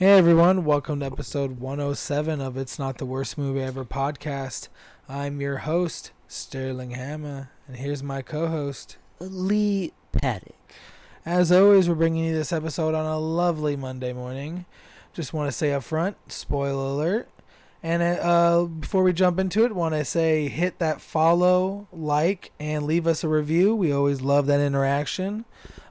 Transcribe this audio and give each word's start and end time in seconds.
Hey 0.00 0.16
everyone, 0.16 0.64
welcome 0.64 1.00
to 1.00 1.04
episode 1.04 1.60
107 1.60 2.40
of 2.40 2.56
It's 2.56 2.78
Not 2.78 2.96
the 2.96 3.04
Worst 3.04 3.36
Movie 3.36 3.60
Ever 3.60 3.84
podcast. 3.84 4.68
I'm 5.06 5.42
your 5.42 5.58
host, 5.58 6.12
Sterling 6.26 6.92
Hammer, 6.92 7.50
and 7.66 7.76
here's 7.76 8.02
my 8.02 8.22
co 8.22 8.46
host. 8.46 8.96
Lee 9.18 9.92
Paddock. 10.10 10.56
As 11.26 11.52
always, 11.52 11.86
we're 11.86 11.96
bringing 11.96 12.24
you 12.24 12.32
this 12.32 12.50
episode 12.50 12.94
on 12.94 13.04
a 13.04 13.18
lovely 13.18 13.76
Monday 13.76 14.14
morning. 14.14 14.64
Just 15.12 15.34
want 15.34 15.48
to 15.48 15.52
say 15.52 15.74
up 15.74 15.82
front, 15.82 16.16
spoiler 16.32 16.94
alert. 16.94 17.28
And 17.82 18.02
uh, 18.02 18.64
before 18.64 19.02
we 19.02 19.12
jump 19.12 19.38
into 19.38 19.66
it, 19.66 19.74
want 19.74 19.94
to 19.94 20.06
say 20.06 20.48
hit 20.48 20.78
that 20.78 21.02
follow, 21.02 21.88
like, 21.92 22.52
and 22.58 22.86
leave 22.86 23.06
us 23.06 23.22
a 23.22 23.28
review. 23.28 23.76
We 23.76 23.92
always 23.92 24.22
love 24.22 24.46
that 24.46 24.60
interaction. 24.60 25.44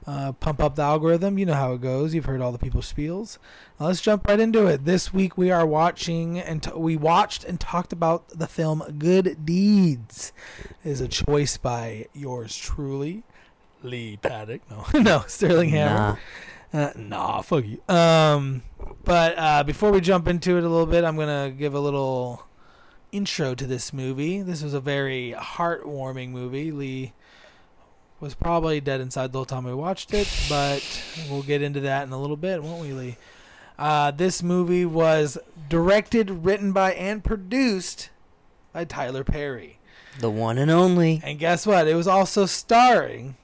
Uh, 0.06 0.32
pump 0.32 0.60
up 0.60 0.76
the 0.76 0.82
algorithm. 0.82 1.38
You 1.38 1.46
know 1.46 1.54
how 1.54 1.74
it 1.74 1.82
goes. 1.82 2.14
You've 2.14 2.24
heard 2.24 2.40
all 2.40 2.52
the 2.52 2.58
people's 2.58 2.90
spiels. 2.90 3.38
Now 3.78 3.86
let's 3.86 4.00
jump 4.00 4.26
right 4.26 4.40
into 4.40 4.66
it. 4.66 4.84
This 4.84 5.12
week 5.12 5.36
we 5.36 5.50
are 5.50 5.66
watching 5.66 6.38
and 6.38 6.62
t- 6.62 6.70
we 6.74 6.96
watched 6.96 7.44
and 7.44 7.60
talked 7.60 7.92
about 7.92 8.28
the 8.30 8.46
film 8.46 8.82
Good 8.98 9.44
Deeds. 9.44 10.32
It 10.82 10.90
is 10.90 11.00
a 11.00 11.08
choice 11.08 11.58
by 11.58 12.06
yours 12.14 12.56
truly, 12.56 13.24
Lee 13.82 14.16
Paddock. 14.16 14.62
No, 14.70 14.86
no, 15.00 15.24
Sterling 15.26 15.68
Hammer. 15.70 15.94
Nah. 15.94 16.16
Uh, 16.72 16.92
nah, 16.96 17.42
fuck 17.42 17.64
you. 17.66 17.82
Um, 17.94 18.62
but 19.04 19.34
uh, 19.36 19.64
before 19.64 19.90
we 19.90 20.00
jump 20.00 20.28
into 20.28 20.56
it 20.56 20.64
a 20.64 20.68
little 20.68 20.86
bit, 20.86 21.04
I'm 21.04 21.16
gonna 21.16 21.50
give 21.50 21.74
a 21.74 21.80
little 21.80 22.46
intro 23.12 23.54
to 23.54 23.66
this 23.66 23.92
movie. 23.92 24.40
This 24.42 24.62
was 24.62 24.72
a 24.72 24.80
very 24.80 25.34
heartwarming 25.36 26.30
movie. 26.30 26.70
Lee 26.72 27.12
was 28.20 28.34
probably 28.34 28.80
dead 28.80 29.00
inside 29.00 29.32
the 29.32 29.38
whole 29.38 29.46
time 29.46 29.64
we 29.64 29.74
watched 29.74 30.12
it, 30.12 30.28
but 30.48 31.02
we'll 31.30 31.42
get 31.42 31.62
into 31.62 31.80
that 31.80 32.06
in 32.06 32.12
a 32.12 32.20
little 32.20 32.36
bit, 32.36 32.62
won't 32.62 32.82
we, 32.82 32.92
Lee? 32.92 33.16
Uh, 33.78 34.10
this 34.10 34.42
movie 34.42 34.84
was 34.84 35.38
directed, 35.70 36.44
written 36.44 36.72
by, 36.72 36.92
and 36.92 37.24
produced 37.24 38.10
by 38.72 38.84
Tyler 38.84 39.24
Perry. 39.24 39.78
The 40.18 40.30
one 40.30 40.58
and 40.58 40.70
only. 40.70 41.22
And 41.24 41.38
guess 41.38 41.66
what? 41.66 41.88
It 41.88 41.94
was 41.94 42.06
also 42.06 42.44
starring 42.44 43.36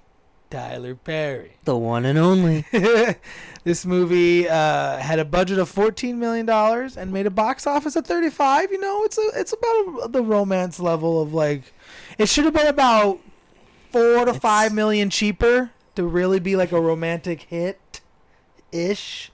Tyler 0.50 0.94
Perry. 0.94 1.56
The 1.64 1.76
one 1.76 2.04
and 2.04 2.18
only. 2.18 2.66
this 3.64 3.86
movie 3.86 4.46
uh, 4.46 4.98
had 4.98 5.18
a 5.18 5.24
budget 5.24 5.58
of 5.58 5.70
fourteen 5.70 6.18
million 6.18 6.44
dollars 6.44 6.98
and 6.98 7.12
made 7.12 7.26
a 7.26 7.30
box 7.30 7.66
office 7.66 7.96
of 7.96 8.06
thirty-five. 8.06 8.70
You 8.70 8.80
know, 8.80 9.04
it's 9.04 9.16
a 9.16 9.30
it's 9.36 9.54
about 9.54 10.12
the 10.12 10.22
romance 10.22 10.78
level 10.78 11.22
of 11.22 11.32
like, 11.32 11.72
it 12.18 12.28
should 12.28 12.44
have 12.44 12.54
been 12.54 12.66
about 12.66 13.20
four 13.96 14.24
to 14.24 14.30
It's- 14.30 14.38
five 14.38 14.72
million 14.72 15.10
cheaper 15.10 15.70
to 15.94 16.04
really 16.04 16.40
be 16.40 16.56
like 16.56 16.72
a 16.72 16.80
romantic 16.80 17.42
hit, 17.42 18.00
ish. 18.72 19.30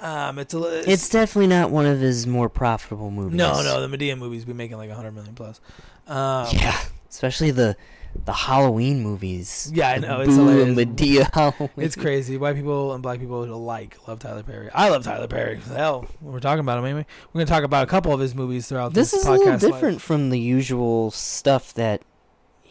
Um, 0.00 0.38
it's 0.38 0.52
a 0.52 0.62
it's, 0.78 0.88
It's 0.88 1.08
definitely 1.08 1.46
not 1.46 1.70
one 1.70 1.86
of 1.86 2.00
his 2.00 2.26
more 2.26 2.48
profitable 2.50 3.10
movies. 3.10 3.36
no 3.36 3.62
no 3.62 3.86
the 3.86 3.96
Madea 3.96 4.18
movies 4.18 4.44
be 4.44 4.52
making 4.52 4.76
like 4.76 4.90
a 4.90 4.94
hundred 4.94 5.12
million 5.12 5.34
plus. 5.34 5.60
Um, 6.06 6.46
Yeah. 6.52 6.78
Especially 7.08 7.50
the 7.50 7.76
the 8.24 8.32
Halloween 8.32 9.02
movies. 9.02 9.70
Yeah, 9.74 9.90
I 9.90 9.98
know, 9.98 10.20
it's 10.20 10.34
Boo. 10.36 10.74
Madea 10.74 11.28
Halloween. 11.34 11.70
It's 11.76 11.96
crazy. 11.96 12.36
White 12.38 12.56
people 12.56 12.92
and 12.94 13.02
black 13.02 13.20
people 13.20 13.44
alike 13.44 13.96
love 14.08 14.18
Tyler 14.18 14.42
Perry. 14.42 14.70
I 14.74 14.88
love 14.90 15.04
Tyler 15.04 15.28
Perry. 15.28 15.56
Hell, 15.60 16.06
we're 16.20 16.40
talking 16.40 16.60
about 16.60 16.78
him 16.78 16.84
anyway. 16.86 17.06
We're 17.32 17.40
gonna 17.40 17.46
talk 17.46 17.62
about 17.64 17.84
a 17.84 17.86
couple 17.86 18.12
of 18.12 18.20
his 18.20 18.34
movies 18.34 18.68
throughout 18.68 18.92
this, 18.94 19.12
This 19.12 19.20
is 19.20 19.26
a 19.26 19.30
podcast. 19.30 19.38
little 19.38 19.52
life. 19.52 19.60
different 19.60 20.00
from 20.02 20.30
the 20.30 20.38
usual 20.40 21.10
stuff 21.10 21.72
that 21.74 22.02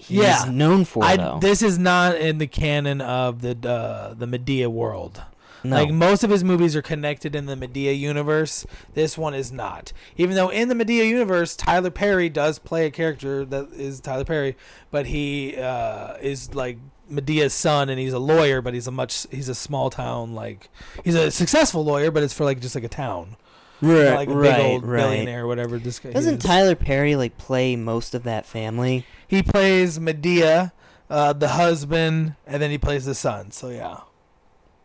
he's 0.08 0.18
Yeah. 0.20 0.46
known 0.50 0.86
for, 0.86 1.04
I, 1.04 1.18
though. 1.18 1.40
this 1.42 1.62
is 1.62 1.78
not 1.78 2.16
in 2.16 2.38
the 2.38 2.48
canon 2.48 3.02
of 3.02 3.42
the 3.42 3.52
uh, 3.70 4.14
the 4.14 4.26
Madea 4.26 4.68
world. 4.68 5.22
no. 5.64 5.76
Like 5.78 5.92
most 5.92 6.24
of 6.24 6.30
his 6.30 6.44
movies 6.44 6.76
are 6.76 6.82
connected 6.82 7.36
in 7.36 7.48
the 7.48 7.56
Madea 7.56 7.98
universe. 7.98 8.66
This 8.94 9.18
one 9.18 9.34
is 9.34 9.52
not. 9.52 9.92
Even 10.16 10.36
though 10.36 10.50
in 10.50 10.68
the 10.70 10.76
Madea 10.76 11.08
universe, 11.08 11.56
Tyler 11.56 11.90
Perry 11.92 12.30
does 12.30 12.60
play 12.60 12.86
a 12.86 12.92
character 12.92 13.44
that 13.46 13.72
is 13.74 14.00
Tyler 14.00 14.26
Perry, 14.26 14.56
but 14.92 15.08
he 15.08 15.58
uh, 15.58 16.18
is 16.22 16.54
like 16.54 16.78
Madea's 17.12 17.54
son, 17.54 17.90
and 17.90 18.00
he's 18.00 18.14
a 18.14 18.20
lawyer, 18.20 18.62
but 18.62 18.74
he's 18.74 18.88
a 18.88 18.92
much 18.92 19.26
he's 19.32 19.50
a 19.50 19.56
small 19.56 19.90
town 19.90 20.34
like 20.34 20.70
he's 21.04 21.16
a 21.16 21.32
successful 21.32 21.84
lawyer, 21.84 22.12
but 22.12 22.24
it's 22.24 22.34
for 22.34 22.44
like 22.46 22.60
just 22.60 22.74
like 22.76 22.84
a 22.84 22.88
town, 22.90 23.36
right, 23.82 24.14
like 24.16 24.30
a 24.30 24.34
right, 24.36 24.56
big 24.58 24.66
old 24.66 24.84
right. 24.84 25.02
billionaire, 25.02 25.44
or 25.44 25.48
whatever 25.48 25.78
this 25.80 26.00
guy 26.00 26.12
Doesn't. 26.14 26.40
Tyler 26.42 26.76
Perry 26.76 27.16
like 27.16 27.38
play 27.38 27.76
most 27.76 28.14
of 28.16 28.24
that 28.24 28.46
family? 28.46 29.06
He 29.28 29.42
plays 29.44 30.00
Madea, 30.00 30.72
uh, 31.10 31.34
the 31.34 31.50
husband, 31.50 32.36
and 32.46 32.62
then 32.62 32.72
he 32.72 32.78
plays 32.78 33.06
the 33.06 33.16
son. 33.16 33.52
So 33.52 33.70
yeah. 33.70 34.00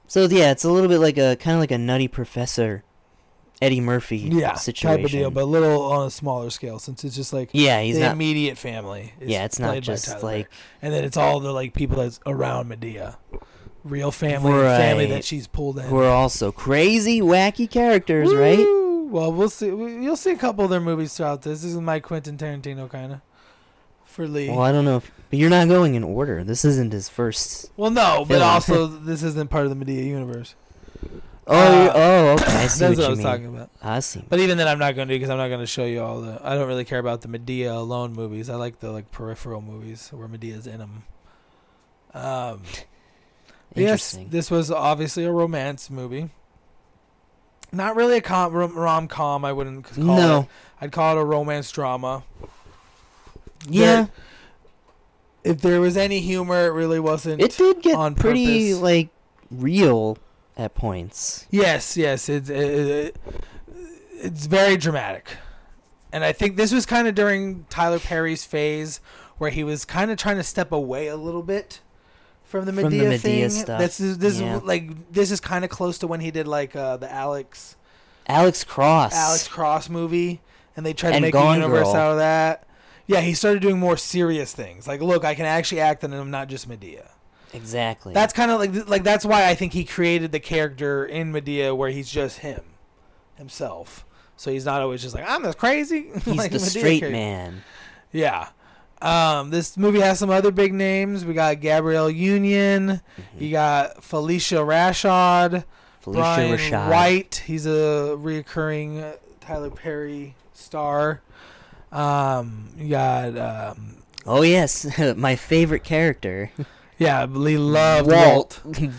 So 0.06 0.24
yeah, 0.26 0.50
it's 0.50 0.64
a 0.64 0.70
little 0.70 0.88
bit 0.88 0.98
like 0.98 1.18
a 1.18 1.36
kind 1.36 1.54
of 1.54 1.60
like 1.60 1.70
a 1.70 1.78
nutty 1.78 2.08
professor, 2.08 2.82
Eddie 3.62 3.80
Murphy 3.80 4.18
yeah, 4.18 4.54
situation. 4.54 4.96
type 4.96 5.04
of 5.04 5.10
deal, 5.12 5.30
but 5.30 5.42
a 5.42 5.46
little 5.46 5.82
on 5.82 6.06
a 6.06 6.10
smaller 6.10 6.50
scale 6.50 6.78
since 6.78 7.04
it's 7.04 7.14
just 7.14 7.32
like 7.32 7.50
yeah, 7.52 7.80
he's 7.82 7.94
the 7.96 8.02
not. 8.02 8.12
immediate 8.12 8.58
family. 8.58 9.14
Yeah, 9.20 9.44
it's 9.44 9.58
not 9.58 9.80
just 9.82 10.22
like 10.22 10.48
and 10.82 10.92
then 10.92 11.04
it's 11.04 11.16
all 11.16 11.38
the 11.40 11.52
like 11.52 11.74
people 11.74 11.98
that's 11.98 12.18
around 12.26 12.68
Madea, 12.70 13.16
real 13.84 14.10
family, 14.10 14.50
and 14.52 14.60
family 14.62 15.04
Right. 15.04 15.10
that 15.10 15.24
she's 15.24 15.46
pulled 15.46 15.78
in. 15.78 15.84
who 15.84 15.98
are 15.98 16.08
also 16.10 16.50
crazy, 16.50 17.20
wacky 17.20 17.70
characters, 17.70 18.34
right? 18.34 18.58
Well, 19.10 19.32
we'll 19.32 19.48
see. 19.50 19.70
we- 19.70 20.02
You'll 20.04 20.16
see 20.16 20.30
a 20.30 20.36
couple 20.36 20.64
of 20.64 20.70
their 20.70 20.80
movies 20.80 21.14
throughout 21.14 21.42
this. 21.42 21.62
This 21.62 21.72
is 21.72 21.80
my 21.80 21.98
Quentin 22.00 22.36
Tarantino 22.36 22.88
kind 22.88 23.12
of 23.14 23.20
for 24.10 24.26
Lee. 24.28 24.48
Well, 24.50 24.60
I 24.60 24.72
don't 24.72 24.84
know 24.84 24.96
if 24.98 25.10
but 25.30 25.38
you're 25.38 25.50
not 25.50 25.68
going 25.68 25.94
in 25.94 26.02
order. 26.04 26.42
This 26.44 26.64
isn't 26.64 26.92
his 26.92 27.08
first. 27.08 27.70
well, 27.76 27.90
no, 27.90 28.24
but 28.26 28.38
Film. 28.38 28.42
also 28.42 28.86
this 29.06 29.22
isn't 29.22 29.48
part 29.50 29.66
of 29.66 29.76
the 29.78 29.84
Madea 29.84 30.04
universe. 30.04 30.54
Oh, 31.46 31.56
Uh, 31.56 31.92
oh, 31.94 32.28
okay. 32.34 32.44
I 32.44 32.66
see 32.68 32.80
That's 32.80 32.80
what, 32.80 32.98
what, 32.98 33.04
I 33.06 33.08
was 33.10 33.18
mean. 33.18 33.26
talking 33.26 33.46
about. 33.46 33.70
I 33.82 34.00
see. 34.00 34.22
But 34.28 34.40
even 34.40 34.58
then, 34.58 34.68
I'm 34.68 34.78
not 34.78 34.94
going 34.94 35.08
to 35.08 35.14
because 35.14 35.30
I'm 35.30 35.38
not 35.38 35.48
going 35.48 35.60
to 35.60 35.66
show 35.66 35.84
you 35.84 36.02
all 36.02 36.20
the. 36.20 36.40
I 36.44 36.54
don't 36.54 36.68
really 36.68 36.84
care 36.84 36.98
about 36.98 37.22
the 37.22 37.28
Madea 37.28 37.74
alone 37.74 38.12
movies. 38.12 38.48
I 38.50 38.56
like 38.56 38.80
the 38.80 38.92
like 38.92 39.10
peripheral 39.10 39.60
movies 39.62 40.08
where 40.12 40.28
Madea's 40.28 40.66
in 40.66 40.78
them. 40.78 41.04
Um, 42.12 42.62
yes, 43.74 44.18
this 44.28 44.50
was 44.50 44.70
obviously 44.70 45.24
a 45.24 45.32
romance 45.32 45.90
movie. 45.90 46.30
Not 47.72 47.94
really 47.94 48.16
a 48.16 48.20
com- 48.20 48.52
rom 48.52 49.06
com. 49.08 49.44
I 49.44 49.52
wouldn't 49.52 49.84
call 49.84 50.04
no. 50.04 50.40
it. 50.40 50.46
I'd 50.80 50.92
call 50.92 51.16
it 51.16 51.20
a 51.20 51.24
romance 51.24 51.70
drama. 51.70 52.24
Yeah, 53.68 54.06
If 55.44 55.60
there 55.60 55.80
was 55.80 55.96
any 55.96 56.20
humor, 56.20 56.66
it 56.66 56.70
really 56.72 57.00
wasn't. 57.00 57.40
it 57.42 57.56
did 57.56 57.82
get 57.82 57.94
on 57.94 58.14
pretty 58.14 58.70
purpose. 58.72 58.82
like 58.82 59.08
real 59.50 60.18
at 60.56 60.74
points. 60.74 61.46
Yes, 61.50 61.96
yes, 61.96 62.28
it's 62.28 62.48
it, 62.50 62.56
it, 62.58 63.16
it's 64.14 64.46
very 64.46 64.76
dramatic, 64.76 65.36
and 66.12 66.24
I 66.24 66.32
think 66.32 66.56
this 66.56 66.72
was 66.72 66.84
kind 66.86 67.08
of 67.08 67.14
during 67.14 67.64
Tyler 67.70 67.98
Perry's 67.98 68.44
phase 68.44 69.00
where 69.38 69.50
he 69.50 69.64
was 69.64 69.84
kind 69.86 70.10
of 70.10 70.18
trying 70.18 70.36
to 70.36 70.42
step 70.44 70.70
away 70.72 71.06
a 71.06 71.16
little 71.16 71.42
bit 71.42 71.80
from 72.44 72.66
the 72.66 72.72
From 72.74 72.90
the 72.90 72.98
Madea, 73.04 73.18
thing. 73.20 73.48
stuff, 73.50 73.78
This 73.80 74.00
is 74.00 74.18
this 74.18 74.40
yeah. 74.40 74.56
is 74.58 74.62
like 74.62 75.10
this 75.12 75.30
is 75.30 75.40
kind 75.40 75.64
of 75.64 75.70
close 75.70 75.96
to 75.98 76.06
when 76.06 76.20
he 76.20 76.30
did 76.30 76.46
like 76.46 76.76
uh, 76.76 76.96
the 76.98 77.10
Alex 77.10 77.76
Alex 78.26 78.64
Cross. 78.64 79.14
Alex 79.14 79.48
Cross 79.48 79.88
movie, 79.88 80.40
and 80.76 80.84
they 80.84 80.92
tried 80.92 81.12
to 81.12 81.20
make 81.20 81.32
Gone 81.32 81.56
a 81.56 81.60
universe 81.60 81.86
Girl. 81.86 81.96
out 81.96 82.10
of 82.12 82.18
that. 82.18 82.66
Yeah, 83.10 83.20
he 83.20 83.34
started 83.34 83.60
doing 83.60 83.78
more 83.78 83.96
serious 83.96 84.52
things. 84.52 84.86
Like, 84.86 85.00
look, 85.00 85.24
I 85.24 85.34
can 85.34 85.46
actually 85.46 85.80
act, 85.80 86.04
and 86.04 86.14
I'm 86.14 86.30
not 86.30 86.48
just 86.48 86.68
Madea. 86.68 87.08
Exactly. 87.52 88.14
That's 88.14 88.32
kind 88.32 88.50
of 88.50 88.60
like 88.60 88.88
like 88.88 89.02
that's 89.02 89.24
why 89.24 89.48
I 89.48 89.54
think 89.54 89.72
he 89.72 89.84
created 89.84 90.30
the 90.30 90.38
character 90.38 91.04
in 91.04 91.32
Madea 91.32 91.76
where 91.76 91.90
he's 91.90 92.08
just 92.10 92.38
him, 92.38 92.62
himself. 93.34 94.04
So 94.36 94.50
he's 94.52 94.64
not 94.64 94.80
always 94.82 95.02
just 95.02 95.14
like 95.14 95.24
I'm 95.28 95.42
this 95.42 95.54
crazy. 95.56 96.10
he's 96.24 96.26
like 96.28 96.52
the 96.52 96.58
Madea 96.58 96.78
straight 96.78 97.00
character. 97.00 97.10
man. 97.10 97.62
Yeah. 98.12 98.48
Um, 99.02 99.50
this 99.50 99.76
movie 99.76 100.00
has 100.00 100.18
some 100.18 100.30
other 100.30 100.50
big 100.52 100.72
names. 100.74 101.24
We 101.24 101.34
got 101.34 101.60
Gabrielle 101.60 102.10
Union. 102.10 103.00
Mhm. 103.18 103.40
You 103.40 103.50
got 103.50 103.96
Phylicia 104.02 104.64
Rashad. 104.64 105.64
Phylicia 106.04 106.12
Brian 106.12 106.58
Rashad. 106.58 106.90
White. 106.90 107.42
He's 107.46 107.66
a 107.66 108.14
reoccurring 108.16 109.02
uh, 109.02 109.16
Tyler 109.40 109.70
Perry 109.70 110.34
star. 110.54 111.22
Um, 111.92 112.68
you 112.78 112.90
got 112.90 113.36
um, 113.36 113.96
Oh 114.26 114.42
yes, 114.42 114.86
my 115.16 115.36
favorite 115.36 115.82
character, 115.84 116.50
yeah, 116.98 117.24
Lee 117.24 117.58
loved 117.58 118.10
Walt. 118.10 118.60
Walt. 118.64 118.90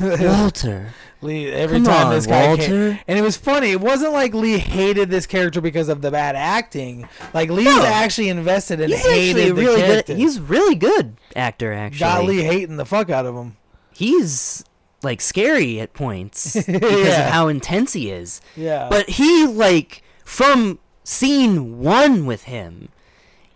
Walter. 0.00 0.88
Lee 1.22 1.50
every 1.50 1.78
Come 1.78 1.86
time 1.86 2.06
on, 2.08 2.12
this 2.14 2.26
guy 2.26 2.42
came, 2.42 2.58
Walter. 2.58 3.00
and 3.08 3.18
it 3.18 3.22
was 3.22 3.36
funny. 3.38 3.70
It 3.70 3.80
wasn't 3.80 4.12
like 4.12 4.34
Lee 4.34 4.58
hated 4.58 5.08
this 5.08 5.26
character 5.26 5.62
because 5.62 5.88
of 5.88 6.02
the 6.02 6.10
bad 6.10 6.36
acting. 6.36 7.08
Like 7.32 7.48
Lee's 7.48 7.64
No. 7.64 7.82
actually 7.82 8.28
invested 8.28 8.78
and 8.82 8.92
He's 8.92 9.02
hated 9.02 9.28
actually 9.30 9.44
the 9.50 9.54
really 9.54 9.80
character. 9.80 10.12
good. 10.12 10.18
He's 10.20 10.38
really 10.38 10.74
good 10.74 11.16
actor. 11.34 11.72
Actually, 11.72 11.98
got 12.00 12.24
Lee 12.26 12.42
hating 12.42 12.76
the 12.76 12.84
fuck 12.84 13.08
out 13.08 13.24
of 13.24 13.34
him. 13.34 13.56
he's 13.94 14.64
like 15.02 15.20
scary 15.22 15.80
at 15.80 15.94
points 15.94 16.54
because 16.66 16.82
Yeah. 16.82 17.26
of 17.26 17.30
how 17.32 17.48
intense 17.48 17.94
he 17.94 18.10
is. 18.10 18.42
Yeah, 18.54 18.88
But 18.90 19.08
he 19.08 19.46
like 19.46 20.02
from 20.26 20.78
scene 21.04 21.78
one 21.78 22.26
with 22.26 22.44
him, 22.44 22.88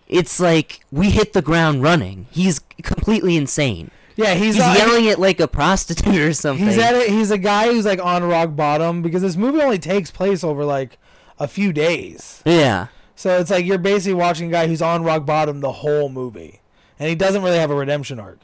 it's 0.06 0.38
like 0.38 0.80
we 0.92 1.10
hit 1.10 1.32
the 1.32 1.42
ground 1.42 1.82
running. 1.82 2.26
He's 2.30 2.60
completely 2.82 3.36
insane. 3.36 3.90
Yeah, 4.16 4.34
he's, 4.34 4.56
He's 4.56 4.64
uh, 4.64 4.74
yelling 4.76 5.08
at 5.08 5.20
like 5.20 5.38
a 5.38 5.46
prostitute 5.46 6.16
or 6.16 6.32
something. 6.32 6.66
He's 6.66 6.78
at 6.78 6.94
it. 6.94 7.08
He's 7.08 7.30
a 7.30 7.38
guy 7.38 7.72
who's 7.72 7.84
like 7.86 8.00
on 8.04 8.24
rock 8.24 8.56
bottom 8.56 9.00
because 9.00 9.22
this 9.22 9.36
movie 9.36 9.60
only 9.60 9.78
takes 9.78 10.10
place 10.10 10.42
over 10.42 10.64
like 10.64 10.98
a 11.38 11.46
few 11.48 11.72
days. 11.72 12.42
yeah. 12.44 12.88
So 13.14 13.38
it's 13.40 13.50
like 13.50 13.64
you're 13.66 13.78
basically 13.78 14.14
watching 14.14 14.48
a 14.48 14.52
guy 14.52 14.68
who's 14.68 14.80
on 14.80 15.02
rock 15.02 15.26
bottom 15.26 15.60
the 15.60 15.72
whole 15.72 16.08
movie, 16.08 16.60
and 17.00 17.08
he 17.08 17.16
doesn't 17.16 17.42
really 17.42 17.58
have 17.58 17.70
a 17.72 17.74
redemption 17.74 18.20
arc. 18.20 18.38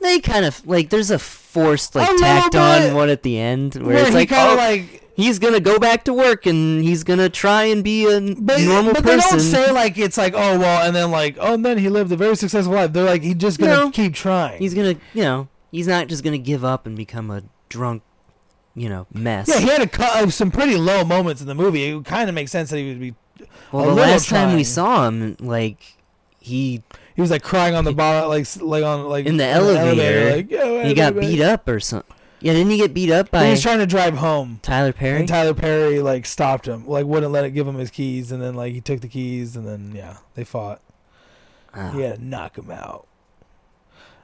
They 0.00 0.20
kind 0.20 0.44
of 0.44 0.64
like 0.66 0.90
there's 0.90 1.10
a 1.10 1.18
forced 1.18 1.96
like 1.96 2.08
tacked 2.18 2.52
bit. 2.52 2.60
on 2.60 2.94
one 2.94 3.08
at 3.08 3.22
the 3.24 3.38
end 3.38 3.74
where, 3.74 3.94
Where 3.96 4.04
it's 4.04 4.14
like 4.14 4.28
kind 4.28 4.52
oh 4.52 4.54
like, 4.54 5.01
he's 5.14 5.38
gonna 5.38 5.60
go 5.60 5.78
back 5.78 6.04
to 6.04 6.12
work 6.12 6.46
and 6.46 6.82
he's 6.82 7.04
gonna 7.04 7.28
try 7.28 7.64
and 7.64 7.82
be 7.84 8.04
a 8.06 8.20
but, 8.20 8.60
normal 8.60 8.92
but 8.94 9.02
person. 9.02 9.16
they 9.16 9.16
don't 9.18 9.40
say 9.40 9.70
like 9.72 9.98
it's 9.98 10.16
like 10.18 10.34
oh 10.34 10.58
well, 10.58 10.86
and 10.86 10.94
then 10.96 11.10
like 11.10 11.36
oh, 11.40 11.54
and 11.54 11.64
then 11.64 11.78
he 11.78 11.88
lived 11.88 12.10
a 12.12 12.16
very 12.16 12.36
successful 12.36 12.74
life. 12.74 12.92
They're 12.92 13.04
like 13.04 13.22
he's 13.22 13.34
just 13.36 13.58
gonna 13.58 13.72
No. 13.76 13.90
keep 13.90 14.14
trying. 14.14 14.58
he's 14.58 14.74
gonna 14.74 14.96
you 15.14 15.22
know 15.22 15.48
he's 15.70 15.86
not 15.88 16.08
just 16.08 16.22
gonna 16.24 16.38
give 16.38 16.64
up 16.64 16.86
and 16.86 16.96
become 16.96 17.30
a 17.30 17.42
drunk 17.68 18.02
you 18.74 18.88
know 18.88 19.06
mess. 19.12 19.48
yeah, 19.48 19.58
he 19.58 19.66
had 19.68 19.82
a 19.82 19.86
cu- 19.86 20.02
uh, 20.02 20.26
some 20.30 20.50
pretty 20.50 20.76
low 20.76 21.04
moments 21.04 21.40
in 21.42 21.46
the 21.46 21.54
movie. 21.54 21.84
It 21.84 22.04
kind 22.04 22.28
of 22.28 22.34
makes 22.34 22.50
sense 22.50 22.70
that 22.70 22.78
he 22.78 22.88
would 22.88 23.00
be. 23.00 23.14
well, 23.70 23.86
the 23.86 23.94
last 23.94 24.28
time 24.28 24.54
we 24.56 24.64
saw 24.64 25.06
him, 25.08 25.36
like 25.40 25.78
he 26.40 26.82
He 27.14 27.20
was 27.20 27.30
like 27.30 27.42
crying 27.42 27.74
on 27.74 27.84
the 27.84 27.92
bottom, 27.92 28.30
like 28.30 28.46
like 28.60 28.82
on 28.82 29.08
like 29.08 29.26
In 29.26 29.36
the 29.36 29.44
elevator, 29.44 30.36
like, 30.36 30.50
"Yo, 30.50 30.82
he 30.84 30.94
got 30.94 31.14
beat 31.20 31.40
up 31.42 31.68
or 31.68 31.80
something. 31.80 32.16
Yeah, 32.42 32.52
didn't 32.52 32.70
he 32.70 32.76
get 32.76 32.92
beat 32.92 33.10
up 33.10 33.28
He 33.28 33.30
by 33.30 33.50
was 33.50 33.62
trying 33.62 33.78
to 33.78 33.86
drive 33.86 34.16
home. 34.16 34.60
Tyler 34.62 34.92
Perry? 34.92 35.20
And 35.20 35.28
Tyler 35.28 35.54
Perry 35.54 36.00
like 36.00 36.26
stopped 36.26 36.66
him, 36.66 36.86
like 36.86 37.06
wouldn't 37.06 37.32
let 37.32 37.44
it 37.44 37.50
give 37.50 37.66
him 37.66 37.76
his 37.76 37.90
keys, 37.90 38.32
and 38.32 38.42
then 38.42 38.54
like 38.54 38.72
he 38.72 38.80
took 38.80 39.00
the 39.00 39.08
keys, 39.08 39.56
and 39.56 39.66
then 39.66 39.92
yeah, 39.94 40.18
they 40.34 40.44
fought. 40.44 40.80
Oh. 41.74 41.90
He 41.90 42.02
had 42.02 42.16
to 42.16 42.24
knock 42.24 42.58
him 42.58 42.70
out. 42.70 43.06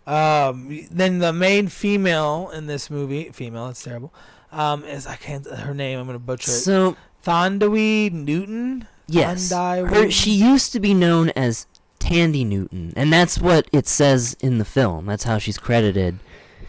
Um, 0.06 0.86
then 0.90 1.18
the 1.18 1.32
main 1.32 1.68
female 1.68 2.50
in 2.50 2.66
this 2.66 2.90
movie, 2.90 3.30
female, 3.30 3.68
it's 3.68 3.82
terrible. 3.82 4.12
Um, 4.50 4.84
is 4.84 5.06
I 5.06 5.16
can't 5.16 5.46
her 5.46 5.74
name. 5.74 5.98
I'm 5.98 6.06
gonna 6.06 6.18
butcher 6.18 6.50
it. 6.50 6.54
So 6.54 6.96
Thandiwe 7.24 8.10
Newton. 8.12 8.88
yes, 9.06 9.50
her 9.50 10.10
she 10.10 10.30
used 10.30 10.72
to 10.72 10.80
be 10.80 10.94
known 10.94 11.30
as 11.30 11.66
Thandie 12.00 12.46
Newton, 12.46 12.92
and 12.96 13.12
that's 13.12 13.38
what 13.38 13.68
it 13.72 13.86
says 13.86 14.36
in 14.40 14.58
the 14.58 14.64
film. 14.64 15.06
That's 15.06 15.24
how 15.24 15.38
she's 15.38 15.58
credited. 15.58 16.18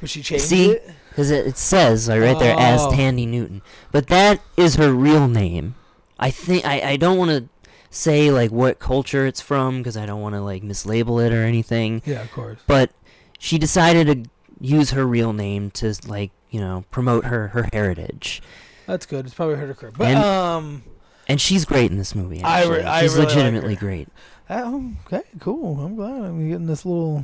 Was 0.02 0.12
she 0.12 0.22
changed 0.22 0.46
See? 0.46 0.72
it? 0.72 0.90
Because 1.10 1.32
it, 1.32 1.48
it 1.48 1.58
says 1.58 2.08
like, 2.08 2.22
right 2.22 2.40
there 2.40 2.56
as 2.58 2.82
Oh. 2.82 2.92
Thandie 2.92 3.28
Newton, 3.28 3.62
but 3.92 4.08
that 4.08 4.42
is 4.58 4.76
her 4.76 4.92
real 4.94 5.28
name. 5.28 5.76
I 6.20 6.32
think 6.32 6.66
I, 6.66 6.82
I 6.92 6.96
don't 6.98 7.18
want 7.18 7.32
to 7.32 7.50
say 7.90 8.30
like 8.32 8.52
what 8.52 8.80
culture 8.80 9.26
it's 9.26 9.42
from 9.42 9.78
because 9.80 9.98
I 9.98 10.06
don't 10.06 10.22
want 10.22 10.36
to 10.36 10.42
like 10.42 10.64
mislabel 10.64 11.26
it 11.26 11.34
or 11.34 11.44
anything. 11.44 12.02
Yeah, 12.06 12.22
of 12.22 12.32
course. 12.32 12.60
But 12.68 12.92
she 13.40 13.58
decided 13.58 14.08
to 14.26 14.30
use 14.62 14.92
her 14.92 15.06
real 15.08 15.34
name 15.34 15.72
to 15.72 15.94
like 16.08 16.32
you 16.50 16.60
know 16.60 16.84
promote 16.92 17.26
her 17.26 17.48
her 17.50 17.70
heritage, 17.74 18.42
That's 18.86 19.06
good. 19.06 19.26
It's 19.26 19.34
probably 19.34 19.56
heard 19.56 19.68
her 19.70 19.74
correct. 19.74 19.98
But 19.98 20.08
And- 20.10 20.24
um, 20.24 20.84
and 21.28 21.40
she's 21.40 21.64
great 21.64 21.92
in 21.92 21.98
this 21.98 22.16
movie. 22.16 22.42
I 22.44 22.62
re- 22.66 22.78
Actually. 22.80 22.84
I 22.86 23.02
she's 23.02 23.14
really 23.14 23.26
like 23.26 23.36
legitimately 23.36 23.74
her. 23.76 23.80
great. 23.80 24.08
oh, 24.50 24.94
okay, 25.06 25.22
cool. 25.40 25.80
I'm 25.80 25.96
glad 25.96 26.12
I'm 26.24 26.50
getting 26.50 26.66
this 26.68 26.86
little 26.86 27.24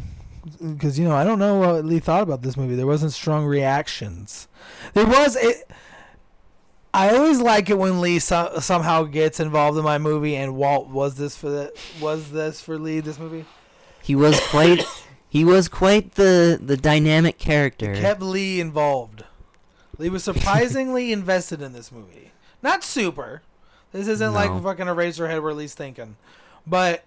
because 0.62 0.98
you 1.00 1.08
know 1.08 1.16
I 1.16 1.24
don't 1.24 1.40
know 1.40 1.58
what 1.60 1.86
Lee 1.86 2.00
thought 2.00 2.24
about 2.24 2.42
this 2.42 2.56
movie. 2.58 2.76
There 2.76 2.88
wasn't 2.88 3.14
strong 3.14 3.46
reactions. 3.46 4.48
There 4.94 5.06
was 5.06 5.36
it. 5.36 5.70
I 6.94 7.10
always 7.16 7.42
like 7.42 7.70
it 7.70 7.78
when 7.78 8.00
Lee 8.00 8.20
so, 8.20 8.54
somehow 8.60 9.04
gets 9.04 9.40
involved 9.40 9.78
in 9.78 9.84
my 9.84 9.98
movie, 9.98 10.36
and 10.36 10.56
Walt 10.56 10.88
was 10.88 11.16
this 11.16 11.36
for 11.36 11.50
the 11.50 11.74
was 12.00 12.32
this 12.32 12.62
for 12.62 12.78
Lee 12.80 13.02
this 13.02 13.20
movie 13.20 13.46
He 14.02 14.16
was 14.16 14.40
quite 14.48 14.84
he 15.28 15.44
was 15.44 15.68
quite 15.68 16.14
the 16.16 16.58
the 16.62 16.78
dynamic 16.78 17.38
character. 17.38 17.92
It 17.94 18.00
kept 18.02 18.22
Lee 18.22 18.60
involved. 18.62 19.26
Lee 19.98 20.10
was 20.10 20.24
surprisingly 20.24 21.12
invested 21.20 21.62
in 21.62 21.74
this 21.74 21.92
movie. 21.92 22.32
Not 22.62 22.84
super. 22.84 23.42
This 23.92 24.08
isn't 24.08 24.34
like 24.34 24.52
No. 24.52 24.62
fucking 24.62 24.88
Eraserhead 24.88 25.42
where 25.42 25.54
Lee's 25.54 25.74
thinking, 25.74 26.16
but 26.68 27.04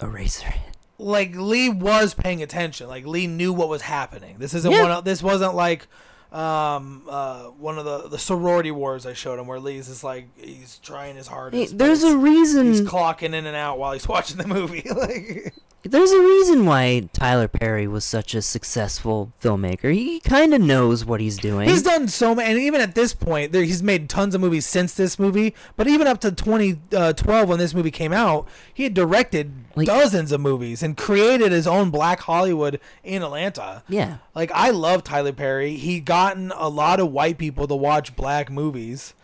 Eraser. 0.00 0.54
Like 0.98 1.34
Lee 1.36 1.68
was 1.68 2.14
paying 2.14 2.42
attention. 2.42 2.88
Like 2.88 3.06
Lee 3.06 3.26
knew 3.26 3.52
what 3.52 3.68
was 3.68 3.82
happening. 3.82 4.36
This 4.38 4.54
isn't 4.54 4.70
Yeah. 4.70 4.82
one. 4.82 4.90
Of, 4.90 5.04
this 5.04 5.22
wasn't 5.22 5.54
like 5.54 5.86
um 6.32 7.04
uh 7.08 7.44
one 7.44 7.78
of 7.78 7.84
the 7.84 8.08
the 8.08 8.18
sorority 8.18 8.72
wars 8.72 9.06
I 9.06 9.12
showed 9.12 9.38
him 9.38 9.46
where 9.46 9.60
Lee's 9.60 9.88
is 9.88 10.02
like 10.02 10.26
he's 10.36 10.78
trying 10.82 11.14
his 11.16 11.28
hardest. 11.28 11.78
but 11.78 11.84
there's 11.84 12.02
a 12.02 12.16
reason. 12.16 12.66
he's 12.66 12.80
clocking 12.80 13.32
in 13.32 13.46
and 13.46 13.56
out 13.56 13.78
while 13.78 13.92
he's 13.92 14.08
watching 14.14 14.36
the 14.36 14.46
movie. 14.48 14.82
like 14.94 15.54
There's 15.90 16.10
a 16.12 16.20
reason 16.20 16.66
why 16.66 17.08
Tyler 17.12 17.48
Perry 17.48 17.86
was 17.86 18.04
such 18.04 18.34
a 18.34 18.42
successful 18.42 19.32
filmmaker. 19.42 19.92
He 19.92 20.20
kind 20.20 20.52
of 20.54 20.60
knows 20.60 21.04
what 21.04 21.20
he's 21.20 21.36
doing. 21.38 21.68
he's 21.68 21.82
done 21.82 22.08
so 22.08 22.34
many, 22.34 22.50
and 22.50 22.58
even 22.60 22.80
at 22.80 22.94
this 22.94 23.14
point, 23.14 23.52
there, 23.52 23.62
he's 23.64 23.82
made 23.82 24.08
tons 24.08 24.34
of 24.34 24.40
movies 24.40 24.66
since 24.66 24.94
this 24.94 25.18
movie. 25.18 25.54
But 25.76 25.86
even 25.88 26.06
up 26.06 26.20
to 26.20 26.30
2012 26.32 27.20
uh, 27.30 27.46
when 27.46 27.58
this 27.58 27.74
movie 27.74 27.90
came 27.90 28.12
out, 28.12 28.46
he 28.72 28.84
had 28.84 28.94
directed 28.94 29.52
Like- 29.74 29.86
dozens 29.86 30.32
of 30.32 30.40
movies 30.40 30.82
and 30.82 30.96
created 30.96 31.52
his 31.52 31.66
own 31.66 31.90
Black 31.90 32.20
Hollywood 32.20 32.80
in 33.04 33.22
Atlanta. 33.22 33.82
yeah. 33.88 34.18
Like 34.34 34.50
I 34.54 34.70
love 34.70 35.02
Tyler 35.04 35.32
Perry. 35.32 35.76
He 35.76 36.00
gotten 36.00 36.52
a 36.54 36.68
lot 36.68 37.00
of 37.00 37.10
white 37.10 37.38
people 37.38 37.66
to 37.68 37.74
watch 37.74 38.14
black 38.16 38.50
movies, 38.50 39.14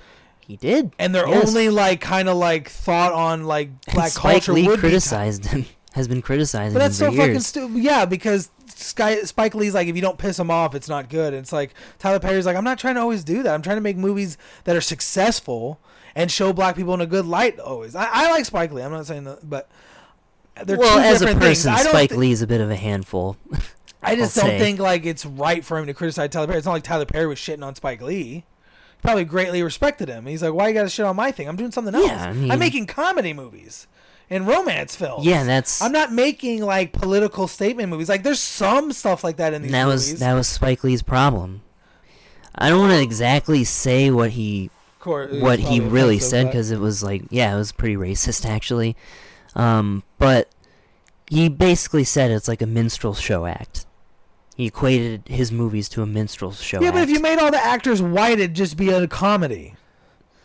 He 0.47 0.57
did. 0.57 0.93
and 0.99 1.15
they're 1.15 1.29
Yes. 1.29 1.49
only 1.49 1.69
like 1.69 2.01
kind 2.01 2.29
of 2.29 2.37
like 2.37 2.69
thought 2.69 3.13
on 3.13 3.45
like 3.45 3.69
And 3.89 3.95
black 3.95 4.11
Spike 4.13 4.33
culture 4.45 4.53
Lee 4.55 4.67
would 4.69 4.79
criticized 4.81 5.47
him. 5.47 5.67
Has 5.93 6.09
been 6.09 6.23
criticizing 6.23 6.73
but 6.73 6.79
that's 6.79 6.97
so 6.97 7.13
fucking 7.13 7.41
stupid. 7.41 7.83
Yeah, 7.83 8.07
because 8.07 8.51
Sky, 8.67 9.23
Spike 9.25 9.55
Lee's 9.55 9.75
like, 9.75 9.89
if 9.89 9.97
you 9.97 10.01
don't 10.03 10.17
piss 10.19 10.39
him 10.39 10.51
off, 10.51 10.75
it's 10.75 10.89
not 10.89 11.11
good. 11.11 11.35
And 11.35 11.43
it's 11.43 11.53
like 11.53 11.75
Tyler 11.99 12.19
Perry's 12.19 12.47
like, 12.47 12.57
I'm 12.57 12.65
not 12.65 12.79
trying 12.79 12.95
to 12.95 13.03
always 13.03 13.25
do 13.25 13.43
that. 13.43 13.53
I'm 13.53 13.61
trying 13.63 13.77
to 13.77 13.83
make 13.83 13.97
movies 13.99 14.39
that 14.65 14.75
are 14.75 14.81
successful 14.81 15.79
and 16.15 16.31
show 16.31 16.53
black 16.53 16.77
people 16.77 16.95
in 16.95 17.01
a 17.01 17.07
good 17.07 17.27
light. 17.27 17.59
Always, 17.61 17.95
I, 17.95 18.09
I 18.11 18.31
like 18.31 18.45
Spike 18.47 18.73
Lee. 18.73 18.83
I'm 18.83 18.91
not 18.93 19.07
saying 19.07 19.25
that, 19.25 19.49
but 19.49 19.71
they're 20.65 20.79
well, 20.79 20.97
two 20.97 21.03
as 21.03 21.19
different 21.21 21.41
things. 21.41 21.65
person, 21.65 21.85
don't 21.85 21.93
Spike 21.93 22.13
Lee's 22.13 22.43
a 22.43 22.47
bit 22.47 22.61
of 22.61 22.71
a 22.71 22.77
handful. 22.77 23.37
I 24.03 24.17
just 24.17 24.37
I'll 24.37 24.45
don't 24.47 24.59
say. 24.59 24.59
think 24.59 24.81
like 24.81 25.07
it's 25.07 25.25
right 25.25 25.65
for 25.65 25.79
him 25.79 25.87
to 25.87 25.95
criticize 25.95 26.31
Tyler 26.31 26.47
Perry. 26.47 26.59
It's 26.59 26.67
not 26.67 26.73
like 26.73 26.83
Tyler 26.83 27.07
Perry 27.07 27.27
was 27.27 27.39
shitting 27.39 27.65
on 27.65 27.75
Spike 27.75 28.03
Lee. 28.03 28.23
He 28.23 28.45
probably 29.03 29.25
greatly 29.25 29.63
respected 29.63 30.09
him. 30.09 30.27
He's 30.27 30.43
like, 30.43 30.53
why 30.55 30.69
you 30.69 30.75
got 30.75 30.83
to 30.85 30.89
shit 30.89 31.07
on 31.07 31.17
my 31.17 31.31
thing? 31.31 31.49
I'm 31.49 31.57
doing 31.57 31.71
something 31.71 31.95
else. 31.95 32.07
Yeah, 32.07 32.25
I 32.29 32.33
mean- 32.33 32.51
I'm 32.51 32.59
making 32.59 32.87
comedy 32.87 33.33
movies 33.33 33.87
and 34.33 34.47
romance 34.47 34.97
films. 34.97 35.25
yeah, 35.25 35.45
that's 35.45 35.83
I'm 35.83 35.93
not 35.93 36.13
making 36.13 36.63
like 36.63 36.93
political 36.93 37.47
statement 37.49 37.89
movies. 37.91 38.09
Like 38.09 38.23
there's 38.23 38.41
some 38.41 38.93
stuff 38.93 39.23
like 39.23 39.37
that 39.37 39.53
in 39.55 39.63
these 39.63 39.71
that 39.73 39.85
movies. 39.87 40.13
was 40.13 40.21
that 40.21 40.35
was 40.35 40.49
Spike 40.49 40.83
Lee's 40.85 41.03
problem. 41.03 41.63
I 42.55 42.69
don't 42.69 42.81
want 42.81 42.93
to 42.93 43.03
exactly 43.03 43.65
say 43.65 44.11
what 44.11 44.31
he 44.33 44.71
course, 45.01 45.33
what 45.41 45.59
he 45.59 45.81
really 45.81 46.19
said 46.19 46.47
because 46.47 46.71
it 46.71 46.79
was 46.79 47.03
like 47.03 47.25
yeah 47.31 47.53
it 47.55 47.57
was 47.57 47.73
pretty 47.73 47.97
racist 47.97 48.45
actually 48.49 48.97
um, 49.55 50.03
but 50.19 50.49
he 51.29 51.49
basically 51.49 52.05
said 52.05 52.31
it's 52.31 52.49
like 52.49 52.63
a 52.63 52.67
minstrel 52.67 53.15
show 53.15 53.47
act 53.47 53.87
he 54.57 54.67
equated 54.67 55.27
his 55.29 55.51
movies 55.51 55.89
to 55.89 56.03
a 56.03 56.07
minstrel 56.07 56.53
show 56.53 56.81
yeah, 56.81 56.89
act 56.89 56.95
but 56.97 57.03
if 57.03 57.11
you 57.11 57.21
made 57.21 57.39
all 57.39 57.51
the 57.51 57.63
actors 57.65 58.03
white, 58.03 58.39
it'd 58.39 58.55
just 58.55 58.77
be 58.77 58.91
a 58.91 59.09
comedy, 59.09 59.75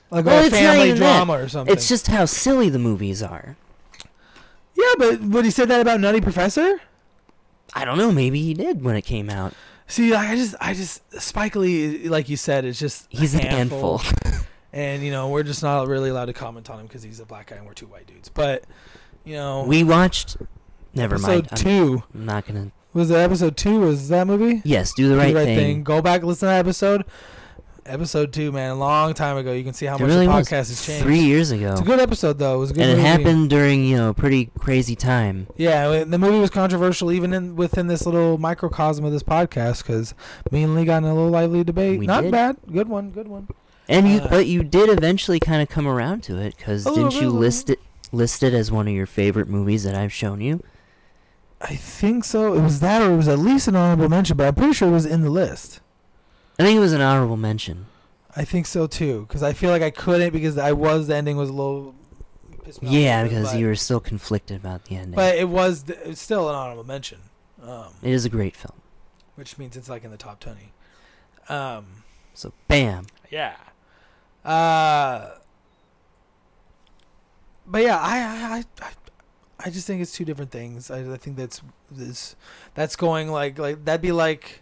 like 0.09 0.25
Well, 0.25 0.47
a 0.47 0.49
family 0.49 0.87
even 0.91 0.99
that. 1.01 1.17
drama 1.17 1.33
or 1.43 1.49
something. 1.49 1.73
it's 1.73 1.89
just 1.89 2.07
how 2.07 2.23
silly 2.25 2.69
the 2.69 2.79
movies 2.79 3.21
are 3.21 3.57
yeah, 4.77 4.93
but 4.97 5.21
would 5.21 5.45
he 5.45 5.51
say 5.51 5.65
that 5.65 5.81
about 5.81 5.99
Nutty 5.99 6.21
Professor? 6.21 6.79
i 7.73 7.83
don't 7.83 7.97
know 7.97 8.13
maybe 8.13 8.41
he 8.41 8.53
did 8.53 8.81
when 8.81 8.95
it 8.95 9.01
came 9.01 9.29
out 9.29 9.53
See, 9.89 10.13
I 10.13 10.35
just, 10.35 10.53
I 10.59 10.73
just, 10.73 11.01
Spike 11.21 11.55
Lee, 11.55 12.09
like 12.09 12.27
you 12.27 12.35
said, 12.35 12.65
is 12.65 12.77
just 12.77 13.07
he's 13.09 13.33
a 13.33 13.39
an 13.39 13.47
handful 13.47 14.01
and 14.73 15.01
you 15.01 15.11
know 15.11 15.29
we're 15.29 15.43
just 15.43 15.63
not 15.63 15.87
really 15.87 16.09
allowed 16.09 16.25
to 16.25 16.33
comment 16.33 16.69
on 16.69 16.81
him 16.81 16.87
because 16.87 17.01
he's 17.01 17.21
a 17.21 17.25
black 17.25 17.47
guy 17.47 17.55
and 17.55 17.65
we're 17.65 17.73
two 17.73 17.87
white 17.87 18.05
dudes. 18.05 18.27
But 18.27 18.65
you 19.23 19.35
know, 19.35 19.63
we 19.63 19.85
watched 19.85 20.35
never 20.93 21.15
episode 21.15 21.27
mind 21.27 21.47
I'm, 21.51 21.57
two 21.57 22.03
I'm 22.13 22.25
not 22.25 22.45
gonna 22.45 22.71
was 22.93 23.09
the 23.09 23.17
episode 23.17 23.55
two 23.55 23.79
was 23.79 24.09
that 24.09 24.27
movie? 24.27 24.61
yes 24.65 24.93
do 24.93 25.07
the 25.07 25.15
right, 25.15 25.33
Do 25.33 25.45
thing. 25.45 25.83
Go 25.83 26.01
back, 26.01 26.21
listen 26.21 26.47
to 26.47 26.51
that 26.51 26.59
episode. 26.59 27.05
Episode 27.87 28.33
two, 28.33 28.51
man, 28.51 28.71
a 28.71 28.75
long 28.75 29.13
time 29.13 29.37
ago. 29.37 29.53
You 29.53 29.63
can 29.63 29.73
see 29.73 29.85
how 29.85 29.95
it 29.95 30.01
much 30.01 30.07
really 30.09 30.25
the 30.27 30.31
was 30.33 30.47
podcast 30.47 30.67
has 30.69 30.85
changed. 30.85 31.03
three 31.03 31.19
years 31.19 31.51
ago 31.51 31.71
It's 31.71 31.81
a 31.81 31.85
good 31.85 31.99
episode 31.99 32.37
though. 32.37 32.55
It 32.55 32.59
was 32.59 32.71
a 32.71 32.73
good. 32.73 32.83
and 32.89 32.99
it 32.99 33.01
happened 33.01 33.49
during 33.49 33.85
you 33.85 33.95
know 33.97 34.09
a 34.09 34.13
pretty 34.13 34.51
crazy 34.59 34.95
time 34.95 35.47
Yeah, 35.55 36.03
the 36.03 36.17
movie 36.17 36.39
was 36.39 36.49
controversial 36.49 37.11
even 37.11 37.33
in 37.33 37.55
within 37.55 37.87
this 37.87 38.05
little 38.05 38.37
microcosm 38.37 39.05
of 39.05 39.11
this 39.11 39.23
podcast 39.23 39.83
because 39.83 40.13
me 40.51 40.63
and 40.63 40.75
Lee 40.75 40.85
got 40.85 40.97
in 40.97 41.05
a 41.05 41.13
little 41.13 41.29
lively 41.29 41.63
debate. 41.63 41.99
We 41.99 42.07
Not 42.07 42.23
did. 42.23 42.31
bad, 42.31 42.57
good 42.71 42.89
one, 42.89 43.11
good 43.11 43.27
one. 43.27 43.47
And 43.89 44.07
you, 44.09 44.19
Uh, 44.19 44.27
but 44.29 44.47
you 44.47 44.63
did 44.63 44.89
eventually 44.89 45.39
kind 45.39 45.61
of 45.61 45.69
come 45.69 45.87
around 45.87 46.21
to 46.23 46.37
it, 46.37 46.57
because 46.57 46.83
didn't 46.83 47.15
you 47.21 47.29
list 47.29 47.69
it 47.69 47.79
list 48.11 48.43
it 48.43 48.53
as 48.53 48.69
one 48.71 48.87
of 48.87 48.93
your 48.93 49.05
favorite 49.05 49.47
movies 49.47 49.83
that 49.85 49.95
I've 49.95 50.11
shown 50.11 50.41
you? 50.41 50.61
I 51.61 51.75
think 51.75 52.23
so. 52.25 52.53
It 52.53 52.61
was 52.61 52.81
that, 52.81 53.01
or 53.01 53.13
it 53.13 53.17
was 53.17 53.27
at 53.27 53.39
least 53.39 53.67
an 53.67 53.75
honorable 53.75 54.09
mention, 54.09 54.35
but 54.37 54.47
I'm 54.47 54.55
pretty 54.55 54.73
sure 54.73 54.89
it 54.89 54.91
was 54.91 55.05
in 55.05 55.21
the 55.21 55.29
list. 55.29 55.79
I 56.59 56.63
think 56.63 56.77
it 56.77 56.79
was 56.79 56.93
an 56.93 57.01
honorable 57.01 57.37
mention. 57.37 57.85
I 58.35 58.43
think 58.45 58.65
so 58.67 58.87
too, 58.87 59.25
because 59.27 59.43
I 59.43 59.53
feel 59.53 59.69
like 59.71 59.81
I 59.81 59.89
couldn't 59.89 60.31
because 60.31 60.57
I 60.57 60.71
was 60.71 61.07
the 61.07 61.15
ending 61.15 61.37
was 61.37 61.49
a 61.49 61.53
little. 61.53 61.95
pissed 62.63 62.81
me 62.81 63.03
Yeah, 63.03 63.23
because 63.23 63.55
you 63.55 63.65
were 63.67 63.75
still 63.75 63.99
conflicted 63.99 64.57
about 64.57 64.85
the 64.85 64.95
ending. 64.95 65.15
But 65.15 65.37
it 65.37 65.49
was 65.49 65.83
th- 65.83 65.99
it's 66.03 66.21
still 66.21 66.49
an 66.49 66.55
honorable 66.55 66.83
mention. 66.83 67.19
Um, 67.61 67.93
It 68.03 68.11
is 68.11 68.25
a 68.25 68.29
great 68.29 68.55
film. 68.55 68.79
which 69.35 69.57
means 69.57 69.75
it's 69.75 69.89
like 69.89 70.03
in 70.03 70.11
the 70.11 70.17
top 70.17 70.39
twenty. 70.39 70.73
Um, 71.49 72.03
So 72.33 72.53
bam. 72.67 73.07
yeah. 73.31 73.55
Uh, 74.45 75.31
but 77.65 77.81
yeah, 77.83 77.97
I, 77.99 78.63
I, 78.81 78.85
I, 78.85 78.91
I 79.65 79.69
just 79.69 79.85
think 79.87 80.01
it's 80.01 80.11
two 80.13 80.23
different 80.25 80.51
things. 80.51 80.89
I, 80.91 81.13
I 81.13 81.17
think 81.17 81.35
that's 81.37 81.61
this, 81.91 82.35
that's 82.75 82.95
going 82.95 83.29
like 83.29 83.57
like 83.59 83.83
that'd 83.85 84.01
be 84.01 84.11
like. 84.11 84.61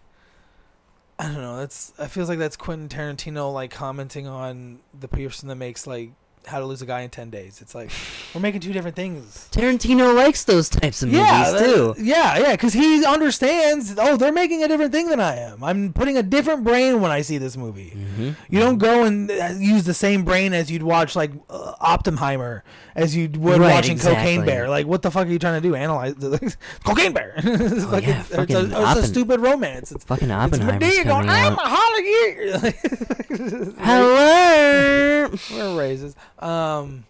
I 1.18 1.26
don't 1.26 1.42
know. 1.42 1.58
That's. 1.58 1.94
I 1.98 2.08
feels 2.08 2.28
like 2.28 2.40
that's 2.40 2.58
Quentin 2.58 2.90
Tarantino 2.90 3.54
like 3.54 3.72
commenting 3.72 4.28
on 4.28 4.80
the 4.98 5.08
person 5.08 5.48
that 5.48 5.56
makes 5.56 5.88
like 5.88 6.12
How 6.48 6.60
to 6.60 6.66
Lose 6.66 6.82
a 6.82 6.86
Guy 6.86 7.02
in 7.02 7.10
Ten 7.10 7.30
Days. 7.30 7.62
It's 7.62 7.74
like 7.74 7.90
we're 8.34 8.42
making 8.42 8.62
two 8.62 8.74
different 8.74 8.96
things. 8.96 9.48
Tarantino 9.52 10.16
likes 10.16 10.44
those 10.44 10.70
types 10.70 11.02
of 11.04 11.10
movies 11.10 11.26
Yeah, 11.28 11.52
that- 11.52 11.66
too. 11.66 11.96
yeah, 11.98 12.38
yeah, 12.38 12.52
because 12.52 12.74
he 12.74 13.06
understands. 13.06 13.96
Oh, 13.98 14.18
they're 14.18 14.32
making 14.32 14.64
a 14.64 14.68
different 14.68 14.92
thing 14.92 15.10
than 15.10 15.20
I 15.20 15.38
am. 15.38 15.64
I'm 15.64 15.94
putting 15.94 16.18
a 16.18 16.24
different 16.24 16.64
brain 16.64 17.02
when 17.02 17.12
I 17.12 17.22
see 17.22 17.38
this 17.38 17.58
movie. 17.58 17.90
hmm 17.90 18.32
You 18.50 18.60
don't 18.60 18.78
go 18.78 19.04
and 19.04 19.30
uh, 19.32 19.50
use 19.58 19.84
the 19.86 19.94
same 19.94 20.24
brain 20.24 20.54
as 20.54 20.72
you'd 20.72 20.84
watch 20.84 21.16
like 21.16 21.32
uh, 21.50 21.74
Oppenheimer, 21.80 22.64
as 22.96 23.16
you 23.16 23.30
would 23.40 23.60
Right, 23.60 23.74
watching 23.74 23.98
Cocaine. 23.98 24.46
Bear. 24.46 24.70
Like, 24.70 24.86
what 24.88 25.02
the 25.02 25.12
fuck 25.12 25.28
are 25.28 25.32
you 25.32 25.40
trying 25.40 25.62
to 25.62 25.68
do? 25.68 25.76
Analyze 25.76 26.16
the 26.16 26.56
Cocaine 26.84 27.14
Bear? 27.14 27.34
it's, 27.38 27.86
Oh, 27.86 27.90
like 27.90 28.06
yeah, 28.06 28.20
it's, 28.22 28.30
it's, 28.30 28.34
a, 28.34 28.38
fucking 28.38 28.72
it's 28.72 29.00
a 29.00 29.04
stupid 29.08 29.40
romance. 29.40 29.92
It's, 29.92 30.04
Fucking 30.06 30.28
Madea 30.28 31.04
going, 31.06 31.08
coming 31.28 31.30
I'm 31.30 31.54
out. 31.54 31.60
a 31.60 31.68
Hollywood. 31.68 33.76
Hello. 33.80 35.30
We're 35.52 35.78
raises. 35.80 36.16
Um, 36.40 37.06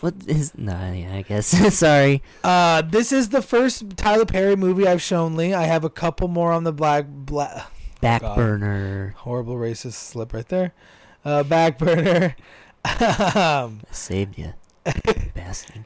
what 0.00 0.14
is? 0.26 0.56
No, 0.56 0.92
yeah, 0.92 1.14
I 1.16 1.22
guess. 1.22 1.46
Sorry. 1.76 2.22
uh, 2.44 2.82
this 2.82 3.12
is 3.12 3.30
the 3.30 3.42
first 3.42 3.96
Tyler 3.96 4.24
Perry 4.26 4.56
movie 4.56 4.86
I've 4.86 5.02
shown 5.02 5.34
Lee. 5.36 5.52
I 5.52 5.64
have 5.64 5.84
a 5.84 5.90
couple 5.90 6.28
more 6.28 6.52
on 6.52 6.64
the 6.64 6.72
black 6.72 7.06
black. 7.08 7.70
Back 8.00 8.22
God. 8.22 8.36
burner. 8.36 9.14
Horrible 9.18 9.56
racist 9.56 9.92
slip 9.94 10.32
right 10.32 10.48
there. 10.48 10.72
Uh, 11.24 11.42
back 11.42 11.76
burner. 11.78 12.36
um, 13.34 13.80
saved 13.90 14.38
you, 14.38 14.54
bastard. 15.34 15.84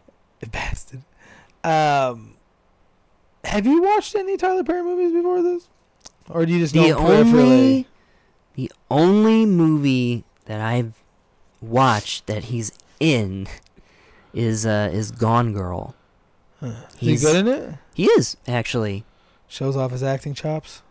bastard. 0.50 1.03
Um, 1.64 2.37
have 3.43 3.67
you 3.67 3.83
watched 3.83 4.14
any 4.14 4.37
Tyler 4.37 4.62
Perry 4.62 4.83
movies 4.83 5.12
before 5.12 5.43
this, 5.43 5.69
or 6.31 6.47
do 6.47 6.53
you 6.53 6.61
just 6.61 6.75
The 6.75 6.91
know 6.91 6.99
only, 6.99 7.87
the 8.55 8.71
only 8.91 9.45
movie 9.45 10.25
that 10.45 10.61
I've 10.61 11.03
watched 11.68 12.26
that 12.26 12.44
he's 12.44 12.73
in 13.00 13.47
is 14.33 14.64
uh 14.66 14.90
is 14.92 15.11
Gone 15.11 15.52
Girl. 15.52 15.94
Huh. 16.61 16.66
Is 16.66 16.99
he 16.99 17.06
He's- 17.11 17.23
good 17.23 17.37
in 17.37 17.49
it? 17.49 17.75
He 17.94 18.04
is 18.06 18.37
actually. 18.49 19.04
Shows 19.49 19.76
off 19.76 19.92
his 19.92 20.02
acting 20.02 20.35
chops. 20.35 20.83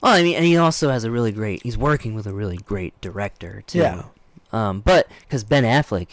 Well, 0.00 0.12
I 0.14 0.22
mean, 0.22 0.36
and 0.36 0.44
he 0.44 0.56
also 0.56 0.90
has 0.90 1.04
a 1.04 1.10
really 1.10 1.32
great. 1.32 1.62
He's 1.62 1.76
working 1.78 2.14
with 2.14 2.26
a 2.26 2.32
really 2.32 2.56
great 2.58 2.98
director 3.00 3.62
too. 3.66 3.78
Yeah. 3.78 4.02
Um, 4.52 4.80
but 4.80 5.08
because 5.22 5.42
Ben 5.44 5.64
Affleck, 5.64 6.08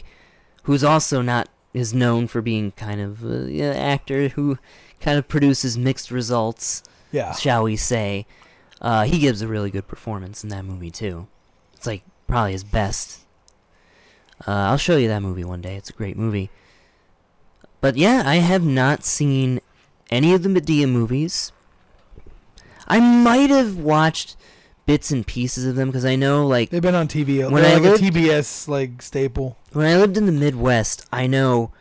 who's 0.64 0.84
also 0.84 1.22
not 1.22 1.50
is 1.74 1.94
known 1.94 2.28
for 2.28 2.42
being 2.42 2.72
kind 2.72 3.02
of 3.02 3.24
a 3.24 3.52
yeah, 3.52 3.72
actor 3.74 4.30
who 4.30 4.58
kind 5.00 5.18
of 5.20 5.28
produces 5.28 5.78
mixed 5.78 6.10
results, 6.10 6.82
Yeah. 7.12 7.34
shall 7.34 7.64
we 7.64 7.76
say, 7.76 8.26
uh, 8.82 9.04
he 9.04 9.20
gives 9.20 9.42
a 9.44 9.48
really 9.48 9.70
good 9.70 9.88
performance 9.88 10.44
in 10.44 10.50
that 10.50 10.66
movie 10.66 10.90
too. 10.92 11.28
It's 11.76 11.86
like 11.86 12.04
probably 12.28 12.54
his 12.54 12.64
best. 12.64 13.20
Uh, 14.48 14.52
I'll 14.52 14.78
show 14.78 14.98
you 14.98 15.08
that 15.10 15.22
movie 15.22 15.44
one 15.44 15.62
day. 15.62 15.76
It's 15.76 15.90
a 15.90 15.94
great 15.94 16.18
movie. 16.18 16.50
But 17.82 17.96
yeah, 17.98 18.24
I 18.26 18.36
have 18.36 18.64
not 18.64 19.04
seen 19.04 19.60
any 20.10 20.34
of 20.34 20.44
the 20.44 20.50
Madea 20.50 20.90
movies. 20.90 21.52
I 22.88 23.00
might 23.00 23.50
have 23.50 23.78
watched 23.78 24.36
bits 24.86 25.12
and 25.12 25.26
pieces 25.26 25.66
of 25.66 25.76
them 25.76 25.90
because 25.90 26.06
I 26.06 26.16
know 26.16 26.46
like 26.48 26.70
They've 26.72 26.82
been 26.82 26.96
on 26.96 27.08
TV. 27.08 27.50
When 27.50 27.64
I 27.64 27.74
like 27.76 27.84
lived- 27.84 28.04
a 28.04 28.12
TBS 28.12 28.68
like 28.68 29.02
staple. 29.02 29.58
when 29.72 29.86
I 29.86 29.98
lived 29.98 30.18
in 30.18 30.26
the 30.26 30.32
Midwest, 30.32 31.06
I 31.14 31.28
know 31.28 31.72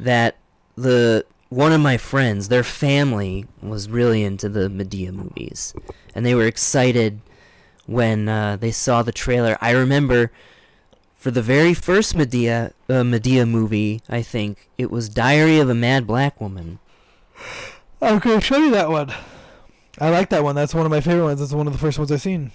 that 0.00 0.36
the 0.76 1.24
one 1.48 1.72
of 1.72 1.80
my 1.80 1.96
friends, 1.96 2.48
their 2.48 2.64
family 2.64 3.46
was 3.62 3.88
really 3.88 4.24
into 4.24 4.48
the 4.48 4.68
Madea 4.68 5.12
movies, 5.12 5.74
and 6.14 6.24
they 6.26 6.34
were 6.34 6.46
excited 6.46 7.20
when 7.86 8.28
uh, 8.28 8.56
they 8.56 8.72
saw 8.72 9.02
the 9.02 9.12
trailer. 9.12 9.56
I 9.60 9.70
remember 9.70 10.32
for 11.16 11.30
the 11.30 11.42
very 11.42 11.74
first 11.74 12.14
Madea 12.14 12.72
uh, 12.88 13.02
Madea 13.02 13.48
movie, 13.48 14.00
I 14.08 14.22
think 14.22 14.68
it 14.78 14.90
was 14.90 15.08
Diary 15.08 15.58
of 15.58 15.68
a 15.68 15.74
Mad 15.74 16.06
Black 16.06 16.40
Woman. 16.40 16.78
I'm 18.00 18.18
gonna 18.18 18.40
show 18.40 18.58
you 18.58 18.70
that 18.72 18.88
one. 18.90 19.12
I 19.98 20.10
like 20.10 20.28
that 20.30 20.44
one. 20.44 20.54
That's 20.54 20.74
one 20.74 20.84
of 20.84 20.90
my 20.90 21.00
favorite 21.00 21.24
ones. 21.24 21.40
That's 21.40 21.52
one 21.52 21.66
of 21.66 21.72
the 21.72 21.78
first 21.78 21.98
ones 21.98 22.12
I've 22.12 22.20
seen. 22.22 22.52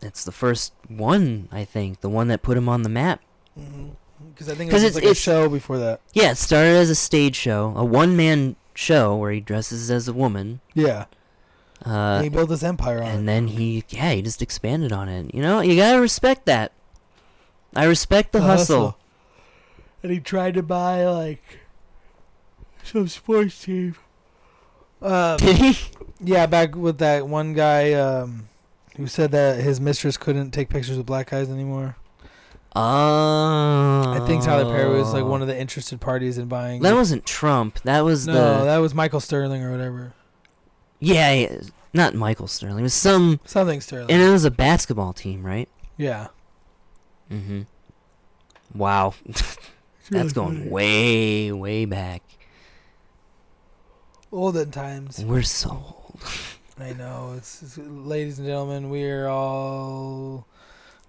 It's 0.00 0.24
the 0.24 0.32
first 0.32 0.72
one, 0.88 1.48
I 1.52 1.64
think, 1.64 2.00
the 2.00 2.08
one 2.08 2.28
that 2.28 2.42
put 2.42 2.56
him 2.56 2.68
on 2.68 2.82
the 2.82 2.88
map. 2.88 3.20
Because 3.54 4.48
I 4.48 4.54
think 4.54 4.70
it 4.70 4.74
was 4.74 4.82
it's- 4.82 4.94
like 4.94 5.04
a 5.04 5.14
show 5.14 5.48
before 5.48 5.78
that. 5.78 6.00
Yeah, 6.14 6.30
it 6.32 6.38
started 6.38 6.70
as 6.76 6.90
a 6.90 6.94
stage 6.94 7.36
show, 7.36 7.74
a 7.76 7.84
one-man 7.84 8.56
show 8.74 9.14
where 9.14 9.30
he 9.30 9.40
dresses 9.40 9.90
as 9.90 10.08
a 10.08 10.12
woman. 10.12 10.60
Yeah. 10.74 11.04
Uh, 11.84 11.90
and 12.16 12.24
he 12.24 12.30
built 12.30 12.48
his 12.50 12.64
empire 12.64 13.02
on 13.02 13.08
and 13.08 13.20
it. 13.22 13.26
then 13.26 13.48
he 13.48 13.82
yeah 13.88 14.12
he 14.12 14.22
just 14.22 14.40
expanded 14.40 14.92
on 14.92 15.08
it 15.08 15.34
you 15.34 15.42
know 15.42 15.60
you 15.60 15.74
gotta 15.74 16.00
respect 16.00 16.46
that 16.46 16.70
i 17.74 17.84
respect 17.84 18.32
the, 18.32 18.42
hustle. 18.42 18.96
And 20.02 20.10
he 20.12 20.20
tried 20.20 20.54
to 20.54 20.62
buy 20.62 21.06
like 21.06 21.60
some 22.82 23.08
sports 23.08 23.62
team. 23.62 23.94
Um, 25.00 25.36
did 25.38 25.56
he 25.56 25.78
yeah, 26.20 26.46
back 26.46 26.74
with 26.76 26.98
that 26.98 27.26
one 27.26 27.54
guy 27.54 27.92
um, 27.92 28.48
who 28.96 29.06
said 29.06 29.32
that 29.32 29.60
his 29.60 29.80
mistress 29.80 30.16
couldn't 30.16 30.50
take 30.52 30.68
pictures 30.68 30.96
with 30.96 31.06
black 31.06 31.30
guys 31.30 31.48
anymore. 31.50 31.96
oh 32.74 34.14
I 34.16 34.24
think 34.26 34.44
Tyler 34.44 34.64
Perry 34.72 34.96
was 34.98 35.12
like 35.12 35.24
one 35.24 35.42
of 35.42 35.48
the 35.48 35.58
interested 35.58 36.00
parties 36.00 36.38
in 36.38 36.46
buying. 36.48 36.82
that 36.82 36.94
wasn't 36.94 37.24
trump 37.26 37.80
that 37.82 38.00
was 38.02 38.26
no, 38.26 38.32
the 38.60 38.64
that 38.64 38.78
was 38.78 38.94
Michael 38.94 39.20
Sterling 39.20 39.62
or 39.62 39.70
whatever. 39.70 40.12
yeah, 41.00 41.32
yeah 41.32 41.60
not 41.94 42.14
michael 42.14 42.46
sterling 42.46 42.78
it 42.78 42.82
was 42.82 42.94
some 42.94 43.38
Something 43.44 43.82
Sterling. 43.82 44.10
and 44.10 44.22
it 44.22 44.30
was 44.30 44.46
a 44.46 44.50
basketball 44.50 45.12
team 45.12 45.44
right 45.44 45.68
yeah. 45.98 46.28
Mm-hmm 47.32 47.62
wow 48.74 49.14
that's 50.10 50.32
going 50.32 50.70
way 50.70 51.50
way 51.52 51.84
back 51.84 52.22
olden 54.30 54.70
times. 54.70 55.24
we're 55.24 55.42
so 55.42 55.70
old 55.70 56.20
I 56.80 56.94
know. 56.94 57.34
It's, 57.36 57.62
it's 57.62 57.78
ladies 57.78 58.38
and 58.38 58.48
gentlemen, 58.48 58.88
we 58.88 59.04
are 59.10 59.28
all 59.28 60.46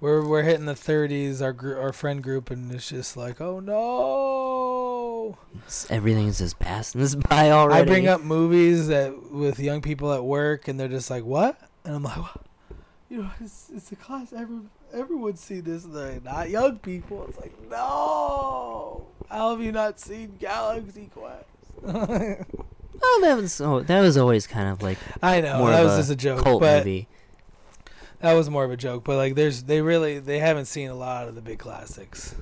we're 0.01 0.27
we're 0.27 0.43
hitting 0.43 0.65
the 0.65 0.73
30s. 0.73 1.41
Our 1.41 1.53
gr- 1.53 1.77
our 1.77 1.93
friend 1.93 2.21
group, 2.21 2.51
and 2.51 2.69
it's 2.71 2.89
just 2.89 3.15
like, 3.15 3.39
oh 3.39 3.59
no. 3.61 5.37
It's- 5.55 5.87
everything's 5.89 6.39
just 6.39 6.59
passing 6.59 7.01
us 7.01 7.15
by 7.29 7.51
already 7.51 7.81
I 7.81 7.85
bring 7.85 8.07
up 8.07 8.21
movies 8.21 8.87
that 8.89 9.31
with 9.31 9.57
young 9.59 9.81
people 9.81 10.11
at 10.11 10.23
work, 10.23 10.67
and 10.67 10.77
they're 10.79 10.89
just 10.89 11.09
like, 11.09 11.23
what? 11.23 11.57
And 11.85 11.95
I'm 11.95 12.03
like, 12.03 12.17
what? 12.17 12.41
You 13.13 13.21
know, 13.21 13.29
it's 13.39 13.69
it's 13.71 13.91
a 13.91 13.95
class. 13.95 14.33
Every 14.33 14.61
everyone's 14.91 15.39
seen 15.39 15.61
this. 15.61 15.85
Like, 15.85 16.23
not 16.23 16.49
young 16.49 16.79
people. 16.79 17.27
It's 17.29 17.39
like, 17.39 17.53
no. 17.69 19.05
How 19.29 19.51
have 19.51 19.61
you 19.61 19.71
not 19.71 19.99
seen 19.99 20.35
Galaxy 20.39 21.11
Quest? 21.13 21.45
oh 21.85 23.19
that 23.21 23.37
was 23.37 23.61
oh, 23.61 23.81
that 23.81 24.01
was 24.01 24.17
always 24.17 24.47
kind 24.47 24.67
of 24.67 24.81
like 24.81 24.97
I 25.21 25.41
know 25.41 25.67
that 25.67 25.83
was 25.83 25.93
a 25.93 25.97
just 25.97 26.11
a 26.11 26.15
joke, 26.15 26.43
cult 26.43 26.61
but 26.61 26.79
movie 26.79 27.07
that 28.21 28.33
was 28.33 28.49
more 28.49 28.63
of 28.63 28.71
a 28.71 28.77
joke. 28.77 29.03
But 29.03 29.17
like, 29.17 29.35
there's 29.35 29.63
they 29.63 29.81
really 29.81 30.17
they 30.17 30.39
haven't 30.39 30.65
seen 30.65 30.89
a 30.89 30.95
lot 30.95 31.27
of 31.27 31.35
the 31.35 31.41
big 31.41 31.59
classics. 31.59 32.33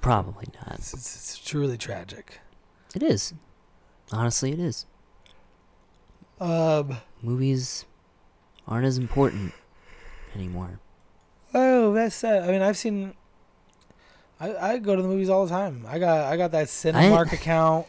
probably 0.00 0.46
not 0.54 0.78
It's, 0.78 0.94
it's, 0.94 1.14
it's 1.16 1.38
truly 1.38 1.78
tragic. 1.78 2.40
It 2.94 3.04
is. 3.04 3.34
Honestly, 4.10 4.50
it 4.50 4.58
is. 4.58 4.84
Um. 6.40 6.96
Movies 7.22 7.84
aren't 8.66 8.86
as 8.86 8.98
important 8.98 9.52
anymore. 10.34 10.80
Oh, 11.54 11.92
that's 11.92 12.14
sad. 12.14 12.48
I 12.48 12.52
mean, 12.52 12.62
I've 12.62 12.76
seen. 12.76 13.14
I, 14.40 14.56
I 14.56 14.78
go 14.78 14.96
to 14.96 15.02
the 15.02 15.08
movies 15.08 15.28
all 15.28 15.46
the 15.46 15.50
time. 15.50 15.84
I 15.88 15.98
got 15.98 16.32
I 16.32 16.36
got 16.36 16.50
that 16.52 16.66
Cinemark 16.66 17.32
account. 17.32 17.86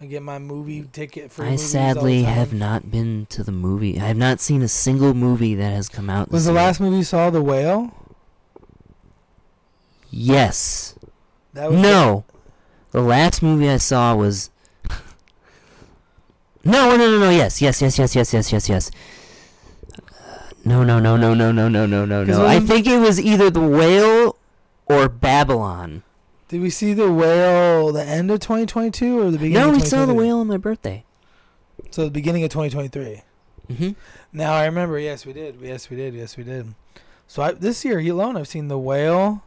I 0.00 0.06
get 0.06 0.22
my 0.22 0.38
movie 0.38 0.88
ticket 0.92 1.30
for. 1.30 1.44
I 1.44 1.56
sadly 1.56 2.22
the 2.22 2.28
have 2.28 2.52
not 2.52 2.90
been 2.90 3.26
to 3.30 3.44
the 3.44 3.52
movie. 3.52 4.00
I 4.00 4.04
have 4.06 4.16
not 4.16 4.40
seen 4.40 4.62
a 4.62 4.68
single 4.68 5.14
movie 5.14 5.54
that 5.54 5.72
has 5.72 5.88
come 5.88 6.10
out. 6.10 6.30
Was 6.30 6.46
the 6.46 6.52
year. 6.52 6.60
last 6.60 6.80
movie 6.80 6.96
you 6.96 7.04
saw 7.04 7.30
The 7.30 7.40
Whale? 7.40 7.94
Yes. 10.10 10.96
That 11.52 11.70
was 11.70 11.80
No. 11.80 12.24
The 12.90 13.00
last 13.00 13.42
movie 13.42 13.68
I 13.68 13.78
saw 13.78 14.14
was. 14.14 14.50
No, 16.64 16.96
no, 16.96 17.10
no, 17.10 17.18
no. 17.18 17.30
Yes, 17.30 17.60
yes, 17.60 17.82
yes, 17.82 17.98
yes, 17.98 18.14
yes, 18.14 18.32
yes, 18.32 18.52
yes, 18.52 18.68
yes. 18.68 18.90
No, 20.64 20.84
no, 20.84 21.00
no, 21.00 21.16
no, 21.16 21.34
no, 21.34 21.50
no, 21.50 21.68
no, 21.68 21.86
no, 21.86 22.04
no, 22.04 22.24
'Cause 22.26 22.38
no. 22.38 22.44
I 22.44 22.54
wasn't- 22.54 22.68
think 22.68 22.86
it 22.86 22.98
was 22.98 23.20
either 23.20 23.50
The 23.50 23.60
Whale 23.60 24.36
or 24.86 25.08
Babylon. 25.08 26.02
Did 26.48 26.60
we 26.60 26.70
see 26.70 26.92
The 26.92 27.10
Whale 27.10 27.92
the 27.92 28.04
end 28.04 28.30
of 28.30 28.40
2022 28.40 29.18
or 29.20 29.30
the 29.30 29.38
beginning? 29.38 29.54
No, 29.54 29.68
of 29.70 29.74
we 29.76 29.80
saw 29.80 30.04
The 30.06 30.12
2023? 30.12 30.26
Whale 30.26 30.38
on 30.38 30.46
my 30.48 30.56
birthday. 30.58 31.04
So 31.90 32.04
the 32.04 32.10
beginning 32.10 32.44
of 32.44 32.50
2023. 32.50 33.22
hmm 33.74 33.90
Now 34.32 34.52
I 34.54 34.64
remember. 34.66 34.98
Yes, 34.98 35.24
we 35.26 35.32
did. 35.32 35.56
Yes, 35.60 35.88
we 35.90 35.96
did. 35.96 36.14
Yes, 36.14 36.36
we 36.36 36.44
did. 36.44 36.74
So 37.26 37.42
I, 37.42 37.52
this 37.52 37.84
year 37.84 37.98
alone, 37.98 38.36
I've 38.36 38.48
seen 38.48 38.68
The 38.68 38.78
Whale, 38.78 39.42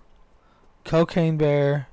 Cocaine 0.83 1.37
Bear. 1.37 1.87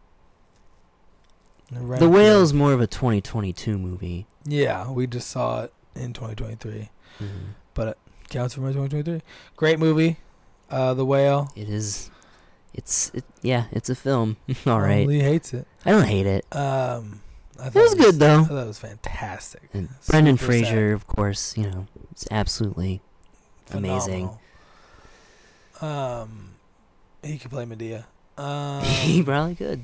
and 1.70 1.90
The. 2.00 2.08
Whale 2.08 2.42
is 2.42 2.52
more 2.54 2.72
of 2.72 2.80
a 2.80 2.86
2022 2.86 3.78
movie. 3.78 4.26
Yeah, 4.44 4.90
we 4.90 5.06
just 5.06 5.28
saw 5.28 5.62
it 5.64 5.72
in 5.94 6.12
2023. 6.12 6.90
Mhm. 7.20 7.26
Counts 7.74 7.98
for 8.32 8.60
my 8.60 8.68
2023. 8.72 9.20
Great 9.56 9.78
movie. 9.78 10.16
Uh, 10.70 10.94
The 10.94 11.04
Whale. 11.04 11.50
It 11.54 11.68
is. 11.68 12.10
It's 12.74 13.10
it, 13.14 13.24
yeah. 13.42 13.64
It's 13.72 13.90
a 13.90 13.94
film. 13.94 14.36
All 14.66 14.80
right. 14.80 15.06
Lee 15.06 15.20
hates 15.20 15.52
it. 15.52 15.66
I 15.84 15.90
don't 15.90 16.04
hate 16.04 16.26
it. 16.26 16.44
Um, 16.54 17.20
I 17.60 17.66
It 17.68 17.74
was 17.74 17.94
good 17.94 18.14
I 18.14 18.18
though. 18.18 18.44
thought 18.44 18.62
it 18.64 18.66
was 18.66 18.78
fantastic. 18.78 19.68
And 19.74 19.88
Brendan 20.08 20.38
Super 20.38 20.52
sad. 20.52 20.60
Fraser, 20.66 20.92
of 20.92 21.06
course, 21.06 21.56
you 21.56 21.64
know, 21.70 21.86
it's 22.10 22.26
absolutely 22.30 23.00
amazing. 23.72 24.30
Um, 25.80 26.54
he 27.22 27.38
could 27.38 27.50
play 27.50 27.64
Madea. 27.64 28.04
Um, 28.38 28.82
he 28.82 29.22
probably 29.22 29.54
could, 29.54 29.82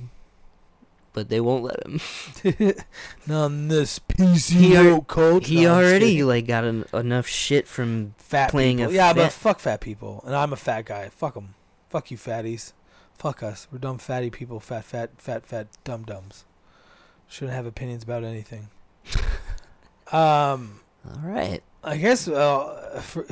but 1.19 1.29
they 1.29 1.41
won't 1.41 1.65
let 1.65 1.85
him. 1.85 2.75
None 3.27 3.67
this 3.69 3.99
PC 3.99 4.51
He 4.53 4.77
al- 4.77 5.05
woke. 5.17 5.45
He 5.45 5.63
No, 5.65 5.75
already 5.75 6.23
like 6.23 6.47
got 6.47 6.65
en- 6.65 6.85
enough 6.95 7.27
shit 7.27 7.67
from. 7.67 8.15
fat 8.19 8.51
playing 8.51 8.81
a 8.81 8.85
people. 8.85 8.95
yeah, 8.95 9.13
but 9.13 9.33
fuck 9.33 9.59
fat 9.59 9.81
people, 9.81 10.23
and 10.25 10.35
I'm 10.37 10.53
a 10.53 10.57
fat 10.57 10.85
guy. 10.87 11.09
Fuck 11.09 11.35
them. 11.35 11.55
Fuck 11.89 12.11
you, 12.13 12.17
fatties. 12.17 12.73
Fuck 13.15 13.43
us. 13.43 13.67
We're 13.73 13.79
dumb 13.79 13.99
fatty 13.99 14.31
people. 14.31 14.61
Fat, 14.61 14.85
fat, 14.85 15.11
fat, 15.19 15.45
fat, 15.45 15.67
dumb 15.83 16.05
dumbs. 16.05 16.45
Shouldn't 17.27 17.55
have 17.57 17.67
opinions 17.67 18.05
about 18.05 18.23
anything. 18.23 18.69
um, 20.13 20.81
All 21.05 21.21
right. 21.23 21.63
I 21.83 21.97
guess 21.97 22.29
uh, 22.29 23.01
for, 23.05 23.27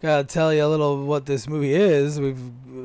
gotta 0.00 0.24
tell 0.24 0.52
you 0.54 0.64
a 0.64 0.68
little 0.68 1.04
what 1.04 1.26
this 1.26 1.48
movie 1.48 1.74
is. 1.74 2.20
We've 2.20 2.38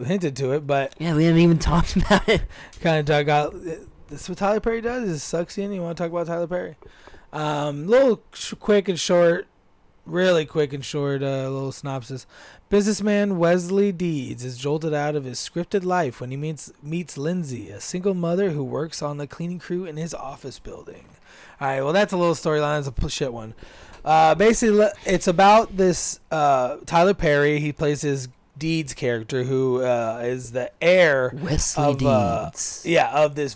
hinted 0.05 0.35
to 0.37 0.51
it, 0.53 0.65
but 0.67 0.93
Yeah, 0.99 1.15
we 1.15 1.25
haven't 1.25 1.41
even 1.41 1.59
talked 1.59 1.95
about 1.95 2.27
it. 2.27 2.41
kind 2.81 2.99
of 2.99 3.05
dug 3.05 3.29
is 4.11 4.29
what 4.29 4.37
Tyler 4.37 4.59
Perry 4.59 4.81
does. 4.81 5.07
Is 5.07 5.23
sucks 5.23 5.57
in. 5.57 5.71
You 5.71 5.81
want 5.81 5.97
to 5.97 6.03
talk 6.03 6.11
about 6.11 6.27
Tyler 6.27 6.47
Perry? 6.47 6.75
Um, 7.31 7.87
little 7.87 8.21
sh- 8.33 8.53
quick 8.59 8.87
and 8.87 8.99
short, 8.99 9.47
really 10.05 10.45
quick 10.45 10.73
and 10.73 10.83
short. 10.83 11.23
uh, 11.23 11.49
little 11.49 11.71
synopsis. 11.71 12.27
Businessman 12.69 13.37
Wesley 13.37 13.91
Deeds 13.91 14.43
is 14.43 14.57
jolted 14.57 14.93
out 14.93 15.15
of 15.15 15.25
his 15.25 15.39
scripted 15.39 15.83
life 15.83 16.19
when 16.19 16.31
he 16.31 16.37
meets 16.37 16.71
meets 16.81 17.17
Lindsay, 17.17 17.69
a 17.69 17.79
single 17.79 18.13
mother 18.13 18.51
who 18.51 18.63
works 18.63 19.01
on 19.01 19.17
the 19.17 19.27
cleaning 19.27 19.59
crew 19.59 19.85
in 19.85 19.97
his 19.97 20.13
office 20.13 20.59
building. 20.59 21.05
All 21.61 21.67
right, 21.67 21.81
well 21.81 21.93
that's 21.93 22.13
a 22.13 22.17
little 22.17 22.35
storyline. 22.35 22.79
It's 22.79 23.03
a 23.05 23.09
shit 23.09 23.31
one. 23.31 23.53
Uh, 24.03 24.35
basically, 24.35 24.87
it's 25.05 25.27
about 25.27 25.77
this 25.77 26.19
uh, 26.29 26.77
Tyler 26.85 27.13
Perry. 27.13 27.59
He 27.59 27.71
plays 27.71 28.01
his 28.01 28.27
Deeds 28.57 28.93
character, 28.93 29.43
who 29.43 29.81
uh, 29.81 30.21
is 30.23 30.51
the 30.51 30.71
heir 30.81 31.31
Wesley 31.33 31.83
Of, 31.83 32.03
uh, 32.03 32.51
yeah 32.83 33.09
of 33.11 33.35
this 33.35 33.55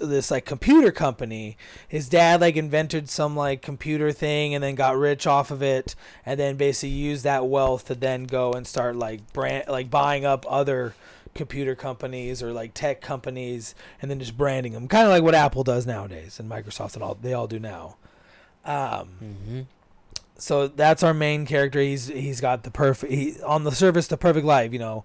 this 0.00 0.30
like 0.30 0.44
computer 0.44 0.90
company. 0.90 1.56
His 1.88 2.08
dad 2.08 2.40
like 2.40 2.56
invented 2.56 3.08
some 3.08 3.36
like 3.36 3.62
computer 3.62 4.12
thing 4.12 4.54
and 4.54 4.62
then 4.62 4.74
got 4.74 4.96
rich 4.96 5.26
off 5.26 5.50
of 5.50 5.62
it 5.62 5.94
and 6.24 6.38
then 6.38 6.56
basically 6.56 6.90
used 6.90 7.24
that 7.24 7.46
wealth 7.46 7.86
to 7.86 7.94
then 7.94 8.24
go 8.24 8.52
and 8.52 8.66
start 8.66 8.96
like 8.96 9.32
brand 9.32 9.64
like 9.68 9.90
buying 9.90 10.24
up 10.24 10.44
other 10.48 10.94
computer 11.34 11.74
companies 11.74 12.42
or 12.42 12.52
like 12.52 12.72
tech 12.72 13.00
companies 13.00 13.74
and 14.00 14.10
then 14.10 14.18
just 14.18 14.36
branding 14.36 14.72
them 14.72 14.88
kind 14.88 15.04
of 15.04 15.10
like 15.10 15.22
what 15.22 15.34
apple 15.34 15.62
does 15.62 15.86
nowadays 15.86 16.40
and 16.40 16.50
microsoft 16.50 16.94
and 16.94 17.02
all 17.02 17.14
they 17.20 17.34
all 17.34 17.46
do 17.46 17.58
now. 17.58 17.96
Um 18.64 19.08
hmm 19.08 19.60
so 20.38 20.68
that's 20.68 21.02
our 21.02 21.14
main 21.14 21.46
character. 21.46 21.80
He's 21.80 22.08
he's 22.08 22.40
got 22.40 22.62
the 22.62 22.70
perfect 22.70 23.12
he 23.12 23.40
on 23.42 23.64
the 23.64 23.72
surface 23.72 24.06
the 24.06 24.16
perfect 24.16 24.46
life, 24.46 24.72
you 24.72 24.78
know, 24.78 25.04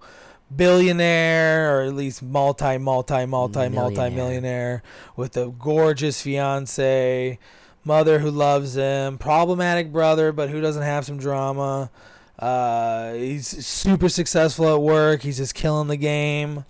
billionaire 0.56 1.78
or 1.78 1.82
at 1.82 1.94
least 1.94 2.22
multi 2.22 2.78
multi 2.78 3.26
multi 3.26 3.68
multi 3.68 4.10
Millionaire. 4.10 4.82
with 5.16 5.36
a 5.36 5.48
gorgeous 5.48 6.20
fiance, 6.22 7.38
mother 7.84 8.18
who 8.20 8.30
loves 8.30 8.74
him, 8.74 9.18
problematic 9.18 9.92
brother 9.92 10.32
but 10.32 10.50
who 10.50 10.60
doesn't 10.60 10.82
have 10.82 11.04
some 11.04 11.18
drama. 11.18 11.90
Uh, 12.38 13.12
he's 13.14 13.46
super 13.66 14.08
successful 14.08 14.74
at 14.74 14.80
work. 14.80 15.22
He's 15.22 15.36
just 15.36 15.54
killing 15.54 15.88
the 15.88 15.96
game, 15.96 16.64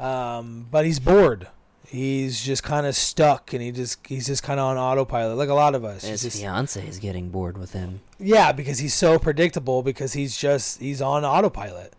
um, 0.00 0.66
but 0.70 0.84
he's 0.84 0.98
bored. 0.98 1.48
He's 1.86 2.40
just 2.42 2.64
kind 2.64 2.86
of 2.86 2.96
stuck, 2.96 3.52
and 3.52 3.62
he 3.62 3.70
just 3.70 4.04
he's 4.06 4.26
just 4.26 4.42
kind 4.42 4.58
of 4.58 4.66
on 4.66 4.76
autopilot, 4.76 5.36
like 5.36 5.48
a 5.50 5.54
lot 5.54 5.76
of 5.76 5.84
us. 5.84 6.02
His 6.02 6.22
just- 6.22 6.38
fiance 6.38 6.84
is 6.84 6.98
getting 6.98 7.28
bored 7.28 7.56
with 7.56 7.72
him. 7.72 8.00
yeah, 8.18 8.50
because 8.50 8.78
he's 8.80 8.94
so 8.94 9.18
predictable 9.18 9.82
because 9.84 10.14
he's 10.14 10.36
just 10.36 10.80
he's 10.80 11.00
on 11.00 11.24
autopilot. 11.24 11.94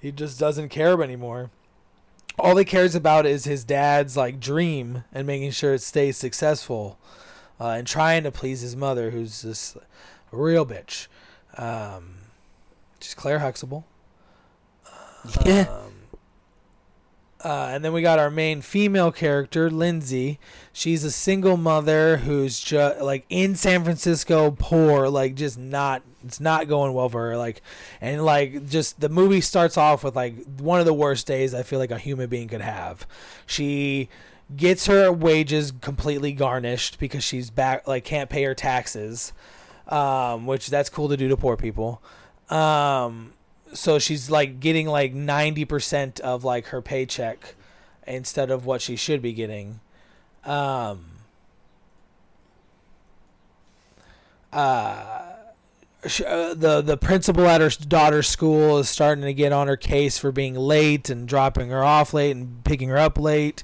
He 0.00 0.12
just 0.12 0.38
doesn't 0.38 0.70
care 0.70 1.02
anymore. 1.02 1.50
All 2.38 2.56
he 2.56 2.64
cares 2.64 2.94
about 2.94 3.26
is 3.26 3.44
his 3.44 3.64
dad's 3.64 4.16
like 4.16 4.40
dream 4.40 5.04
and 5.12 5.26
making 5.26 5.50
sure 5.50 5.74
it 5.74 5.82
stays 5.82 6.16
successful, 6.16 6.98
uh, 7.60 7.68
and 7.68 7.86
trying 7.86 8.22
to 8.22 8.30
please 8.30 8.62
his 8.62 8.74
mother, 8.74 9.10
who's 9.10 9.42
this 9.42 9.76
real 10.30 10.64
bitch. 10.64 11.06
Um, 11.58 12.14
she's 13.00 13.14
Claire 13.14 13.40
Huxtable. 13.40 13.84
Yeah. 15.44 15.66
Um, 15.68 15.89
uh, 17.42 17.70
and 17.72 17.84
then 17.84 17.92
we 17.92 18.02
got 18.02 18.18
our 18.18 18.30
main 18.30 18.60
female 18.60 19.10
character, 19.10 19.70
Lindsay. 19.70 20.38
She's 20.72 21.04
a 21.04 21.10
single 21.10 21.56
mother 21.56 22.18
who's 22.18 22.60
just 22.60 23.00
like 23.00 23.24
in 23.30 23.54
San 23.54 23.82
Francisco, 23.82 24.50
poor, 24.50 25.08
like 25.08 25.34
just 25.34 25.58
not. 25.58 26.02
It's 26.22 26.38
not 26.40 26.68
going 26.68 26.92
well 26.92 27.08
for 27.08 27.30
her. 27.30 27.38
Like, 27.38 27.62
and 27.98 28.22
like 28.22 28.68
just 28.68 29.00
the 29.00 29.08
movie 29.08 29.40
starts 29.40 29.78
off 29.78 30.04
with 30.04 30.14
like 30.14 30.34
one 30.58 30.80
of 30.80 30.86
the 30.86 30.92
worst 30.92 31.26
days 31.26 31.54
I 31.54 31.62
feel 31.62 31.78
like 31.78 31.90
a 31.90 31.98
human 31.98 32.28
being 32.28 32.48
could 32.48 32.60
have. 32.60 33.06
She 33.46 34.10
gets 34.54 34.86
her 34.86 35.10
wages 35.10 35.72
completely 35.80 36.32
garnished 36.32 36.98
because 36.98 37.24
she's 37.24 37.48
back 37.48 37.88
like 37.88 38.04
can't 38.04 38.28
pay 38.28 38.42
her 38.44 38.54
taxes, 38.54 39.32
um, 39.88 40.44
which 40.44 40.68
that's 40.68 40.90
cool 40.90 41.08
to 41.08 41.16
do 41.16 41.28
to 41.28 41.38
poor 41.38 41.56
people. 41.56 42.02
Um, 42.50 43.32
so 43.72 43.98
she's 43.98 44.30
like 44.30 44.60
getting 44.60 44.86
like 44.86 45.14
90% 45.14 46.20
of 46.20 46.44
like 46.44 46.66
her 46.66 46.82
paycheck 46.82 47.54
instead 48.06 48.50
of 48.50 48.66
what 48.66 48.82
she 48.82 48.96
should 48.96 49.22
be 49.22 49.32
getting. 49.32 49.80
Um 50.44 51.06
uh 54.52 55.30
uh, 56.02 56.54
the 56.54 56.80
the 56.80 56.96
principal 56.96 57.46
at 57.46 57.60
her 57.60 57.68
daughter's 57.68 58.26
school 58.26 58.78
is 58.78 58.88
starting 58.88 59.22
to 59.22 59.34
get 59.34 59.52
on 59.52 59.68
her 59.68 59.76
case 59.76 60.16
for 60.18 60.32
being 60.32 60.54
late 60.54 61.10
and 61.10 61.28
dropping 61.28 61.68
her 61.68 61.84
off 61.84 62.14
late 62.14 62.34
and 62.34 62.64
picking 62.64 62.88
her 62.88 62.96
up 62.96 63.18
late 63.18 63.62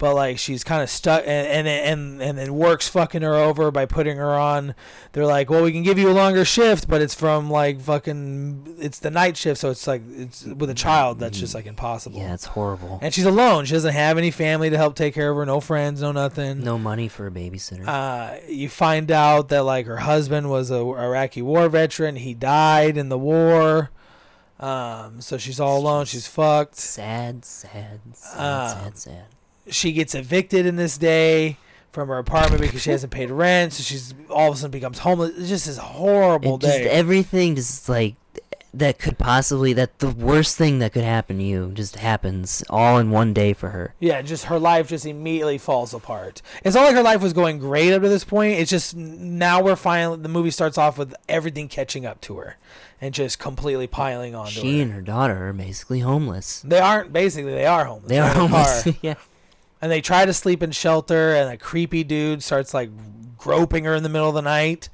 but 0.00 0.14
like 0.16 0.36
she's 0.38 0.64
kind 0.64 0.82
of 0.82 0.90
stuck 0.90 1.22
and, 1.24 1.46
and 1.46 1.68
and 1.68 2.20
and 2.22 2.36
then 2.38 2.54
work's 2.54 2.88
fucking 2.88 3.22
her 3.22 3.34
over 3.34 3.70
by 3.70 3.86
putting 3.86 4.16
her 4.16 4.34
on 4.34 4.74
they're 5.12 5.26
like 5.26 5.48
well 5.48 5.62
we 5.62 5.70
can 5.70 5.84
give 5.84 5.98
you 5.98 6.10
a 6.10 6.12
longer 6.12 6.44
shift 6.44 6.88
but 6.88 7.00
it's 7.00 7.14
from 7.14 7.48
like 7.50 7.80
fucking 7.80 8.76
it's 8.80 8.98
the 8.98 9.10
night 9.10 9.36
shift 9.36 9.60
so 9.60 9.70
it's 9.70 9.86
like 9.86 10.02
it's 10.10 10.44
with 10.44 10.70
a 10.70 10.74
child 10.74 11.18
that's 11.20 11.38
just 11.38 11.54
like 11.54 11.66
impossible 11.66 12.18
Yeah, 12.18 12.34
it's 12.34 12.46
horrible. 12.46 12.98
and 13.02 13.14
she's 13.14 13.26
alone 13.26 13.66
she 13.66 13.74
doesn't 13.74 13.94
have 13.94 14.18
any 14.18 14.30
family 14.32 14.70
to 14.70 14.76
help 14.76 14.96
take 14.96 15.14
care 15.14 15.30
of 15.30 15.36
her 15.36 15.46
no 15.46 15.60
friends 15.60 16.02
no 16.02 16.10
nothing 16.12 16.64
No 16.64 16.78
money 16.78 17.06
for 17.06 17.26
a 17.26 17.30
babysitter. 17.30 17.86
uh, 17.86 18.40
you 18.48 18.68
find 18.68 19.10
out 19.12 19.50
that 19.50 19.64
like 19.64 19.86
her 19.86 19.98
husband 19.98 20.48
was 20.50 20.70
a 20.70 20.76
Iraqi 20.80 21.42
war 21.42 21.68
veteran. 21.68 22.16
He 22.16 22.32
died 22.32 22.96
in 22.96 23.10
the 23.10 23.18
war. 23.18 23.90
Um, 24.58 25.20
so 25.20 25.38
she's 25.38 25.58
all 25.60 25.78
alone. 25.78 26.04
She's 26.06 26.26
fucked. 26.26 26.76
sad, 26.76 27.44
sad, 27.44 28.00
sad, 28.14 28.38
Um, 28.38 28.82
sad, 28.84 28.98
sad. 28.98 29.24
She 29.70 29.92
gets 29.92 30.14
evicted 30.14 30.66
in 30.66 30.76
this 30.76 30.98
day 30.98 31.56
from 31.92 32.08
her 32.08 32.18
apartment 32.18 32.60
because 32.60 32.82
she 32.82 32.90
hasn't 32.90 33.12
paid 33.12 33.30
rent. 33.30 33.72
So 33.72 33.82
she's 33.82 34.14
all 34.28 34.48
of 34.48 34.54
a 34.54 34.56
sudden 34.58 34.70
becomes 34.70 35.00
homeless. 35.00 35.32
It's 35.36 35.48
just 35.48 35.66
this 35.66 35.78
horrible 35.78 36.56
It 36.56 36.62
just 36.62 36.80
everything 36.80 37.56
just 37.56 37.88
like 37.88 38.16
that 38.72 38.98
could 38.98 39.18
possibly 39.18 39.72
that 39.72 39.98
the 39.98 40.10
worst 40.10 40.56
thing 40.56 40.78
that 40.78 40.92
could 40.92 41.02
happen 41.02 41.38
to 41.38 41.42
you 41.42 41.72
just 41.74 41.96
happens 41.96 42.62
all 42.70 42.98
in 42.98 43.10
one 43.10 43.34
day 43.34 43.52
for 43.52 43.70
her. 43.70 43.94
Yeah, 43.98 44.22
just 44.22 44.44
her 44.44 44.58
life 44.58 44.88
just 44.88 45.04
immediately 45.04 45.58
falls 45.58 45.92
apart. 45.92 46.40
It's 46.64 46.76
not 46.76 46.84
like 46.84 46.94
her 46.94 47.02
life 47.02 47.20
was 47.20 47.32
going 47.32 47.58
great 47.58 47.92
up 47.92 48.02
to 48.02 48.08
this 48.08 48.24
point. 48.24 48.58
It's 48.60 48.70
just 48.70 48.94
now 48.94 49.62
we're 49.62 49.76
finally 49.76 50.18
the 50.18 50.28
movie 50.28 50.52
starts 50.52 50.78
off 50.78 50.98
with 50.98 51.14
everything 51.28 51.68
catching 51.68 52.06
up 52.06 52.20
to 52.22 52.36
her, 52.36 52.56
and 53.00 53.12
just 53.12 53.38
completely 53.38 53.88
piling 53.88 54.34
on. 54.34 54.46
She 54.46 54.76
her. 54.76 54.82
and 54.84 54.92
her 54.92 55.02
daughter 55.02 55.48
are 55.48 55.52
basically 55.52 56.00
homeless. 56.00 56.60
They 56.60 56.78
aren't 56.78 57.12
basically 57.12 57.52
they 57.52 57.66
are 57.66 57.86
homeless. 57.86 58.08
They 58.08 58.16
They're 58.16 58.24
are 58.24 58.34
homeless. 58.34 58.88
yeah. 59.02 59.14
And 59.80 59.90
they 59.90 60.00
try 60.00 60.26
to 60.26 60.32
sleep 60.32 60.62
in 60.62 60.70
shelter, 60.70 61.34
and 61.34 61.50
a 61.50 61.56
creepy 61.56 62.04
dude 62.04 62.42
starts 62.42 62.74
like 62.74 62.90
groping 63.36 63.84
her 63.84 63.94
in 63.94 64.02
the 64.02 64.08
middle 64.08 64.28
of 64.28 64.34
the 64.34 64.42
night, 64.42 64.88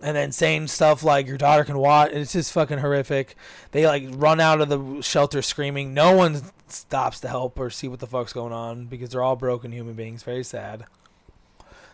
and 0.00 0.16
then 0.16 0.32
saying 0.32 0.68
stuff 0.68 1.02
like 1.02 1.26
"your 1.26 1.38
daughter 1.38 1.64
can 1.64 1.78
watch." 1.78 2.10
It's 2.12 2.32
just 2.32 2.52
fucking 2.52 2.78
horrific. 2.78 3.36
They 3.70 3.86
like 3.86 4.04
run 4.10 4.40
out 4.40 4.60
of 4.60 4.68
the 4.68 5.00
shelter 5.02 5.42
screaming. 5.42 5.94
No 5.94 6.14
one 6.16 6.42
stops 6.68 7.20
to 7.20 7.28
help 7.28 7.58
or 7.58 7.70
see 7.70 7.88
what 7.88 8.00
the 8.00 8.06
fuck's 8.06 8.32
going 8.32 8.52
on 8.52 8.86
because 8.86 9.10
they're 9.10 9.22
all 9.22 9.36
broken 9.36 9.72
human 9.72 9.94
beings. 9.94 10.22
Very 10.22 10.44
sad. 10.44 10.86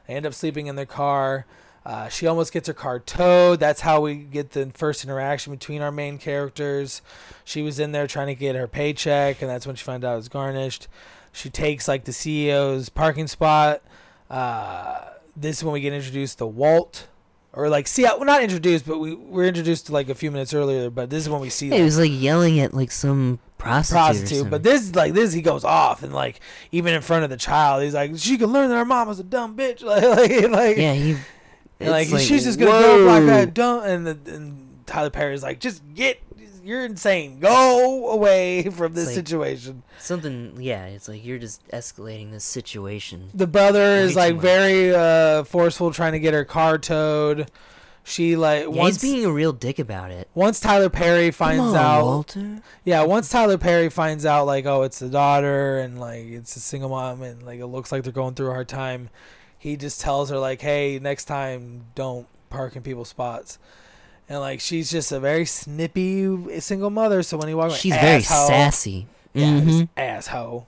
They 0.07 0.15
end 0.15 0.27
up 0.27 0.35
sleeping 0.35 0.67
in 0.67 0.77
their 0.77 0.87
car. 0.87 1.47
Uh, 1.85 2.09
she 2.09 2.27
almost 2.27 2.53
gets 2.53 2.67
her 2.67 2.75
car 2.75 2.99
towed. 2.99 3.61
That's 3.61 3.81
how 3.81 4.01
we 4.01 4.17
get 4.17 4.51
the 4.51 4.71
first 4.75 5.05
interaction 5.05 5.53
between 5.55 5.81
our 5.81 5.93
main 5.93 6.19
characters. 6.19 7.01
She 7.45 7.63
was 7.63 7.79
in 7.79 7.93
there 7.93 8.07
trying 8.07 8.27
to 8.27 8.35
get 8.35 8.57
her 8.57 8.67
paycheck, 8.67 9.41
and 9.41 9.51
that's 9.51 9.67
when 9.67 9.75
she 9.75 9.85
found 9.85 10.05
out 10.05 10.15
it 10.15 10.17
was 10.17 10.29
garnished. 10.29 10.87
She 11.39 11.51
takes 11.51 11.87
like 11.87 12.05
the 12.05 12.13
CEO's 12.13 12.89
parking 12.89 13.29
spot. 13.29 13.83
Uh, 14.29 15.05
this 15.37 15.59
is 15.59 15.65
when 15.65 15.73
we 15.73 15.81
get 15.81 15.93
introduced 15.93 16.39
to 16.39 16.47
Walt, 16.47 17.07
or 17.53 17.69
like 17.69 17.87
see, 17.87 18.03
well, 18.03 18.25
not 18.25 18.43
introduced, 18.43 18.87
but 18.87 18.99
we 18.99 19.15
we're 19.15 19.47
introduced 19.47 19.87
to 19.87 19.93
like 19.93 20.09
a 20.09 20.15
few 20.15 20.31
minutes 20.33 20.53
earlier. 20.53 20.91
But 20.91 21.11
this 21.11 21.23
is 21.23 21.29
when 21.31 21.41
we 21.41 21.49
see 21.49 21.69
Yeah, 21.69 21.77
he 21.77 21.83
was 21.85 21.97
like 21.99 22.11
yelling 22.13 22.59
at 22.59 22.75
like 22.75 22.91
some 22.91 23.39
prostitute. 23.57 23.97
prostitute. 23.97 24.51
But 24.51 24.65
this 24.65 24.95
like 24.97 25.15
this 25.15 25.33
he 25.33 25.41
goes 25.41 25.63
off 25.63 26.03
and 26.03 26.13
like 26.13 26.41
even 26.73 26.93
in 26.93 27.03
front 27.03 27.23
of 27.23 27.31
the 27.31 27.37
child, 27.37 27.85
he's 27.85 27.95
like 27.95 28.13
she 28.17 28.37
can 28.37 28.53
learn 28.53 28.69
that 28.71 28.77
her 28.77 28.85
mom 28.85 29.07
was 29.07 29.21
a 29.21 29.25
dumb 29.25 29.57
bitch. 29.57 29.83
Like 29.89 30.03
like, 30.03 30.51
like 30.51 30.77
yeah, 30.77 30.95
he. 30.95 31.17
and, 31.79 31.91
like, 31.91 32.09
she's 32.09 32.45
just 32.45 32.59
gonna 32.59 32.73
go 32.73 33.09
up 33.09 33.25
like 33.29 33.49
a 33.49 33.51
dumb. 33.51 33.85
And, 33.85 34.07
the, 34.07 34.35
and 34.35 34.69
Tyler 34.87 35.11
Perry's 35.11 35.43
like, 35.43 35.61
just 35.61 35.83
get, 35.95 36.21
you're 36.69 36.85
insane. 36.85 37.41
Go 37.41 38.11
away 38.11 38.65
from 38.71 38.93
this 38.93 39.07
like- 39.07 39.15
situation. 39.15 39.83
Something, 39.99 40.59
yeah. 40.61 40.85
It's 40.87 41.09
like 41.09 41.25
you're 41.25 41.39
just 41.39 41.67
escalating 41.69 42.31
this 42.31 42.45
situation. 42.45 43.31
The 43.35 43.47
brother 43.47 43.83
is 43.97 44.15
like 44.15 44.35
much. 44.37 44.43
very 44.43 44.95
uh, 44.95 45.45
forceful, 45.45 45.93
trying 45.93 46.13
to 46.13 46.21
get 46.21 46.35
her 46.35 46.45
car 46.45 46.77
towed. 46.79 47.51
She 48.05 48.37
like 48.37 48.63
Yeah, 48.63 48.69
once 48.69 49.01
he's 49.03 49.13
being 49.13 49.25
a 49.27 49.31
real 49.31 49.53
dick 49.53 49.79
about 49.79 50.11
it. 50.11 50.29
once 50.35 50.61
Tyler 50.61 50.89
Perry 50.89 51.31
finds 51.31 51.63
on, 51.63 51.77
out. 51.77 52.05
Walter. 52.05 52.63
Yeah, 52.85 53.03
once 53.05 53.29
Tyler 53.29 53.59
Perry 53.59 53.91
finds 53.91 54.25
out, 54.25 54.47
like, 54.47 54.65
oh, 54.65 54.83
it's 54.83 54.99
the 54.99 55.09
daughter 55.11 55.79
and 55.79 55.99
like 56.01 56.25
it's 56.25 56.57
a 56.57 56.61
single 56.61 56.89
mom 56.91 57.23
and 57.23 57.43
like 57.45 57.61
it 57.61 57.67
looks 57.67 57.93
like 57.93 58.05
they're 58.05 58.13
going 58.13 58.35
through 58.35 58.49
a 58.49 58.53
hard 58.53 58.69
time, 58.69 59.11
he 59.59 59.77
just 59.77 60.01
tells 60.01 60.31
her 60.31 60.39
like, 60.39 60.61
hey, 60.63 60.99
next 60.99 61.25
time 61.27 61.85
don't 61.95 62.27
park 62.51 62.77
in 62.77 62.83
people's 62.83 63.09
spots. 63.11 63.59
And 64.29 64.41
like 64.41 64.61
she's 64.61 64.91
just 64.91 65.11
a 65.13 65.21
very 65.21 65.47
snippy 65.47 66.25
eh, 66.53 66.61
single 66.61 66.91
mother, 66.91 67.23
so 67.23 67.39
when 67.39 67.49
he 67.49 67.55
walks, 67.55 67.77
She's 67.77 67.95
very 67.95 68.23
sassy. 68.23 69.07
Yeah, 69.33 69.61
hmm 69.61 69.67
just 69.69 69.87
asshole. 69.97 70.67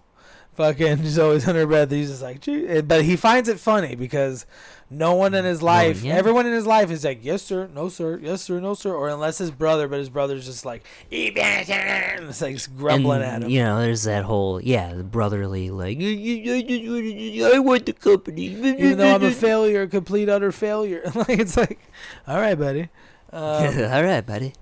Fucking 0.55 0.99
she's 1.03 1.19
always 1.19 1.47
under 1.47 1.67
breath. 1.67 1.91
He's 1.91 2.11
just 2.11 2.23
like, 2.23 2.41
Gee. 2.41 2.67
Eh, 2.67 2.81
but 2.81 3.05
he 3.05 3.17
finds 3.17 3.49
it 3.49 3.61
funny 3.61 3.97
because 3.97 4.47
no 4.91 5.15
one 5.15 5.35
in 5.35 5.45
mm, 5.45 5.49
his 5.49 5.63
life, 5.63 6.03
yeah. 6.03 6.15
everyone 6.15 6.47
in 6.47 6.53
his 6.53 6.67
life 6.67 6.91
is 6.91 7.05
like, 7.05 7.21
yes 7.23 7.43
sir, 7.43 7.69
no 7.73 7.89
sir, 7.89 8.19
yes 8.21 8.43
sir, 8.43 8.59
no 8.61 8.75
sir, 8.75 8.93
or 8.93 9.09
unless 9.09 9.39
his 9.39 9.51
brother, 9.51 9.87
but 9.87 10.01
his 10.01 10.09
brother's 10.09 10.45
just 10.45 10.65
like, 10.67 10.85
it's 11.11 12.41
like 12.43 12.59
grumbling 12.77 13.23
and, 13.23 13.31
at 13.31 13.43
him. 13.45 13.51
You 13.51 13.63
know, 13.63 13.81
there's 13.81 14.03
that 14.05 14.25
whole 14.25 14.61
yeah, 14.61 14.95
the 14.95 15.05
brotherly 15.05 15.71
like 15.71 15.99
"You- 16.01 16.09
you- 16.09 16.55
you 16.55 17.39
just 17.39 17.55
I 17.55 17.59
want 17.61 17.87
the 17.87 17.93
company. 17.93 18.47
Even 18.47 18.99
though 18.99 19.15
I'm 19.15 19.23
a 19.23 19.31
failure, 19.31 19.83
a 19.83 19.89
complete 19.89 20.29
utter 20.29 20.51
failure. 20.51 21.03
like 21.15 21.29
it's 21.39 21.57
like, 21.57 21.79
all 22.27 22.41
right, 22.41 22.59
buddy. 22.59 22.89
Um, 23.33 23.43
All 23.93 24.03
right, 24.05 24.27
buddy. 24.27 24.53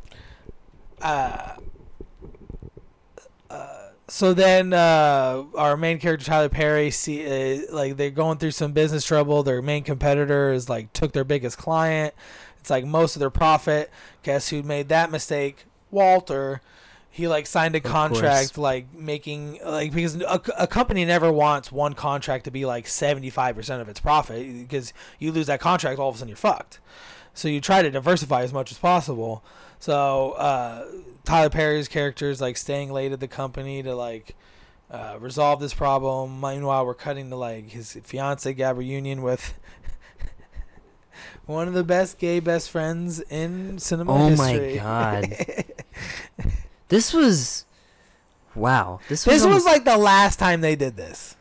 uh, 1.00 1.57
uh, 3.50 3.88
so 4.09 4.35
then 4.35 4.72
uh, 4.72 5.44
our 5.57 5.76
main 5.76 5.98
character 5.98 6.26
Tyler 6.26 6.48
Perry 6.48 6.90
see 6.90 7.24
uh, 7.26 7.62
like 7.72 7.96
they're 7.96 8.11
going 8.11 8.38
through 8.38 8.52
some 8.52 8.72
business 8.72 9.04
trouble. 9.04 9.42
Their 9.42 9.62
main 9.62 9.85
competitor 9.85 10.52
is 10.52 10.68
like 10.68 10.92
took 10.92 11.12
their 11.12 11.24
biggest 11.24 11.59
client. 11.59 12.14
It's 12.59 12.70
like 12.70 12.85
most 12.85 13.16
of 13.16 13.20
their 13.20 13.31
profit. 13.31 13.90
Guess 14.22 14.48
who 14.48 14.62
made 14.62 14.88
that 14.88 15.11
mistake? 15.11 15.64
Walter. 15.90 16.61
He 17.11 17.26
like 17.26 17.46
signed 17.46 17.74
a 17.74 17.81
contract 17.81 18.57
like 18.59 18.94
making 18.94 19.59
like 19.64 19.92
because 19.92 20.16
a, 20.20 20.40
a 20.59 20.66
company 20.66 21.04
never 21.04 21.33
wants 21.33 21.72
one 21.72 21.94
contract 21.94 22.44
to 22.44 22.50
be 22.50 22.64
like 22.64 22.85
75% 22.85 23.81
of 23.81 23.88
its 23.88 23.98
profit 23.98 24.46
because 24.46 24.92
you 25.18 25.33
lose 25.33 25.48
that 25.48 25.59
contract 25.59 25.98
all 25.98 26.11
of 26.11 26.14
a 26.14 26.18
sudden 26.18 26.28
you're 26.28 26.37
fucked. 26.37 26.78
So 27.38 27.46
you 27.46 27.61
try 27.61 27.83
to 27.83 27.90
diversify 27.90 28.42
as 28.42 28.53
much 28.53 28.72
as 28.72 28.79
possible. 28.79 29.44
So 29.79 30.33
uh, 30.33 30.87
Tyler 31.24 31.51
Perry's 31.51 31.87
character 31.87 32.31
is 32.31 32.40
like 32.40 32.57
staying 32.57 32.92
late 32.92 33.12
at 33.12 33.20
the 33.20 33.29
company 33.29 33.81
to 33.85 33.94
like 33.94 34.35
uh, 34.90 35.18
resolve 35.20 35.61
this 35.61 35.72
problem. 35.72 36.40
Meanwhile, 36.40 36.85
we're 36.85 36.94
cutting 36.94 37.31
to 37.31 37.37
like 37.37 37.70
his 37.70 37.92
fiance 38.03 38.53
Gabby 38.55 38.87
Union 38.87 39.22
with 39.22 39.55
one 41.46 41.68
of 41.68 41.74
the 41.74 41.85
best 41.85 42.18
gay 42.18 42.40
best 42.40 42.70
friends 42.70 43.20
in 43.20 43.79
cinema 43.79 44.12
Oh 44.12 44.31
my. 44.37 44.74
God. 44.77 45.35
This 46.88 47.12
was 47.12 47.66
wow. 48.55 49.01
This 49.11 49.27
was 49.27 49.35
this 49.37 49.42
almo- 49.42 49.55
was 49.57 49.64
like 49.66 49.85
the 49.85 49.98
last 49.98 50.38
time 50.38 50.62
they 50.62 50.74
did 50.74 50.96
this. 50.96 51.37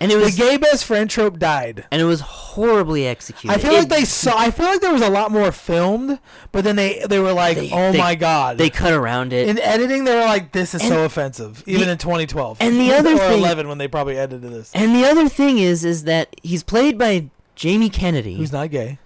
and 0.00 0.10
it 0.10 0.16
was 0.16 0.34
The 0.36 0.42
gay 0.42 0.56
best 0.56 0.86
friend 0.86 1.08
trope 1.10 1.38
died. 1.38 1.84
and 1.90 2.00
it 2.00 2.06
was 2.06 2.22
horribly 2.54 3.06
executed. 3.06 3.54
I 3.54 3.58
feel 3.58 3.72
like 3.74 3.88
they 3.88 4.04
saw. 4.04 4.38
I 4.38 4.50
feel 4.50 4.66
like 4.66 4.80
there 4.80 4.92
was 4.92 5.02
a 5.02 5.10
lot 5.10 5.30
more 5.30 5.50
filmed, 5.52 6.18
but 6.52 6.64
then 6.64 6.76
they 6.76 7.04
they 7.08 7.18
were 7.18 7.32
like, 7.32 7.56
They- 7.56 7.70
"Oh 7.72 7.92
they- 7.92 7.98
my 7.98 8.14
god!" 8.14 8.58
they 8.58 8.70
cut 8.70 8.92
around 8.92 9.32
it. 9.32 9.48
in 9.48 9.58
editing, 9.58 10.04
they 10.04 10.14
were 10.14 10.24
like, 10.24 10.52
"This 10.52 10.74
is 10.74 10.82
so 10.82 11.04
offensive," 11.04 11.62
even 11.66 11.86
the- 11.86 11.92
in 11.92 11.98
2012. 11.98 12.58
and 12.60 12.76
the 12.80 12.92
other 12.92 13.14
or 13.14 13.18
thing- 13.18 13.38
11 13.38 13.68
when 13.68 13.78
they 13.78 13.88
probably 13.88 14.16
edited 14.18 14.50
this. 14.52 14.70
and 14.74 14.94
the 14.94 15.04
other 15.08 15.28
thing 15.28 15.58
is 15.58 15.84
is 15.84 16.04
that 16.04 16.34
he's 16.42 16.62
played 16.62 16.96
by 16.98 17.26
Jamie 17.56 17.90
Kennedy, 17.90 18.34
Who's 18.36 18.52
not 18.52 18.70
gay, 18.70 18.98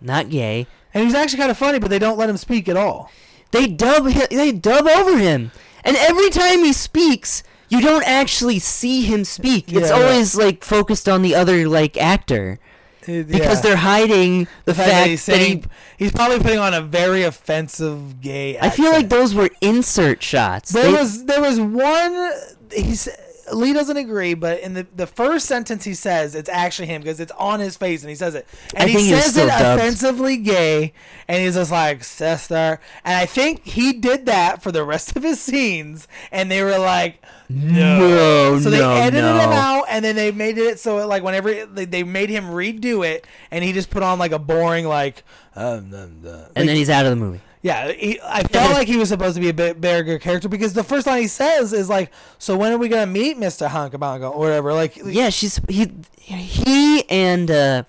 not 0.00 0.28
gay. 0.30 0.66
and 0.92 1.04
he's 1.04 1.14
actually 1.14 1.38
kind 1.38 1.50
of 1.50 1.58
funny, 1.58 1.78
but 1.78 1.90
they 1.90 1.98
don't 1.98 2.18
let 2.18 2.28
him 2.28 2.36
speak 2.36 2.68
at 2.68 2.76
all. 2.76 3.10
They 3.50 3.66
dub 3.66 4.10
hi- 4.10 4.26
they 4.30 4.52
dub 4.52 4.86
over 4.86 5.18
him, 5.18 5.50
and 5.84 5.96
every 5.96 6.30
time 6.30 6.64
he 6.64 6.72
speaks, 6.72 7.42
you 7.68 7.80
don't 7.80 8.02
actually 8.06 8.58
see 8.58 9.02
him 9.02 9.24
speak. 9.24 9.72
It's 9.72 9.88
Yeah, 9.90 9.94
always 9.96 10.34
like 10.36 10.62
focused 10.64 11.08
on 11.08 11.22
the 11.22 11.34
other 11.34 11.68
like 11.68 11.96
actor 11.96 12.58
because 13.06 13.28
yeah. 13.30 13.60
they're 13.60 13.76
hiding 13.76 14.44
the, 14.44 14.72
the 14.72 14.74
fact, 14.74 14.90
fact, 14.90 15.04
that 15.04 15.08
he's 15.08 15.26
that 15.26 15.38
he. 15.38 15.62
he's 15.98 16.12
probably 16.12 16.38
putting 16.38 16.58
on 16.58 16.74
a 16.74 16.80
very 16.82 17.22
offensive 17.22 18.20
gay. 18.20 18.58
I 18.58 18.70
feel 18.70 18.90
like 18.92 19.08
those 19.08 19.34
were 19.34 19.50
insert 19.60 20.22
shots. 20.22 20.72
There 20.72 20.84
They- 20.84 20.92
was 20.92 21.24
there 21.24 21.40
was 21.40 21.60
one. 21.60 22.30
He's 22.72 23.08
Lee 23.52 23.72
doesn't 23.72 23.96
agree, 23.96 24.34
but 24.34 24.60
in 24.60 24.74
the 24.74 24.86
the 24.94 25.06
first 25.06 25.46
sentence 25.46 25.84
he 25.84 25.94
says 25.94 26.34
it's 26.34 26.48
actually 26.48 26.88
him 26.88 27.02
because 27.02 27.20
it's 27.20 27.32
on 27.32 27.60
his 27.60 27.76
face 27.76 28.02
and 28.02 28.10
he 28.10 28.16
says 28.16 28.34
it, 28.34 28.46
and 28.74 28.84
I 28.84 28.92
he 28.92 29.10
says 29.10 29.36
it 29.36 29.46
dubbed. 29.46 29.80
offensively 29.80 30.36
gay, 30.36 30.92
and 31.28 31.42
he's 31.42 31.54
just 31.54 31.70
like 31.70 32.04
sister, 32.04 32.80
and 33.04 33.16
I 33.16 33.26
think 33.26 33.64
he 33.64 33.92
did 33.92 34.26
that 34.26 34.62
for 34.62 34.72
the 34.72 34.84
rest 34.84 35.16
of 35.16 35.22
his 35.22 35.40
scenes, 35.40 36.08
and 36.30 36.50
they 36.50 36.62
were 36.62 36.78
like. 36.78 37.22
No. 37.46 37.98
No, 37.98 38.58
so 38.58 38.70
they 38.70 38.78
no, 38.78 38.92
edited 38.92 39.22
no. 39.22 39.38
him 39.38 39.50
out, 39.50 39.84
and 39.90 40.02
then 40.02 40.16
they 40.16 40.32
made 40.32 40.56
it 40.56 40.80
so 40.80 41.00
it, 41.00 41.04
like 41.04 41.22
whenever 41.22 41.66
they, 41.66 41.84
they 41.84 42.02
made 42.02 42.30
him 42.30 42.44
redo 42.46 43.06
it, 43.06 43.26
and 43.50 43.62
he 43.62 43.74
just 43.74 43.90
put 43.90 44.02
on 44.02 44.18
like 44.18 44.32
a 44.32 44.38
boring 44.38 44.86
like, 44.86 45.22
um, 45.54 45.92
um, 45.92 45.92
uh, 45.94 45.98
and 45.98 46.24
like, 46.24 46.54
then 46.54 46.68
he's 46.68 46.88
out 46.88 47.04
of 47.04 47.10
the 47.10 47.16
movie. 47.16 47.42
Yeah, 47.64 47.92
he, 47.92 48.20
I 48.22 48.42
felt 48.42 48.72
like 48.74 48.86
he 48.86 48.98
was 48.98 49.08
supposed 49.08 49.36
to 49.36 49.40
be 49.40 49.48
a 49.48 49.54
bit 49.54 49.80
bigger 49.80 50.18
character 50.18 50.50
because 50.50 50.74
the 50.74 50.84
first 50.84 51.06
line 51.06 51.22
he 51.22 51.28
says 51.28 51.72
is 51.72 51.88
like, 51.88 52.12
"So 52.36 52.58
when 52.58 52.72
are 52.74 52.76
we 52.76 52.88
gonna 52.88 53.06
meet 53.06 53.38
Mister 53.38 53.68
Hunkabanka 53.68 54.30
or 54.30 54.38
whatever?" 54.38 54.74
Like, 54.74 54.96
Yeah, 55.02 55.30
she's 55.30 55.58
he 55.66 55.90
he 56.18 57.08
and 57.08 57.50
uh, 57.50 57.84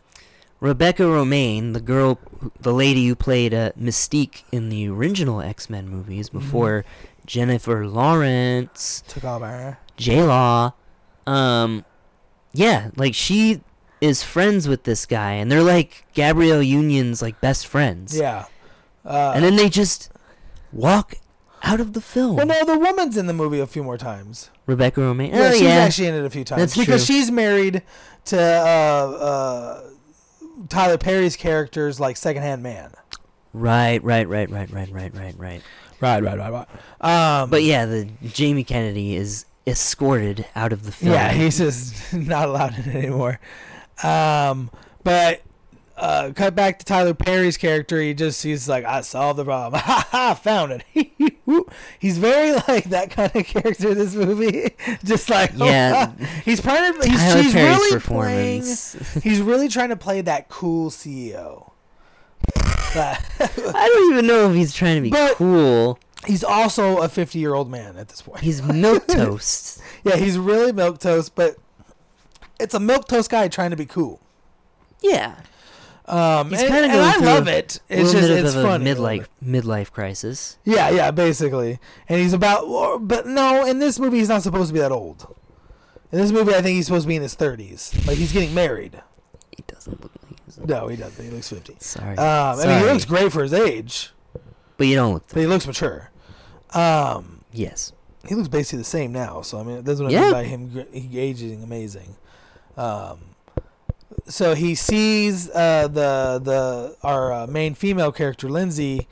Rebecca 0.62 1.04
Romijn, 1.04 1.74
the 1.74 1.82
girl, 1.82 2.20
the 2.58 2.72
lady 2.74 3.06
who 3.08 3.16
played 3.16 3.54
uh, 3.54 3.74
Mystique 3.78 4.44
in 4.50 4.70
the 4.70 4.88
original 4.88 5.42
X 5.42 5.70
Men 5.70 5.90
movies 5.90 6.30
Mm-hmm. 6.30 6.40
before 6.40 6.86
Jennifer 7.26 7.86
Lawrence, 7.86 9.04
took 9.10 9.26
over. 9.26 9.78
J 9.98 10.24
Law, 10.24 10.72
um, 11.28 11.84
yeah, 12.54 12.92
like 12.96 13.14
she 13.14 13.60
is 14.00 14.24
friends 14.24 14.70
with 14.70 14.84
this 14.84 15.06
guy, 15.06 15.34
and 15.34 15.52
they're 15.52 15.62
like 15.64 16.06
Gabrielle 16.14 16.64
Union's 16.64 17.22
like 17.22 17.42
best 17.42 17.68
friends. 17.68 18.18
Yeah, 18.18 18.46
uh, 19.06 19.34
and 19.36 19.44
then 19.44 19.56
they 19.56 19.70
just 19.70 20.12
walk 20.72 21.16
out 21.64 21.80
of 21.80 21.94
the 21.94 22.02
film. 22.02 22.36
well, 22.36 22.46
no, 22.46 22.64
the 22.66 22.78
woman's 22.78 23.18
in 23.18 23.28
the 23.28 23.34
movie 23.34 23.60
a 23.60 23.68
few 23.68 23.84
more 23.84 23.98
times. 23.98 24.50
Rebecca 24.66 25.00
Romijn. 25.02 25.30
Yeah, 25.30 25.40
oh 25.40 25.52
she's 25.52 25.62
yeah, 25.62 25.70
actually 25.70 26.08
in 26.08 26.16
it 26.16 26.26
a 26.26 26.30
few 26.30 26.44
times 26.44 26.60
That's 26.62 26.78
because 26.78 27.06
true. 27.06 27.16
she's 27.16 27.32
married 27.32 27.82
to 28.26 28.40
uh, 28.42 29.18
uh, 29.20 29.84
Tyler 30.70 30.98
Perry's 30.98 31.36
character's 31.36 32.00
like 32.00 32.18
secondhand 32.18 32.64
man. 32.64 32.92
right, 33.54 34.04
right, 34.04 34.28
right, 34.28 34.50
right, 34.50 34.72
right, 34.72 34.92
right, 34.92 35.14
right, 35.16 35.36
right. 35.38 35.62
Right, 36.02 36.22
right, 36.22 36.38
right, 36.38 36.52
right. 36.52 36.68
Um, 37.42 37.50
But 37.50 37.64
yeah, 37.64 37.86
the 37.86 38.10
Jamie 38.26 38.66
Kennedy 38.66 39.16
is 39.16 39.46
escorted 39.66 40.46
out 40.56 40.74
of 40.74 40.84
the 40.84 40.92
film. 40.92 41.14
Yeah, 41.14 41.32
he's 41.32 41.58
just 41.58 42.14
not 42.14 42.50
allowed 42.50 42.78
in 42.78 42.90
anymore. 42.96 43.40
Um, 44.04 44.70
but 45.04 45.42
uh, 45.98 46.32
cut 46.36 46.56
back 46.56 46.80
to 46.80 46.86
Tyler 46.86 47.14
Perry's 47.14 47.58
character. 47.58 48.02
He 48.02 48.14
just 48.14 48.44
he's 48.44 48.68
like, 48.68 48.84
I 48.86 49.02
solved 49.02 49.40
the 49.40 49.46
problem. 49.46 49.82
Ha 49.86 50.08
ha, 50.12 50.34
found 50.34 50.72
it. 50.72 50.84
He's 52.00 52.18
very 52.18 52.54
like 52.68 52.86
that 52.86 53.12
kind 53.12 53.34
of 53.36 53.46
character 53.46 53.90
in 53.92 53.98
this 53.98 54.16
movie. 54.16 54.72
just 55.04 55.30
like 55.30 55.52
Yeah. 55.56 56.12
he's 56.44 56.60
trying 56.60 57.00
to. 57.00 57.08
He's, 57.08 57.20
Tyler 57.20 57.42
he's 57.44 57.54
Perry's 57.54 57.78
really 57.78 58.00
playing. 58.02 58.62
He's 59.24 59.42
really 59.42 59.68
trying 59.70 59.90
to 59.90 59.96
play 59.96 60.22
that 60.22 60.50
cool 60.50 60.90
CEO. 60.90 61.72
I 62.96 63.18
don't 63.94 64.14
even 64.14 64.28
know 64.28 64.50
if 64.50 64.56
he's 64.56 64.74
trying 64.74 64.96
to 64.96 65.02
be 65.02 65.10
But- 65.12 65.36
cool. 65.36 66.00
he's 66.26 66.44
also 66.44 66.98
a 66.98 67.10
fifty-year-old 67.10 67.70
man 67.70 67.98
at 67.98 68.10
this 68.10 68.22
point. 68.22 68.42
He's 68.42 68.62
milk 68.62 69.08
toast. 69.08 69.80
Yeah, 70.04 70.16
he's 70.16 70.38
really 70.38 70.72
milk 70.72 71.00
toast, 71.00 71.36
but 71.36 71.58
it's 72.60 72.74
a 72.74 72.80
milk 72.80 73.08
toast 73.08 73.30
guy 73.30 73.48
trying 73.48 73.72
to 73.72 73.76
be 73.78 73.86
cool. 73.86 74.20
Yeah. 75.02 75.36
Um, 76.08 76.52
He's 76.52 76.62
and, 76.62 76.70
kinda 76.70 76.90
and 76.90 77.02
I 77.02 77.18
love 77.18 77.48
it. 77.48 77.80
It's 77.90 78.12
just 78.12 78.28
bit 78.28 78.46
it's 78.46 78.54
of 78.54 78.64
a 78.64 78.64
funny. 78.64 78.86
midlife 78.86 79.26
midlife 79.44 79.92
crisis. 79.92 80.58
Yeah, 80.64 80.90
yeah, 80.92 81.10
basically. 81.10 81.80
And 82.08 82.20
he's 82.22 82.34
about, 82.34 83.00
but 83.08 83.26
no, 83.26 83.66
in 83.66 83.80
this 83.80 83.98
movie 84.00 84.20
he's 84.20 84.30
not 84.30 84.44
supposed 84.44 84.68
to 84.70 84.74
be 84.74 84.80
that 84.82 84.92
old. 84.92 85.36
In 86.12 86.20
this 86.20 86.32
movie, 86.32 86.54
I 86.54 86.62
think 86.62 86.76
he's 86.76 86.86
supposed 86.86 87.06
to 87.06 87.08
be 87.08 87.16
in 87.16 87.24
his 87.24 87.34
thirties. 87.34 87.92
Like 88.08 88.18
he's 88.18 88.32
getting 88.32 88.54
married. 88.54 89.02
He 89.58 89.64
doesn't 89.66 90.00
look 90.02 90.12
like 90.30 90.40
he's 90.46 90.60
No, 90.60 90.88
he 90.88 90.96
doesn't. 90.96 91.26
He 91.26 91.32
looks 91.32 91.50
fifty. 91.50 91.76
Sorry. 91.80 92.16
Um, 92.18 92.60
I 92.60 92.66
mean, 92.68 92.80
he 92.80 92.86
looks 92.86 93.06
great 93.06 93.32
for 93.32 93.42
his 93.42 93.54
age, 93.54 94.12
but 94.78 94.86
you 94.86 94.96
don't 94.96 95.14
look. 95.16 95.28
but 95.30 95.40
he 95.40 95.48
looks 95.48 95.66
mature. 95.66 96.12
Um, 96.76 97.42
yes. 97.52 97.94
he 98.28 98.36
looks 98.36 98.48
basically 98.48 98.78
the 98.80 98.84
same 98.86 99.12
now. 99.12 99.42
So 99.42 99.60
I 99.60 99.64
mean, 99.64 99.84
that's 99.84 100.00
what 100.00 100.14
I 100.14 100.22
mean 100.22 100.32
by 100.32 100.44
him 100.44 100.86
he 100.94 101.20
aging 101.20 101.64
amazing. 101.64 102.16
Um, 102.78 103.20
so 104.28 104.56
he 104.56 104.76
sees 104.76 105.50
uh, 105.50 105.88
the 105.88 106.40
the 106.44 106.98
our 107.04 107.32
uh, 107.34 107.48
main 107.48 107.76
female 107.76 108.12
character 108.12 108.50
Lindsay 108.50 109.08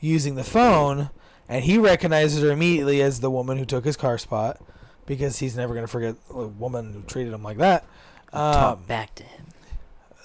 using 0.00 0.34
the 0.34 0.44
phone, 0.44 1.10
and 1.48 1.64
he 1.64 1.78
recognizes 1.78 2.42
her 2.42 2.50
immediately 2.50 3.00
as 3.02 3.20
the 3.20 3.30
woman 3.30 3.58
who 3.58 3.64
took 3.64 3.84
his 3.84 3.96
car 3.96 4.18
spot, 4.18 4.60
because 5.06 5.38
he's 5.38 5.56
never 5.56 5.74
gonna 5.74 5.86
forget 5.86 6.16
a 6.30 6.46
woman 6.46 6.92
who 6.92 7.02
treated 7.02 7.32
him 7.32 7.42
like 7.42 7.58
that. 7.58 7.84
Um, 8.32 8.52
Talk 8.52 8.86
back 8.86 9.14
to 9.16 9.22
him. 9.24 9.46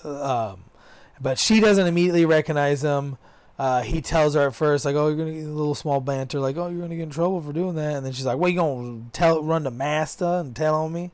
um, 0.05 0.63
but 1.21 1.39
she 1.39 1.59
doesn't 1.59 1.87
immediately 1.87 2.25
recognize 2.25 2.81
him. 2.83 3.17
Uh, 3.57 3.81
he 3.83 4.01
tells 4.01 4.33
her 4.33 4.47
at 4.47 4.55
first, 4.55 4.83
like, 4.83 4.95
"Oh, 4.95 5.07
you're 5.07 5.15
gonna 5.15 5.31
get 5.31 5.45
a 5.45 5.49
little 5.49 5.75
small 5.75 6.01
banter, 6.01 6.39
like, 6.39 6.57
oh, 6.57 6.67
you're 6.69 6.81
gonna 6.81 6.95
get 6.95 7.03
in 7.03 7.09
trouble 7.11 7.39
for 7.39 7.53
doing 7.53 7.75
that," 7.75 7.95
and 7.95 8.05
then 8.05 8.11
she's 8.11 8.25
like, 8.25 8.37
"What 8.37 8.51
you 8.51 8.57
gonna 8.57 9.01
tell, 9.13 9.41
run 9.43 9.63
to 9.63 9.71
Master 9.71 10.25
and 10.25 10.55
tell 10.55 10.75
on 10.75 10.91
me?" 10.91 11.11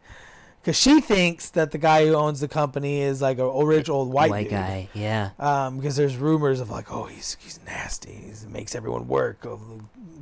Because 0.61 0.75
she 0.75 0.99
thinks 0.99 1.49
that 1.51 1.71
the 1.71 1.77
guy 1.77 2.05
who 2.05 2.13
owns 2.15 2.41
the 2.41 2.47
company 2.49 2.99
is 3.01 3.21
like 3.21 3.37
a 3.39 3.43
old- 3.43 3.67
rich 3.67 3.89
old 3.89 4.11
white, 4.11 4.43
dude. 4.43 4.49
guy. 4.51 4.89
Yeah. 4.93 5.29
Um, 5.39 5.77
because 5.77 5.95
there's 5.95 6.17
rumors 6.17 6.59
of 6.59 6.69
like, 6.69 6.91
oh, 6.91 7.05
he's 7.05 7.37
he's 7.39 7.59
nasty. 7.65 8.11
He 8.11 8.47
makes 8.47 8.75
everyone 8.75 9.07
work 9.07 9.45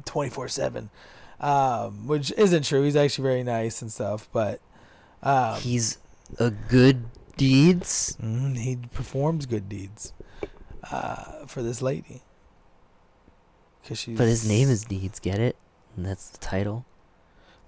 twenty 0.06 0.30
four 0.30 0.47
seven, 0.47 0.89
um, 1.39 2.08
which 2.08 2.32
isn't 2.38 2.63
true. 2.65 2.84
He's 2.84 2.95
actually 2.95 3.23
very 3.23 3.43
nice 3.43 3.82
and 3.82 3.91
stuff, 3.91 4.30
but 4.32 4.62
um, 5.23 5.60
He's 5.60 5.97
a 6.39 6.52
good 6.52 7.06
deeds. 7.36 8.15
Mhm, 8.21 8.58
he 8.58 8.78
performs 8.93 9.47
good 9.47 9.67
deeds 9.67 10.13
uh, 10.91 11.45
for 11.47 11.63
this 11.63 11.82
lady. 11.82 12.21
Cause 13.88 13.97
she's, 14.00 14.17
But 14.17 14.28
his 14.28 14.47
name 14.47 14.69
is 14.69 14.84
Deeds. 14.84 15.19
Get 15.19 15.39
it? 15.39 15.56
And 15.95 16.06
that's 16.06 16.30
the 16.30 16.38
title. 16.39 16.86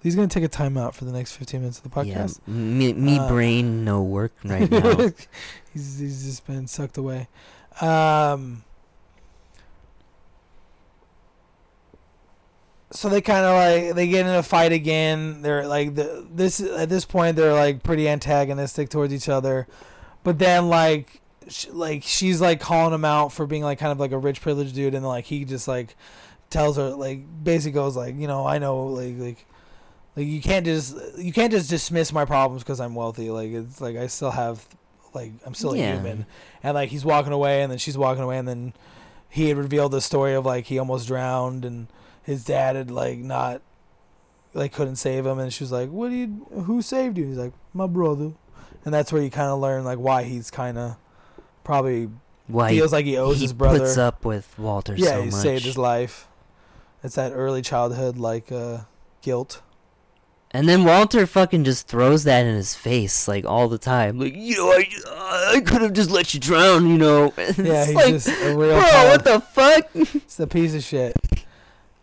He's 0.02 0.16
gonna 0.16 0.28
take 0.30 0.44
a 0.46 0.50
timeout 0.50 0.94
for 0.94 1.04
the 1.06 1.12
next 1.12 1.34
fifteen 1.34 1.60
minutes 1.62 1.80
of 1.80 1.92
the 1.92 2.04
Yeah. 2.06 2.16
podcast. 2.24 2.48
Me, 2.48 2.94
me 2.94 3.20
Uh, 3.20 3.28
brain 3.28 3.84
no 3.84 4.02
work 4.02 4.32
right 4.46 4.70
now. 4.72 4.96
he's 5.74 6.00
he's 6.00 6.24
just 6.26 6.48
been 6.48 6.68
sucked 6.68 6.98
away. 6.98 7.28
Um, 7.82 8.64
so 12.92 13.08
they 13.10 13.22
kind 13.22 13.46
of 13.46 13.56
like 13.56 13.96
they 13.96 14.08
get 14.08 14.26
in 14.26 14.34
a 14.34 14.42
fight 14.44 14.72
again. 14.72 15.42
They're 15.42 15.68
like 15.68 15.96
the 15.96 16.26
this 16.34 16.60
at 16.60 16.90
this 16.90 17.06
point 17.06 17.36
they're 17.36 17.54
like 17.54 17.84
pretty 17.84 18.08
antagonistic 18.10 18.90
towards 18.90 19.14
each 19.14 19.30
other, 19.30 19.68
but 20.24 20.40
then 20.40 20.70
like 20.70 21.22
sh- 21.48 21.68
like 21.72 22.04
she's 22.04 22.42
like 22.42 22.60
calling 22.60 22.94
him 22.94 23.06
out 23.06 23.32
for 23.32 23.46
being 23.46 23.64
like 23.64 23.80
kind 23.80 23.92
of 23.92 24.00
like 24.00 24.12
a 24.12 24.18
rich 24.18 24.42
privileged 24.42 24.74
dude, 24.76 24.96
and 24.96 25.06
like 25.06 25.26
he 25.26 25.46
just 25.46 25.68
like 25.68 25.96
tells 26.50 26.78
her 26.78 26.90
like 26.92 27.22
basically 27.44 27.74
goes 27.74 27.96
like 27.96 28.16
you 28.16 28.28
know 28.28 28.46
I 28.48 28.58
know 28.60 28.86
like 28.88 29.16
like. 29.18 29.46
Like 30.20 30.28
you 30.28 30.42
can't 30.42 30.66
just 30.66 30.98
you 31.18 31.32
can't 31.32 31.52
just 31.52 31.70
dismiss 31.70 32.12
my 32.12 32.26
problems 32.26 32.62
because 32.62 32.82
I'm 32.82 32.94
wealthy. 32.94 33.30
Like 33.30 33.52
it's 33.52 33.80
like 33.80 33.96
I 33.96 34.08
still 34.08 34.32
have, 34.32 34.68
like 35.14 35.32
I'm 35.46 35.54
still 35.54 35.74
Yeah. 35.76 35.94
a 35.94 35.96
human. 35.96 36.26
And 36.62 36.76
like 36.76 36.90
he's 36.90 37.06
walking 37.06 37.32
away, 37.32 37.62
and 37.64 37.72
then 37.72 37.78
she's 37.80 37.98
walking 37.98 38.24
away, 38.24 38.38
and 38.38 38.46
then 38.46 38.74
he 39.30 39.48
had 39.48 39.58
revealed 39.58 39.94
the 39.94 40.02
story 40.02 40.34
of 40.34 40.46
like 40.46 40.66
he 40.66 40.78
almost 40.78 41.08
drowned, 41.08 41.64
and 41.64 41.88
his 42.22 42.44
dad 42.44 42.76
had 42.76 42.92
like 42.92 43.20
not, 43.20 43.62
like 44.54 44.74
couldn't 44.74 44.98
save 44.98 45.26
him, 45.26 45.40
and 45.40 45.54
she 45.54 45.64
was 45.64 45.72
like, 45.72 45.90
"What 45.90 46.10
do 46.10 46.16
you? 46.16 46.48
Who 46.66 46.82
saved 46.82 47.18
you?" 47.18 47.26
He's 47.28 47.38
like, 47.38 47.54
"My 47.74 47.88
brother," 47.88 48.34
and 48.84 48.94
that's 48.94 49.14
where 49.14 49.22
you 49.22 49.30
kind 49.30 49.50
of 49.50 49.60
learn 49.62 49.86
like 49.86 50.00
why 50.00 50.24
he's 50.24 50.52
kind 50.52 50.78
of 50.78 50.98
probably 51.64 52.10
Why 52.48 52.72
he, 52.72 52.78
feels 52.80 52.92
like 52.92 53.06
he 53.06 53.16
owes 53.16 53.38
he 53.38 53.44
his 53.44 53.54
brother. 53.54 53.80
puts 53.80 53.98
up 53.98 54.26
with 54.26 54.58
Walter 54.60 54.96
yeah, 54.98 55.12
so 55.12 55.22
he 55.22 55.30
much. 55.30 55.42
saved 55.42 55.64
his 55.64 55.78
life. 55.78 56.28
It's 57.04 57.16
that 57.16 57.32
early 57.32 57.62
childhood 57.62 58.18
like 58.18 58.52
uh, 58.52 58.80
guilt. 59.22 59.62
And 60.52 60.68
then 60.68 60.84
Walter 60.84 61.28
fucking 61.28 61.64
just 61.64 61.88
throws 61.88 62.24
that 62.24 62.46
in 62.46 62.56
his 62.56 62.74
face 62.74 63.28
like 63.28 63.46
all 63.46 63.68
the 63.68 63.78
time. 63.78 64.18
Like, 64.18 64.36
you 64.36 64.58
know, 64.58 64.72
I, 64.72 65.54
I 65.56 65.62
could 65.62 65.82
have 65.82 65.94
just 65.94 66.10
let 66.10 66.34
you 66.34 66.40
drown, 66.40 66.90
you 66.90 66.98
know. 66.98 67.34
Yeah, 67.58 67.86
he's 67.86 67.96
like, 67.96 68.08
just 68.08 68.28
a 68.30 68.56
real. 68.58 68.80
bro, 68.80 69.10
what 69.10 69.24
the 69.24 69.40
fuck? 69.40 69.90
It's 69.94 70.40
a 70.40 70.48
piece 70.48 70.74
of 70.74 70.84
shit. 70.84 71.16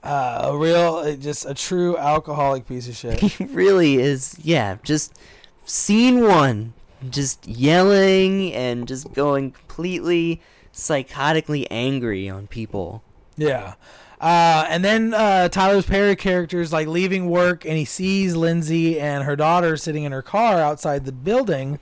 Uh, 0.03 0.43
a 0.45 0.57
real, 0.57 0.97
uh, 0.97 1.17
just 1.17 1.45
a 1.45 1.55
true 1.55 1.97
alcoholic 1.97 2.69
piece 2.69 2.89
of 2.89 2.95
shit. 2.95 3.19
he 3.21 3.45
really 3.45 3.97
is. 3.97 4.37
Yeah, 4.41 4.77
just 4.85 5.19
scene 5.65 6.23
one, 6.23 6.75
just 7.11 7.47
yelling 7.49 8.53
and 8.55 8.87
just 8.87 9.13
going 9.13 9.51
completely 9.51 10.41
psychotically 10.73 11.67
angry 11.71 12.29
on 12.29 12.47
people. 12.47 13.03
Yeah. 13.37 13.75
Uh, 14.21 14.65
and 14.69 14.85
then 14.85 15.13
uh, 15.15 15.49
Tyler 15.49 15.83
Perry 15.83 16.17
character 16.17 16.61
is 16.61 16.73
like 16.73 16.87
leaving 16.89 17.29
work 17.29 17.65
and 17.65 17.77
he 17.77 17.85
sees 17.85 18.35
Lindsay 18.35 18.99
and 18.99 19.25
her 19.25 19.37
daughter 19.37 19.77
sitting 19.77 20.05
in 20.05 20.13
her 20.13 20.23
car 20.23 20.59
outside 20.59 21.05
the 21.05 21.13
building. 21.13 21.79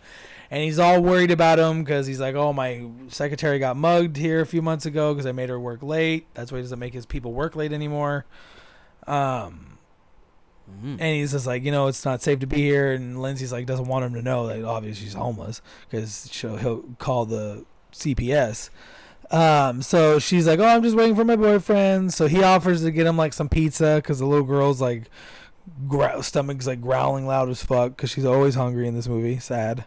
And 0.51 0.63
he's 0.63 0.79
all 0.79 1.01
worried 1.03 1.31
about 1.31 1.59
him 1.59 1.83
because 1.83 2.07
he's 2.07 2.21
like, 2.21 2.35
oh, 2.35 2.53
my 2.53 2.87
secretary 3.09 3.59
got 3.59 3.77
mugged 3.77 4.17
here 4.17 4.41
a 4.41 4.47
few 4.47 4.63
months 4.63 4.85
ago 4.87 5.13
because 5.13 5.27
I 5.27 5.33
made 5.33 5.49
her 5.49 5.59
work 5.59 5.83
late. 5.83 6.27
That's 6.35 6.53
why 6.53 6.59
he 6.59 6.63
doesn't 6.63 6.79
make 6.79 6.93
his 6.95 7.07
people 7.07 7.33
work 7.33 7.57
late 7.57 7.73
anymore. 7.73 8.25
Um, 9.07 9.71
Mm. 10.83 10.93
and 10.93 11.03
he's 11.03 11.33
just 11.33 11.47
like, 11.47 11.63
you 11.63 11.71
know, 11.71 11.89
it's 11.89 12.07
not 12.07 12.23
safe 12.23 12.39
to 12.39 12.47
be 12.47 12.57
here. 12.57 12.93
And 12.93 13.21
Lindsay's 13.21 13.53
like, 13.53 13.67
doesn't 13.67 13.87
want 13.87 14.07
him 14.07 14.15
to 14.15 14.23
know 14.23 14.47
that 14.47 14.65
obviously 14.65 15.05
she's 15.05 15.13
homeless 15.13 15.61
because 15.91 16.27
he'll 16.33 16.83
call 16.99 17.27
the 17.27 17.67
CPS. 17.93 18.71
Um, 19.35 19.83
so 19.83 20.19
she's 20.21 20.47
like, 20.47 20.61
oh, 20.61 20.65
I'm 20.67 20.83
just 20.83 20.97
waiting 20.97 21.17
for 21.17 21.25
my 21.25 21.35
boyfriend. 21.37 22.15
So 22.15 22.27
he 22.29 22.43
offers 22.43 22.83
to 22.83 22.91
get 22.93 23.07
him 23.07 23.17
like 23.17 23.33
some 23.33 23.49
pizza 23.49 23.97
because 23.97 24.21
the 24.21 24.27
little 24.27 24.47
girl's 24.47 24.81
like, 24.81 25.05
grow- 25.89 26.21
stomach's 26.21 26.67
like 26.69 26.81
growling 26.81 27.27
loud 27.27 27.49
as 27.49 27.63
fuck 27.65 27.97
because 27.97 28.11
she's 28.11 28.25
always 28.25 28.55
hungry 28.55 28.87
in 28.87 28.95
this 28.95 29.09
movie. 29.09 29.39
Sad. 29.41 29.85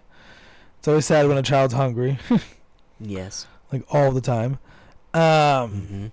It's 0.79 0.87
always 0.87 1.05
sad 1.05 1.27
when 1.27 1.37
a 1.37 1.41
child's 1.43 1.73
hungry, 1.73 2.19
Yes. 2.99 3.47
like 3.71 3.83
all 3.89 4.11
the 4.11 4.21
time. 4.21 4.59
Um, 5.13 5.69
hmm 5.71 6.07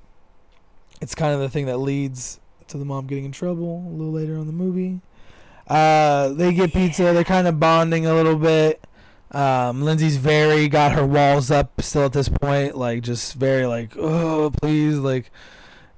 it's 1.00 1.14
kind 1.14 1.34
of 1.34 1.40
the 1.40 1.50
thing 1.50 1.66
that 1.66 1.78
leads 1.78 2.40
to 2.68 2.78
the 2.78 2.84
mom 2.84 3.06
getting 3.06 3.26
in 3.26 3.32
trouble 3.32 3.84
a 3.86 3.90
little 3.90 4.12
later 4.12 4.38
on 4.38 4.46
the 4.46 4.52
movie. 4.54 5.00
Uh, 5.68 6.28
they 6.28 6.54
get 6.54 6.72
pizza. 6.72 7.12
They're 7.12 7.24
kind 7.24 7.46
of 7.46 7.60
bonding 7.60 8.06
a 8.06 8.14
little 8.14 8.36
bit. 8.36 8.82
Um, 9.34 9.82
Lindsay's 9.82 10.16
very 10.16 10.68
got 10.68 10.92
her 10.92 11.06
walls 11.06 11.50
up 11.50 11.80
still 11.82 12.04
at 12.04 12.12
this 12.12 12.28
point, 12.28 12.76
like 12.76 13.02
just 13.02 13.34
very 13.34 13.66
like, 13.66 13.96
oh 13.96 14.52
please, 14.62 14.96
like 14.96 15.30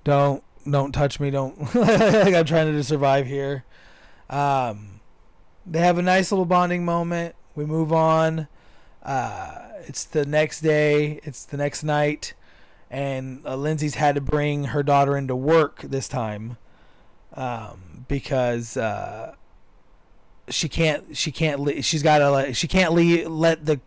don't 0.05 0.43
don't 0.69 0.93
touch 0.93 1.21
me, 1.21 1.31
don't 1.31 1.59
like 1.75 2.35
I'm 2.35 2.47
trying 2.47 2.73
to 2.73 2.83
survive 2.83 3.27
here. 3.27 3.65
Um, 4.31 5.01
they 5.67 5.81
have 5.81 5.99
a 5.99 6.03
nice 6.03 6.33
little 6.33 6.47
bonding 6.47 6.85
moment. 6.85 7.35
We 7.55 7.65
move 7.65 7.93
on. 7.93 8.49
Uh, 9.03 9.69
it's 9.87 10.05
the 10.05 10.25
next 10.25 10.63
day. 10.63 11.21
It's 11.23 11.45
the 11.45 11.57
next 11.57 11.85
night 11.85 12.35
and 12.91 13.41
uh, 13.45 13.57
Lindsay's 13.57 13.97
had 13.97 14.15
to 14.15 14.21
bring 14.21 14.65
her 14.65 14.83
daughter 14.83 15.17
into 15.17 15.35
work 15.35 15.83
this 15.83 16.09
time 16.09 16.57
um, 17.35 18.05
because 18.09 18.77
uh, 18.77 19.35
she 20.49 20.69
can't 20.69 21.17
she 21.17 21.33
can't 21.33 21.85
she's 21.85 22.03
got 22.03 22.19
to 22.19 22.31
like 22.31 22.55
she 22.55 22.69
can't 22.69 22.93
le- 22.93 23.29
let 23.29 23.67
the 23.67 23.81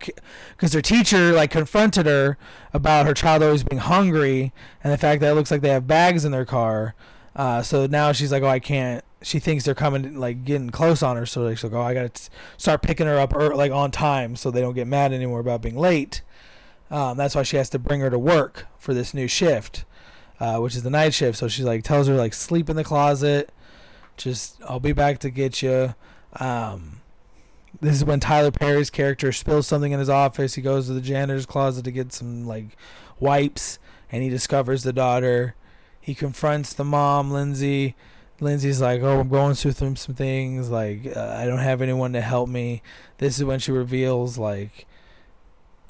because 0.50 0.72
her 0.72 0.82
teacher 0.82 1.32
like 1.32 1.50
confronted 1.50 2.06
her 2.06 2.36
about 2.74 3.06
her 3.06 3.14
child 3.14 3.42
always 3.42 3.64
being 3.64 3.80
hungry 3.80 4.52
and 4.84 4.92
the 4.92 4.98
fact 4.98 5.20
that 5.20 5.32
it 5.32 5.34
looks 5.34 5.50
like 5.50 5.62
they 5.62 5.70
have 5.70 5.86
bags 5.86 6.24
in 6.24 6.32
their 6.32 6.44
car 6.44 6.94
uh, 7.36 7.62
so 7.62 7.86
now 7.86 8.12
she's 8.12 8.30
like 8.30 8.42
oh 8.42 8.48
I 8.48 8.58
can't 8.58 9.02
she 9.22 9.38
thinks 9.38 9.64
they're 9.64 9.74
coming 9.74 10.18
like 10.18 10.44
getting 10.44 10.70
close 10.70 11.02
on 11.02 11.16
her 11.16 11.24
so 11.24 11.42
like, 11.42 11.56
she'll 11.56 11.70
go 11.70 11.80
I 11.80 11.94
gotta 11.94 12.10
t- 12.10 12.28
start 12.58 12.82
picking 12.82 13.06
her 13.06 13.18
up 13.18 13.34
ear 13.34 13.54
like 13.54 13.72
on 13.72 13.90
time 13.90 14.36
so 14.36 14.50
they 14.50 14.60
don't 14.60 14.74
get 14.74 14.86
mad 14.86 15.12
anymore 15.12 15.40
about 15.40 15.62
being 15.62 15.76
late 15.78 16.20
um, 16.90 17.16
that's 17.16 17.34
why 17.34 17.42
she 17.44 17.56
has 17.56 17.70
to 17.70 17.78
bring 17.78 18.00
her 18.00 18.10
to 18.10 18.18
work 18.18 18.66
for 18.78 18.92
this 18.92 19.14
new 19.14 19.28
shift, 19.28 19.84
uh, 20.40 20.58
which 20.58 20.74
is 20.74 20.82
the 20.82 20.90
night 20.90 21.14
shift. 21.14 21.38
So 21.38 21.48
she 21.48 21.62
like 21.62 21.84
tells 21.84 22.08
her 22.08 22.14
like 22.14 22.34
sleep 22.34 22.68
in 22.68 22.76
the 22.76 22.84
closet. 22.84 23.52
Just 24.16 24.60
I'll 24.68 24.80
be 24.80 24.92
back 24.92 25.18
to 25.20 25.30
get 25.30 25.62
you. 25.62 25.94
Um, 26.38 27.00
this 27.80 27.94
is 27.94 28.04
when 28.04 28.20
Tyler 28.20 28.50
Perry's 28.50 28.90
character 28.90 29.32
spills 29.32 29.66
something 29.66 29.92
in 29.92 29.98
his 29.98 30.10
office. 30.10 30.54
He 30.54 30.62
goes 30.62 30.86
to 30.86 30.92
the 30.92 31.00
janitor's 31.00 31.46
closet 31.46 31.84
to 31.84 31.90
get 31.90 32.12
some 32.12 32.46
like 32.46 32.76
wipes, 33.18 33.78
and 34.10 34.22
he 34.22 34.28
discovers 34.28 34.82
the 34.82 34.92
daughter. 34.92 35.54
He 36.00 36.14
confronts 36.14 36.72
the 36.72 36.84
mom, 36.84 37.30
Lindsay. 37.30 37.94
Lindsay's 38.40 38.80
like, 38.80 39.02
"Oh, 39.02 39.20
I'm 39.20 39.28
going 39.28 39.54
through 39.54 39.72
some 39.72 39.94
things. 39.94 40.70
Like, 40.70 41.14
uh, 41.16 41.34
I 41.38 41.46
don't 41.46 41.58
have 41.58 41.82
anyone 41.82 42.12
to 42.14 42.20
help 42.20 42.48
me." 42.48 42.82
This 43.18 43.38
is 43.38 43.44
when 43.44 43.58
she 43.58 43.72
reveals 43.72 44.38
like 44.38 44.86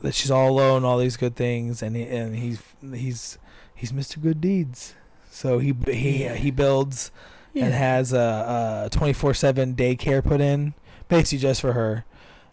that 0.00 0.14
she's 0.14 0.30
all 0.30 0.50
alone, 0.50 0.84
all 0.84 0.98
these 0.98 1.16
good 1.16 1.36
things, 1.36 1.82
and 1.82 1.96
he, 1.96 2.02
and 2.02 2.36
he's 2.36 2.62
he's 2.92 3.38
he's 3.74 3.92
Mr. 3.92 4.20
Good 4.20 4.40
Deeds. 4.40 4.94
So 5.30 5.58
he 5.58 5.74
he 5.86 6.28
he 6.28 6.50
builds 6.50 7.10
Yeah. 7.52 7.64
and 7.66 7.74
has 7.74 8.12
a 8.12 8.88
twenty 8.90 9.12
four 9.12 9.34
seven 9.34 9.74
daycare 9.74 10.22
put 10.24 10.40
in, 10.40 10.74
basically 11.08 11.38
just 11.38 11.60
for 11.60 11.72
her. 11.72 12.04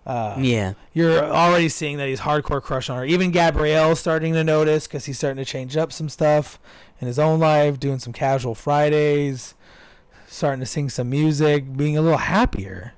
Uh, 0.05 0.37
yeah. 0.39 0.73
You're 0.93 1.21
already 1.23 1.67
seeing 1.67 1.97
that 1.97 2.07
he's 2.07 2.21
hardcore 2.21 2.61
crush 2.61 2.89
on 2.89 2.97
her. 2.97 3.05
Even 3.05 3.31
Gabrielle's 3.31 3.99
starting 3.99 4.31
to 4.33 4.43
notice 4.43 4.87
because 4.87 5.03
he's 5.03 5.17
starting 5.17 5.43
to 5.43 5.49
change 5.49 5.75
up 5.75 5.91
some 5.91 6.07
stuff 6.07 6.59
in 7.01 7.07
his 7.07 7.19
own 7.19 7.39
life, 7.41 7.77
doing 7.77 7.99
some 7.99 8.13
casual 8.13 8.55
Fridays, 8.55 9.53
starting 10.27 10.61
to 10.61 10.65
sing 10.65 10.89
some 10.89 11.09
music, 11.09 11.75
being 11.75 11.97
a 11.97 12.01
little 12.01 12.19
happier. 12.19 12.93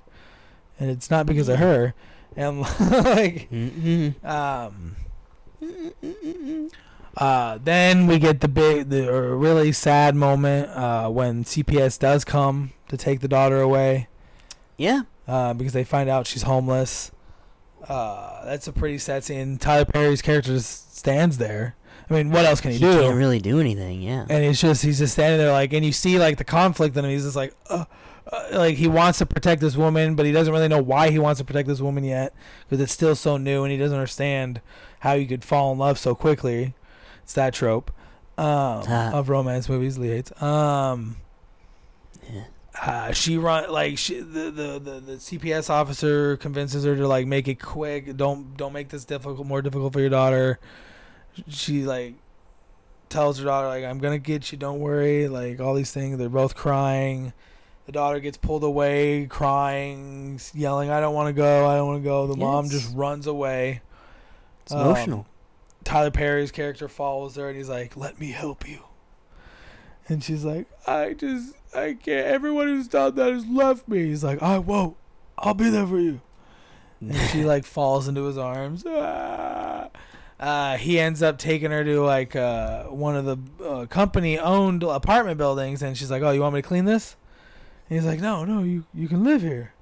And 0.79 0.91
it's 0.91 1.09
not 1.09 1.25
because 1.25 1.49
of 1.49 1.57
her. 1.57 1.95
And 2.35 2.59
like, 2.79 3.49
Mm-mm. 3.51 4.23
um, 4.23 4.95
uh, 7.19 7.59
then 7.63 8.07
we 8.07 8.17
get 8.19 8.41
the 8.41 8.47
big, 8.47 8.89
the 8.89 9.11
really 9.11 9.71
sad 9.71 10.15
moment 10.15 10.69
uh, 10.69 11.09
when 11.09 11.43
CPS 11.43 11.99
does 11.99 12.23
come 12.25 12.71
to 12.87 12.97
take 12.97 13.19
the 13.19 13.27
daughter 13.27 13.61
away 13.61 14.07
Yeah. 14.77 15.01
uh, 15.27 15.53
because 15.53 15.73
they 15.73 15.83
find 15.83 16.09
out 16.09 16.25
she's 16.27 16.43
homeless. 16.43 17.11
Uh, 17.87 18.45
that's 18.45 18.67
a 18.67 18.73
pretty 18.73 18.97
sad 18.97 19.23
scene. 19.23 19.57
Tyler 19.57 19.85
Perry's 19.85 20.21
character 20.21 20.53
just 20.53 20.97
stands 20.97 21.37
there. 21.37 21.75
I 22.09 22.13
mean, 22.13 22.31
what 22.31 22.45
else 22.45 22.59
can 22.61 22.71
he, 22.71 22.77
He 22.77 22.83
do? 22.83 22.91
He 22.91 22.97
can't 22.99 23.15
really 23.15 23.39
do 23.39 23.59
anything. 23.59 24.01
Yeah. 24.01 24.25
and 24.29 24.43
it's 24.43 24.59
just 24.59 24.81
he's 24.83 24.97
just 24.99 25.13
standing 25.13 25.37
there 25.39 25.51
like, 25.51 25.73
and 25.73 25.85
you 25.85 25.91
see 25.91 26.17
like 26.19 26.37
the 26.37 26.43
conflict 26.43 26.97
in 26.97 27.05
him. 27.05 27.11
He's 27.11 27.23
just 27.23 27.35
like, 27.35 27.53
uh, 27.69 27.85
uh, 28.31 28.43
like 28.53 28.77
he 28.77 28.87
wants 28.87 29.19
to 29.19 29.25
protect 29.25 29.61
this 29.61 29.75
woman, 29.75 30.15
but 30.15 30.25
he 30.25 30.31
doesn't 30.31 30.51
really 30.53 30.67
know 30.67 30.81
why 30.81 31.09
he 31.11 31.19
wants 31.19 31.39
to 31.39 31.45
protect 31.45 31.67
this 31.67 31.81
woman 31.81 32.03
yet 32.03 32.33
because 32.67 32.81
it's 32.81 32.93
still 32.93 33.15
so 33.15 33.37
new, 33.37 33.63
and 33.63 33.71
he 33.71 33.77
doesn't 33.77 33.95
understand 33.97 34.61
how 35.01 35.13
you 35.13 35.27
could 35.27 35.43
fall 35.43 35.71
in 35.71 35.77
love 35.77 35.97
so 35.99 36.15
quickly. 36.15 36.73
It's 37.29 37.35
that 37.35 37.53
trope 37.53 37.91
um, 38.39 38.81
of 39.13 39.29
romance 39.29 39.69
movies. 39.69 39.99
Lee 39.99 40.07
hates. 40.07 40.31
Um, 40.41 41.17
yeah. 42.33 42.45
uh, 42.81 43.11
she 43.11 43.37
run 43.37 43.71
like 43.71 43.99
she, 43.99 44.19
the, 44.19 44.49
the 44.49 44.79
the 44.79 44.99
the 44.99 45.13
CPS 45.17 45.69
officer 45.69 46.37
convinces 46.37 46.85
her 46.85 46.95
to 46.95 47.07
like 47.07 47.27
make 47.27 47.47
it 47.47 47.61
quick. 47.61 48.17
Don't 48.17 48.57
don't 48.57 48.73
make 48.73 48.89
this 48.89 49.05
difficult 49.05 49.45
more 49.45 49.61
difficult 49.61 49.93
for 49.93 49.99
your 49.99 50.09
daughter. 50.09 50.57
She 51.49 51.83
like 51.83 52.15
tells 53.09 53.37
her 53.37 53.45
daughter 53.45 53.67
like 53.67 53.85
I'm 53.85 53.99
gonna 53.99 54.17
get 54.17 54.51
you. 54.51 54.57
Don't 54.57 54.79
worry. 54.79 55.27
Like 55.27 55.59
all 55.59 55.75
these 55.75 55.91
things. 55.91 56.17
They're 56.17 56.29
both 56.29 56.55
crying. 56.55 57.31
The 57.85 57.91
daughter 57.91 58.19
gets 58.19 58.37
pulled 58.37 58.63
away, 58.63 59.27
crying, 59.27 60.39
yelling, 60.55 60.89
"I 60.89 60.99
don't 60.99 61.13
want 61.13 61.27
to 61.27 61.33
go. 61.33 61.67
I 61.67 61.75
don't 61.75 61.85
want 61.89 62.01
to 62.01 62.09
go." 62.09 62.25
The 62.25 62.37
mom 62.37 62.69
just 62.69 62.91
runs 62.95 63.27
away. 63.27 63.81
It's 64.63 64.71
Um, 64.71 64.81
emotional. 64.81 65.27
Tyler 65.89 66.11
Perry's 66.11 66.51
character 66.51 66.87
follows 66.87 67.35
her 67.35 67.47
and 67.47 67.57
he's 67.57 67.67
like, 67.67 67.97
"Let 67.97 68.19
me 68.19 68.29
help 68.29 68.69
you." 68.69 68.81
And 70.07 70.23
she's 70.23 70.45
like, 70.45 70.67
"I 70.85 71.13
just 71.13 71.55
I 71.73 71.93
can't. 71.93 72.27
Everyone 72.27 72.67
who's 72.67 72.87
done 72.87 73.15
that 73.15 73.33
has 73.33 73.47
left 73.47 73.87
me." 73.87 74.05
He's 74.05 74.23
like, 74.23 74.39
"I 74.39 74.59
won't. 74.59 74.97
I'll 75.39 75.55
be 75.55 75.71
there 75.71 75.87
for 75.87 75.99
you." 75.99 76.21
And 77.01 77.15
she 77.31 77.43
like 77.53 77.65
falls 77.65 78.07
into 78.07 78.25
his 78.25 78.37
arms. 78.37 78.83
Ah. 78.87 79.89
Uh, 80.39 80.77
he 80.77 80.99
ends 80.99 81.23
up 81.23 81.39
taking 81.39 81.71
her 81.71 81.83
to 81.83 82.01
like 82.01 82.35
uh, 82.35 82.83
one 82.83 83.15
of 83.15 83.25
the 83.25 83.65
uh, 83.65 83.85
company-owned 83.87 84.83
apartment 84.83 85.39
buildings, 85.39 85.81
and 85.81 85.97
she's 85.97 86.11
like, 86.11 86.21
"Oh, 86.21 86.29
you 86.29 86.41
want 86.41 86.53
me 86.53 86.61
to 86.61 86.67
clean 86.67 86.85
this?" 86.85 87.15
And 87.89 87.97
he's 87.97 88.05
like, 88.05 88.19
"No, 88.19 88.45
no, 88.45 88.61
you 88.61 88.85
you 88.93 89.07
can 89.07 89.23
live 89.23 89.41
here." 89.41 89.73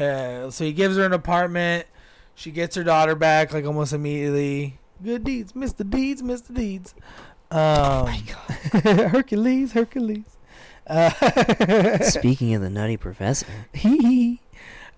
Uh, 0.00 0.50
so 0.50 0.64
he 0.64 0.72
gives 0.72 0.96
her 0.96 1.06
an 1.06 1.12
apartment. 1.12 1.86
She 2.34 2.50
gets 2.50 2.74
her 2.74 2.82
daughter 2.82 3.14
back 3.14 3.52
like 3.52 3.64
almost 3.64 3.92
immediately. 3.92 4.80
Good 5.04 5.24
deeds, 5.24 5.52
Mr. 5.52 5.88
Deeds, 5.88 6.22
Mr. 6.22 6.54
Deeds. 6.54 6.94
Um, 7.50 7.60
oh 7.60 8.04
my 8.06 8.22
god. 8.22 8.82
Hercules, 9.10 9.72
Hercules. 9.72 10.38
Uh, 10.86 11.98
Speaking 12.02 12.54
of 12.54 12.62
the 12.62 12.70
Nutty 12.70 12.96
Professor. 12.96 13.46
Hee. 13.74 14.40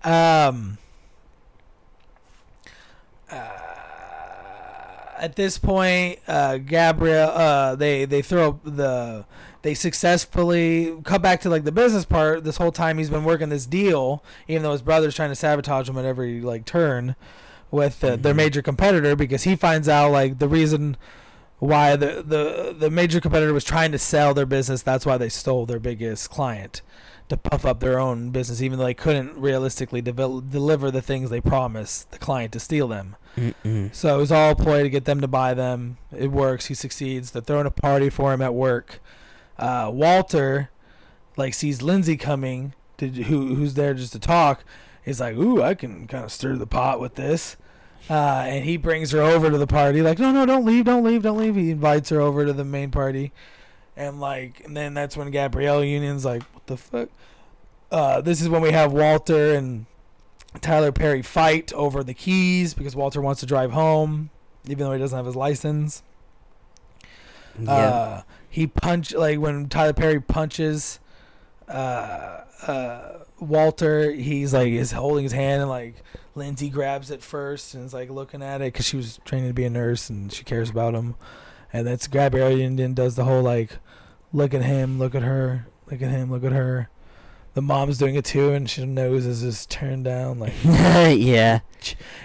Um. 0.05 0.77
Uh, 3.29 3.49
at 5.17 5.35
this 5.35 5.57
point, 5.57 6.19
uh, 6.25 6.57
Gabriel, 6.57 7.29
uh, 7.29 7.75
they 7.75 8.05
they 8.05 8.21
throw 8.21 8.61
the, 8.63 9.25
they 9.61 9.73
successfully 9.73 10.95
cut 11.03 11.21
back 11.21 11.41
to 11.41 11.49
like 11.49 11.65
the 11.65 11.71
business 11.73 12.05
part. 12.05 12.45
This 12.45 12.55
whole 12.55 12.71
time 12.71 12.97
he's 12.97 13.09
been 13.09 13.25
working 13.25 13.49
this 13.49 13.65
deal, 13.65 14.23
even 14.47 14.63
though 14.63 14.71
his 14.71 14.81
brother's 14.81 15.15
trying 15.15 15.31
to 15.31 15.35
sabotage 15.35 15.89
him 15.89 15.97
at 15.97 16.05
every 16.05 16.39
like 16.39 16.63
turn, 16.63 17.17
with 17.71 18.03
uh, 18.03 18.15
their 18.15 18.33
Mhm. 18.33 18.37
major 18.37 18.61
competitor 18.61 19.15
because 19.15 19.43
he 19.43 19.55
finds 19.55 19.87
out 19.89 20.11
like 20.11 20.39
the 20.39 20.47
reason 20.47 20.95
why 21.59 21.95
the, 21.95 22.23
the 22.25 22.75
the 22.77 22.89
major 22.89 23.19
competitor 23.19 23.53
was 23.53 23.63
trying 23.63 23.91
to 23.91 23.97
sell 23.99 24.33
their 24.33 24.45
business. 24.45 24.81
That's 24.81 25.05
why 25.05 25.17
they 25.17 25.29
stole 25.29 25.65
their 25.65 25.79
biggest 25.79 26.29
client 26.29 26.81
to 27.29 27.35
puff 27.35 27.65
up 27.65 27.79
their 27.81 27.99
own 27.99 28.29
business, 28.29 28.61
even 28.61 28.79
though 28.79 28.85
they 28.85 28.93
couldn't 28.93 29.35
realistically 29.37 30.01
devel- 30.01 30.49
deliver 30.49 30.89
the 30.91 31.01
things 31.01 31.29
they 31.29 31.41
promised 31.41 32.11
the 32.11 32.17
client 32.17 32.53
to 32.53 32.59
steal 32.59 32.87
them. 32.87 33.15
Mm-mm. 33.37 33.93
So 33.93 34.15
it 34.15 34.17
was 34.17 34.31
all 34.31 34.51
a 34.51 34.55
ploy 34.55 34.83
to 34.83 34.89
get 34.89 35.03
them 35.03 35.19
to 35.19 35.27
buy 35.27 35.53
them. 35.53 35.97
It 36.15 36.31
works. 36.31 36.67
He 36.67 36.73
succeeds. 36.73 37.31
They're 37.31 37.41
throwing 37.41 37.65
a 37.67 37.71
party 37.71 38.09
for 38.09 38.31
him 38.33 38.41
at 38.41 38.53
work. 38.53 39.01
Uh, 39.59 39.89
Walter, 39.93 40.69
like, 41.35 41.53
sees 41.53 41.81
Lindsay 41.81 42.15
coming, 42.15 42.73
to, 42.97 43.09
who 43.09 43.55
who's 43.55 43.73
there 43.73 43.93
just 43.93 44.13
to 44.13 44.19
talk. 44.19 44.63
He's 45.07 45.21
like, 45.21 45.37
"Ooh, 45.37 45.63
I 45.63 45.73
can 45.73 46.05
kind 46.05 46.25
of 46.25 46.33
stir 46.33 46.57
the 46.57 46.67
pot 46.67 46.99
with 46.99 47.15
this." 47.15 47.55
Uh, 48.09 48.43
and 48.45 48.65
he 48.65 48.75
brings 48.75 49.11
her 49.11 49.21
over 49.21 49.49
to 49.49 49.57
the 49.57 49.65
party. 49.65 50.01
Like, 50.01 50.19
no, 50.19 50.33
no, 50.33 50.45
don't 50.45 50.65
leave, 50.65 50.83
don't 50.83 51.03
leave, 51.03 51.23
don't 51.23 51.37
leave. 51.37 51.55
He 51.55 51.71
invites 51.71 52.09
her 52.09 52.19
over 52.19 52.45
to 52.45 52.51
the 52.51 52.65
main 52.65 52.91
party, 52.91 53.31
and 53.95 54.19
like, 54.19 54.59
and 54.65 54.75
then 54.75 54.93
that's 54.93 55.15
when 55.15 55.31
Gabrielle 55.31 55.81
Union's 55.81 56.25
like, 56.25 56.43
"What 56.53 56.67
the 56.67 56.75
fuck?" 56.75 57.09
Uh, 57.89 58.19
this 58.19 58.41
is 58.41 58.49
when 58.49 58.61
we 58.61 58.73
have 58.73 58.91
Walter 58.91 59.53
and 59.53 59.85
Tyler 60.59 60.91
Perry 60.91 61.21
fight 61.21 61.71
over 61.71 62.03
the 62.03 62.13
keys 62.13 62.73
because 62.73 62.93
Walter 62.93 63.21
wants 63.21 63.39
to 63.39 63.45
drive 63.45 63.71
home, 63.71 64.29
even 64.65 64.79
though 64.79 64.91
he 64.91 64.99
doesn't 64.99 65.15
have 65.15 65.25
his 65.25 65.37
license. 65.37 66.03
Yeah. 67.57 67.71
Uh, 67.71 68.21
he 68.49 68.67
punch 68.67 69.13
like 69.13 69.39
when 69.39 69.69
Tyler 69.69 69.93
Perry 69.93 70.19
punches 70.19 70.99
uh, 71.69 72.41
uh, 72.67 73.16
Walter. 73.39 74.11
He's 74.11 74.53
like 74.53 74.69
is 74.69 74.91
holding 74.91 75.23
his 75.23 75.33
hand 75.33 75.61
and 75.61 75.69
like 75.69 76.03
Lindsay 76.35 76.69
grabs 76.69 77.11
it 77.11 77.21
first 77.21 77.73
and 77.73 77.85
is 77.85 77.93
like 77.93 78.09
looking 78.09 78.41
at 78.41 78.61
it 78.61 78.73
because 78.73 78.85
she 78.85 78.97
was 78.97 79.19
training 79.25 79.49
to 79.49 79.53
be 79.53 79.65
a 79.65 79.69
nurse 79.69 80.09
and 80.09 80.31
she 80.31 80.43
cares 80.43 80.69
about 80.69 80.93
him. 80.93 81.15
And 81.73 81.85
that's 81.85 82.07
Gabrielle 82.07 82.57
Union 82.57 82.93
does 82.93 83.15
the 83.15 83.25
whole 83.25 83.41
like 83.41 83.77
look 84.31 84.53
at 84.53 84.63
him, 84.63 84.99
look 84.99 85.15
at 85.15 85.23
her, 85.23 85.67
look 85.89 86.01
at 86.01 86.09
him, 86.09 86.31
look 86.31 86.43
at 86.43 86.51
her. 86.51 86.89
The 87.53 87.61
mom's 87.63 87.97
doing 87.97 88.13
it 88.13 88.23
too, 88.23 88.51
and 88.51 88.69
she 88.69 88.85
nose 88.85 89.25
is 89.25 89.41
just 89.41 89.71
turned 89.71 90.05
down 90.05 90.37
like 90.37 90.53
yeah. 90.63 91.61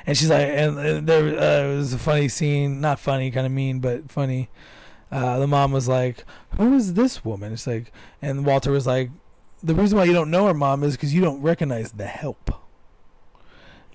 and 0.07 0.16
she's 0.16 0.29
like, 0.29 0.46
and, 0.46 0.79
and 0.79 1.07
there 1.07 1.25
uh, 1.25 1.72
it 1.72 1.77
was 1.77 1.94
a 1.94 1.98
funny 1.98 2.29
scene, 2.29 2.83
not 2.83 3.01
funny, 3.01 3.31
kind 3.31 3.46
of 3.46 3.53
mean, 3.53 3.81
but 3.81 4.11
funny. 4.11 4.51
Uh, 5.11 5.38
the 5.38 5.46
mom 5.46 5.72
was 5.72 5.88
like, 5.88 6.25
"Who 6.57 6.75
is 6.75 6.94
this 6.94 7.25
woman?" 7.25 7.53
It's 7.53 7.66
like, 7.66 7.92
and 8.22 8.46
Walter 8.46 8.70
was 8.70 8.87
like, 8.87 9.11
"The 9.62 9.75
reason 9.75 9.98
why 9.98 10.05
you 10.05 10.12
don't 10.12 10.31
know 10.31 10.46
her, 10.46 10.55
mom, 10.55 10.83
is 10.85 10.96
because 10.96 11.12
you 11.14 11.20
don't 11.20 11.40
recognize 11.42 11.92
the 11.92 12.07
help." 12.07 12.51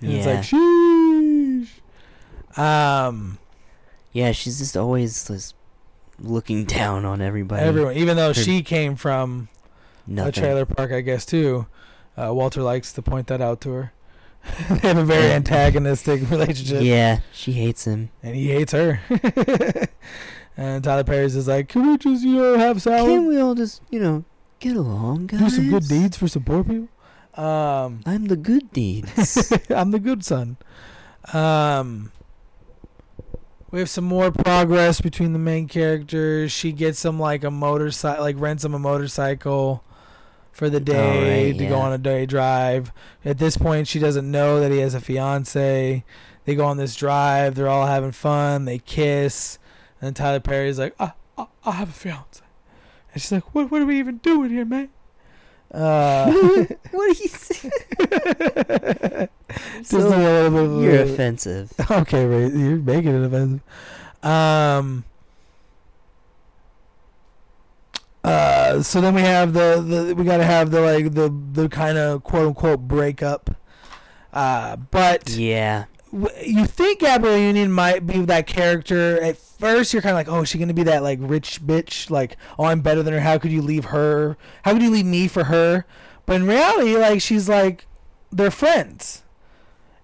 And 0.00 0.12
it's 0.12 0.26
like, 0.26 0.40
sheesh. 0.40 1.68
Um, 2.58 3.38
Yeah, 4.12 4.32
she's 4.32 4.58
just 4.58 4.76
always 4.76 5.26
just 5.28 5.54
looking 6.20 6.64
down 6.64 7.04
on 7.04 7.20
everybody. 7.20 7.62
everyone, 7.62 7.94
even 7.94 8.16
though 8.16 8.28
Her- 8.28 8.34
she 8.34 8.62
came 8.62 8.96
from 8.96 9.48
Nothing. 10.06 10.28
a 10.28 10.32
trailer 10.32 10.66
park, 10.66 10.90
I 10.92 11.00
guess 11.00 11.24
too. 11.26 11.66
Uh, 12.16 12.32
Walter 12.34 12.62
likes 12.62 12.92
to 12.94 13.02
point 13.02 13.26
that 13.28 13.40
out 13.40 13.60
to 13.62 13.70
her. 13.72 13.92
they 14.70 14.88
have 14.88 14.98
a 14.98 15.04
very 15.04 15.30
antagonistic 15.32 16.28
relationship. 16.30 16.82
Yeah, 16.82 17.20
she 17.32 17.52
hates 17.52 17.84
him. 17.86 18.10
and 18.22 18.34
he 18.34 18.48
hates 18.50 18.72
her. 18.72 19.00
and 20.56 20.82
Tyler 20.82 21.04
Perry's 21.04 21.36
is 21.36 21.46
like, 21.48 21.68
can 21.68 21.86
we 21.88 21.98
just, 21.98 22.24
you 22.24 22.34
know, 22.36 22.58
have 22.58 22.80
salad, 22.82 23.08
Can't 23.10 23.26
we 23.28 23.38
all 23.40 23.54
just, 23.54 23.82
you 23.90 24.00
know, 24.00 24.24
get 24.58 24.76
along, 24.76 25.26
guys? 25.26 25.40
do 25.40 25.50
some 25.50 25.70
good 25.70 25.88
deeds 25.88 26.16
for 26.16 26.28
some 26.28 26.44
poor 26.44 26.64
people? 26.64 26.88
Um, 27.34 28.00
I'm 28.04 28.26
the 28.26 28.36
good 28.36 28.72
deeds. 28.72 29.52
I'm 29.70 29.92
the 29.92 30.00
good 30.00 30.24
son. 30.24 30.56
Um, 31.32 32.10
we 33.70 33.78
have 33.80 33.90
some 33.90 34.04
more 34.04 34.30
progress 34.32 35.00
between 35.00 35.32
the 35.32 35.38
main 35.38 35.68
characters. 35.68 36.50
She 36.52 36.72
gets 36.72 37.04
him 37.04 37.20
like 37.20 37.44
a 37.44 37.50
motorcycle, 37.50 38.22
like 38.22 38.36
rents 38.38 38.64
him 38.64 38.74
a 38.74 38.78
motorcycle 38.78 39.84
for 40.52 40.68
the 40.68 40.80
day 40.80 41.50
right, 41.50 41.58
to 41.58 41.66
go 41.66 41.76
on 41.76 41.92
a 41.92 41.98
day 41.98 42.26
drive. 42.26 42.90
At 43.24 43.38
this 43.38 43.56
point, 43.56 43.86
she 43.86 43.98
doesn't 43.98 44.28
know 44.28 44.58
that 44.58 44.72
he 44.72 44.78
has 44.78 44.94
a 44.94 45.00
fiance. 45.00 46.02
They 46.44 46.54
go 46.54 46.64
on 46.64 46.78
this 46.78 46.96
drive. 46.96 47.54
They're 47.54 47.68
all 47.68 47.86
having 47.86 48.12
fun. 48.12 48.64
They 48.64 48.78
kiss. 48.78 49.58
And 50.00 50.16
Tyler 50.16 50.40
Perry's 50.40 50.78
like, 50.78 50.94
I, 50.98 51.12
I, 51.36 51.46
I 51.64 51.72
have 51.72 51.90
a 51.90 51.92
fiance. 51.92 52.42
And 53.18 53.22
she's 53.24 53.32
like, 53.32 53.52
what, 53.52 53.68
what 53.72 53.82
are 53.82 53.84
we 53.84 53.98
even 53.98 54.18
doing 54.18 54.50
here, 54.50 54.64
man? 54.64 54.90
Uh, 55.74 56.30
what 56.92 57.10
are 57.10 57.20
you 57.20 57.28
saying? 57.28 57.72
So, 59.82 59.98
doing 59.98 60.12
a 60.12 60.48
little 60.48 60.50
bit 60.50 60.64
of 60.64 60.82
You're 60.84 61.02
offensive. 61.14 61.72
Okay, 61.90 62.24
Ray, 62.24 62.48
you're 62.50 62.76
making 62.76 63.12
it 63.12 63.26
offensive. 63.26 63.62
Um. 64.22 65.04
Uh, 68.22 68.82
so 68.82 69.00
then 69.00 69.14
we 69.14 69.22
have 69.22 69.52
the, 69.52 69.80
the 69.80 70.14
we 70.14 70.22
gotta 70.22 70.44
have 70.44 70.70
the 70.70 70.80
like 70.80 71.14
the 71.14 71.34
the 71.52 71.68
kind 71.68 71.98
of 71.98 72.22
quote 72.22 72.46
unquote 72.46 72.86
breakup. 72.86 73.50
Uh, 74.32 74.76
but 74.76 75.30
Yeah. 75.30 75.86
You 76.12 76.64
think 76.66 77.00
Gabrielle 77.00 77.38
Union 77.38 77.70
might 77.72 78.06
be 78.06 78.20
that 78.24 78.46
character 78.46 79.20
at 79.20 79.36
first. 79.36 79.92
You're 79.92 80.02
kind 80.02 80.12
of 80.12 80.16
like, 80.16 80.28
oh, 80.28 80.42
is 80.42 80.48
she 80.48 80.58
gonna 80.58 80.74
be 80.74 80.84
that 80.84 81.02
like 81.02 81.18
rich 81.20 81.60
bitch? 81.64 82.10
Like, 82.10 82.36
oh, 82.58 82.64
I'm 82.64 82.80
better 82.80 83.02
than 83.02 83.14
her. 83.14 83.20
How 83.20 83.38
could 83.38 83.52
you 83.52 83.62
leave 83.62 83.86
her? 83.86 84.36
How 84.62 84.72
could 84.72 84.82
you 84.82 84.90
leave 84.90 85.06
me 85.06 85.28
for 85.28 85.44
her? 85.44 85.84
But 86.26 86.36
in 86.36 86.46
reality, 86.46 86.96
like, 86.96 87.20
she's 87.22 87.48
like, 87.48 87.86
they're 88.30 88.50
friends, 88.50 89.22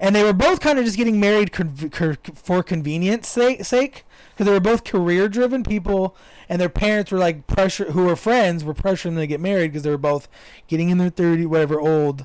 and 0.00 0.16
they 0.16 0.22
were 0.22 0.32
both 0.32 0.60
kind 0.60 0.78
of 0.78 0.84
just 0.86 0.96
getting 0.96 1.20
married 1.20 1.52
con- 1.52 1.90
cur- 1.90 2.16
for 2.34 2.62
convenience 2.62 3.28
sake, 3.28 3.64
sake, 3.64 4.04
because 4.32 4.46
they 4.46 4.52
were 4.52 4.60
both 4.60 4.84
career 4.84 5.28
driven 5.28 5.62
people, 5.62 6.16
and 6.48 6.60
their 6.60 6.70
parents 6.70 7.10
were 7.12 7.18
like 7.18 7.46
pressure, 7.46 7.92
who 7.92 8.04
were 8.04 8.16
friends, 8.16 8.64
were 8.64 8.72
pressuring 8.74 9.02
them 9.12 9.16
to 9.16 9.26
get 9.26 9.40
married 9.40 9.68
because 9.72 9.82
they 9.82 9.90
were 9.90 9.98
both 9.98 10.28
getting 10.66 10.88
in 10.88 10.96
their 10.98 11.10
thirty, 11.10 11.44
whatever, 11.44 11.78
old, 11.80 12.24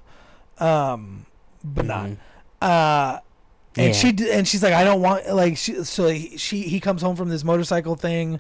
um, 0.60 1.26
but 1.64 1.86
not. 1.86 2.06
Mhm. 2.10 2.18
Uh, 2.62 3.20
and 3.80 3.96
Yeah. 3.96 4.00
she 4.00 4.32
and 4.32 4.48
she's 4.48 4.62
like, 4.64 4.74
I 4.74 4.84
don't 4.84 5.02
want 5.02 5.28
like 5.34 5.58
she. 5.58 5.84
So 5.84 6.08
he, 6.10 6.38
she 6.38 6.62
he 6.64 6.80
comes 6.80 7.02
home 7.02 7.16
from 7.16 7.30
this 7.30 7.44
motorcycle 7.44 7.96
thing, 7.96 8.40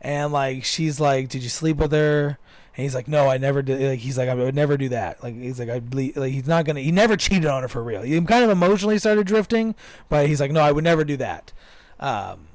and 0.00 0.32
like 0.32 0.64
she's 0.64 1.00
like, 1.00 1.28
Did 1.28 1.42
you 1.42 1.48
sleep 1.48 1.76
with 1.78 1.92
her? 1.92 2.38
And 2.76 2.82
he's 2.84 2.94
like, 2.94 3.08
No, 3.08 3.28
I 3.28 3.38
never 3.38 3.60
did. 3.62 3.80
Like 3.80 3.98
he's 3.98 4.16
like, 4.16 4.28
I 4.28 4.34
would 4.34 4.54
never 4.54 4.76
do 4.76 4.88
that. 4.90 5.22
Like 5.22 5.34
he's 5.34 5.58
like, 5.58 5.68
I 5.68 5.80
believe 5.80 6.16
like 6.16 6.32
he's 6.32 6.46
not 6.46 6.64
gonna. 6.64 6.80
He 6.80 6.92
never 6.92 7.16
cheated 7.16 7.46
on 7.46 7.62
her 7.62 7.68
for 7.68 7.82
real. 7.82 8.02
He 8.02 8.20
kind 8.22 8.44
of 8.44 8.50
emotionally 8.50 8.98
started 8.98 9.26
drifting, 9.26 9.74
but 10.08 10.26
he's 10.28 10.40
like, 10.40 10.52
No, 10.52 10.60
I 10.60 10.70
would 10.72 10.84
never 10.84 11.02
do 11.04 11.16
that. 11.16 11.52
Um, 12.00 12.46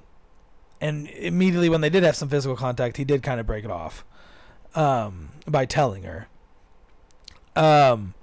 and 0.80 1.08
immediately 1.10 1.70
when 1.70 1.82
they 1.82 1.90
did 1.90 2.04
have 2.04 2.16
some 2.16 2.30
physical 2.30 2.56
contact, 2.56 2.98
he 2.98 3.04
did 3.04 3.22
kind 3.24 3.40
of 3.40 3.46
break 3.46 3.64
it 3.66 3.72
off, 3.72 4.04
um, 4.76 5.30
by 5.48 5.66
telling 5.66 6.04
her. 6.04 6.28
Um, 7.56 8.14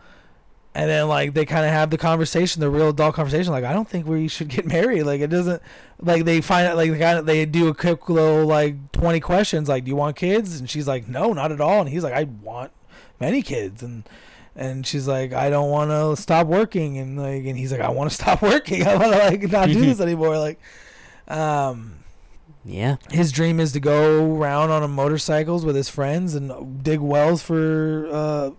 and 0.75 0.89
then 0.89 1.09
like 1.09 1.35
they 1.35 1.45
kind 1.45 1.65
of 1.67 1.73
have 1.73 1.91
the 1.91 1.99
conversation, 1.99 2.61
the 2.61 2.71
real 2.71 2.91
adult 2.91 3.15
conversation. 3.15 3.53
Like 3.53 3.65
I 3.65 3.73
don't 3.73 3.89
think 3.89 4.07
we 4.07 4.29
should 4.29 4.49
get 4.49 4.67
married. 4.79 5.03
Like 5.03 5.21
it 5.21 5.29
doesn't. 5.29 5.61
Like 6.01 6.25
they 6.25 6.41
find 6.41 6.67
out 6.69 6.77
like 6.77 6.91
they 6.93 6.99
kind 6.99 7.19
of 7.19 7.27
they 7.27 7.45
do 7.45 7.69
a 7.69 7.75
quick 7.75 8.09
little 8.09 8.47
like 8.47 8.93
twenty 8.93 9.21
questions. 9.21 9.69
Like, 9.69 9.85
do 9.85 9.89
you 9.91 9.97
want 9.97 10.17
kids? 10.17 10.61
And 10.61 10.71
she's 10.71 10.87
like, 10.89 11.09
no, 11.09 11.33
not 11.33 11.53
at 11.53 11.61
all. 11.61 11.81
And 11.81 11.89
he's 11.89 12.03
like, 12.05 12.15
I 12.15 12.25
want 12.25 12.71
many 13.19 13.43
kids. 13.43 13.83
And 13.83 14.09
and 14.57 14.87
she's 14.87 15.07
like, 15.09 15.33
I 15.33 15.51
don't 15.51 15.71
want 15.71 15.91
to 15.91 16.21
stop 16.21 16.47
working. 16.47 16.99
And 16.99 17.19
like 17.19 17.45
and 17.47 17.59
he's 17.59 17.73
like, 17.73 17.81
I 17.81 17.91
want 17.91 18.11
to 18.11 18.15
stop 18.23 18.41
working. 18.41 18.87
I 18.87 18.97
want 18.97 19.13
to 19.13 19.19
like 19.19 19.43
not 19.51 19.69
do 19.69 19.81
this 19.81 20.01
anymore. 20.09 20.39
Like, 20.39 20.61
um 21.29 21.97
Yeah. 22.65 22.97
his 23.11 23.33
dream 23.33 23.59
is 23.61 23.73
to 23.73 23.81
go 23.81 24.37
around 24.37 24.71
on 24.71 24.83
a 24.83 24.89
motorcycles 24.89 25.65
with 25.65 25.77
his 25.77 25.89
friends 25.89 26.35
and 26.35 26.83
dig 26.83 27.01
wells 27.01 27.43
for 27.43 28.09
uh, 28.11 28.51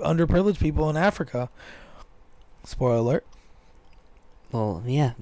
underprivileged 0.00 0.58
people 0.60 0.88
in 0.90 0.96
Africa. 0.96 1.48
Spoiler 2.64 2.96
alert. 2.96 3.26
Well, 4.52 4.82
yeah. 4.86 5.12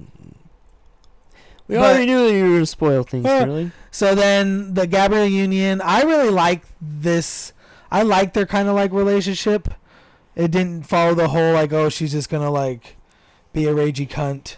We 1.67 1.75
But- 1.75 1.83
already 1.83 2.05
knew 2.07 2.27
that 2.27 2.33
you 2.33 2.43
were 2.45 2.49
gonna 2.55 2.65
spoil 2.65 3.03
things, 3.03 3.25
Uh, 3.27 3.43
really. 3.45 3.71
So 3.91 4.15
then 4.15 4.73
the 4.73 4.87
Gabrielle 4.87 5.25
Union, 5.27 5.81
I 5.81 6.01
really 6.01 6.29
like 6.31 6.63
this. 6.81 7.53
I 7.91 8.01
like 8.03 8.33
their 8.33 8.45
kind 8.47 8.67
of 8.67 8.75
like 8.75 8.91
relationship. 8.91 9.69
It 10.35 10.51
didn't 10.51 10.87
follow 10.87 11.13
the 11.13 11.27
whole 11.29 11.53
like, 11.53 11.71
oh, 11.73 11.89
she's 11.89 12.11
just 12.13 12.29
gonna 12.29 12.49
like 12.51 12.97
be 13.53 13.65
a 13.67 13.73
ragey 13.73 14.07
cunt 14.09 14.55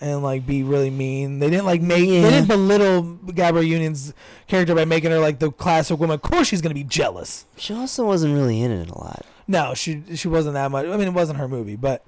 and 0.00 0.22
like 0.22 0.46
be 0.46 0.62
really 0.62 0.90
mean. 0.90 1.38
They 1.38 1.48
didn't 1.50 1.64
like 1.66 1.80
make 1.82 2.08
Yeah. 2.08 2.22
they 2.22 2.30
didn't 2.30 2.48
belittle 2.48 3.02
Gabrielle 3.32 3.64
Union's 3.66 4.12
character 4.46 4.74
by 4.74 4.84
making 4.84 5.10
her 5.10 5.18
like 5.18 5.38
the 5.38 5.50
classic 5.50 5.98
woman. 5.98 6.14
Of 6.14 6.22
course, 6.22 6.48
she's 6.48 6.60
gonna 6.60 6.74
be 6.74 6.84
jealous. 6.84 7.46
She 7.56 7.72
also 7.74 8.04
wasn't 8.04 8.34
really 8.34 8.60
in 8.62 8.70
it 8.70 8.88
a 8.90 8.98
lot. 8.98 9.24
No, 9.48 9.74
she 9.74 10.02
she 10.16 10.28
wasn't 10.28 10.54
that 10.54 10.70
much. 10.70 10.86
I 10.86 10.96
mean, 10.96 11.08
it 11.08 11.14
wasn't 11.14 11.38
her 11.38 11.48
movie, 11.48 11.76
but 11.76 12.04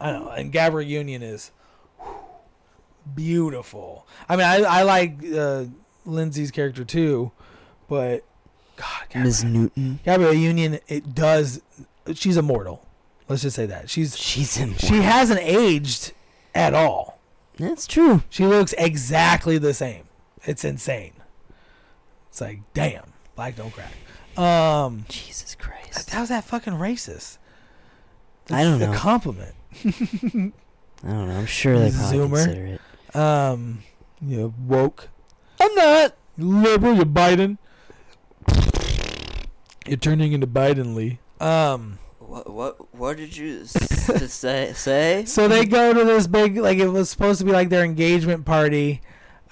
I 0.00 0.12
don't 0.12 0.24
know. 0.24 0.30
And 0.30 0.52
Gabrielle 0.52 0.88
Union 0.88 1.22
is 1.22 1.50
beautiful. 3.14 4.06
I 4.28 4.36
mean, 4.36 4.46
I 4.46 4.56
I 4.62 4.82
like 4.82 5.18
uh, 5.34 5.64
Lindsay's 6.04 6.50
character 6.50 6.84
too, 6.84 7.32
but 7.88 8.24
God, 8.76 8.86
Gabrielle, 9.08 9.24
Ms. 9.24 9.44
Newton. 9.44 10.00
Gabrielle 10.04 10.34
Union, 10.34 10.78
it 10.88 11.14
does. 11.14 11.60
She's 12.14 12.36
immortal. 12.36 12.86
Let's 13.28 13.42
just 13.42 13.56
say 13.56 13.66
that 13.66 13.90
she's 13.90 14.16
She's 14.16 14.56
in. 14.56 14.76
she 14.76 14.96
hasn't 15.02 15.40
aged 15.42 16.12
at 16.56 16.74
all. 16.74 17.18
That's 17.58 17.86
true. 17.86 18.22
She 18.30 18.46
looks 18.46 18.74
exactly 18.76 19.58
the 19.58 19.74
same. 19.74 20.04
It's 20.44 20.64
insane. 20.64 21.12
It's 22.30 22.40
like, 22.40 22.60
damn, 22.74 23.12
black 23.34 23.56
don't 23.56 23.72
crack. 23.72 23.92
Um. 24.38 25.04
Jesus 25.08 25.54
Christ. 25.54 26.10
How's 26.10 26.28
that 26.28 26.44
fucking 26.44 26.74
racist? 26.74 27.38
I 28.50 28.62
don't 28.62 28.78
know. 28.78 28.92
A 28.92 28.94
compliment. 28.94 29.54
I 29.84 29.88
don't 29.90 30.52
know. 31.28 31.36
I'm 31.36 31.46
sure 31.46 31.78
they 31.78 31.90
probably 31.90 32.18
Zoomer. 32.18 32.44
consider 32.44 32.66
it. 32.66 33.16
Um, 33.16 33.82
you 34.20 34.36
know, 34.38 34.54
woke. 34.66 35.08
I'm 35.60 35.74
not 35.74 36.14
liberal. 36.36 36.94
You're 36.94 37.04
Biden. 37.06 37.58
You're 39.86 39.96
turning 39.96 40.32
into 40.32 40.46
Biden 40.46 40.94
Lee. 40.94 41.18
Um, 41.40 41.98
What 42.26 42.52
what 42.52 42.94
what 42.94 43.16
did 43.16 43.36
you 43.36 43.62
s- 43.62 44.32
say 44.32 44.72
say? 44.74 45.24
so 45.26 45.48
they 45.48 45.64
go 45.64 45.92
to 45.92 46.04
this 46.04 46.26
big, 46.26 46.56
like 46.56 46.78
it 46.78 46.88
was 46.88 47.08
supposed 47.08 47.38
to 47.40 47.44
be 47.44 47.52
like 47.52 47.68
their 47.68 47.84
engagement 47.84 48.44
party. 48.44 49.00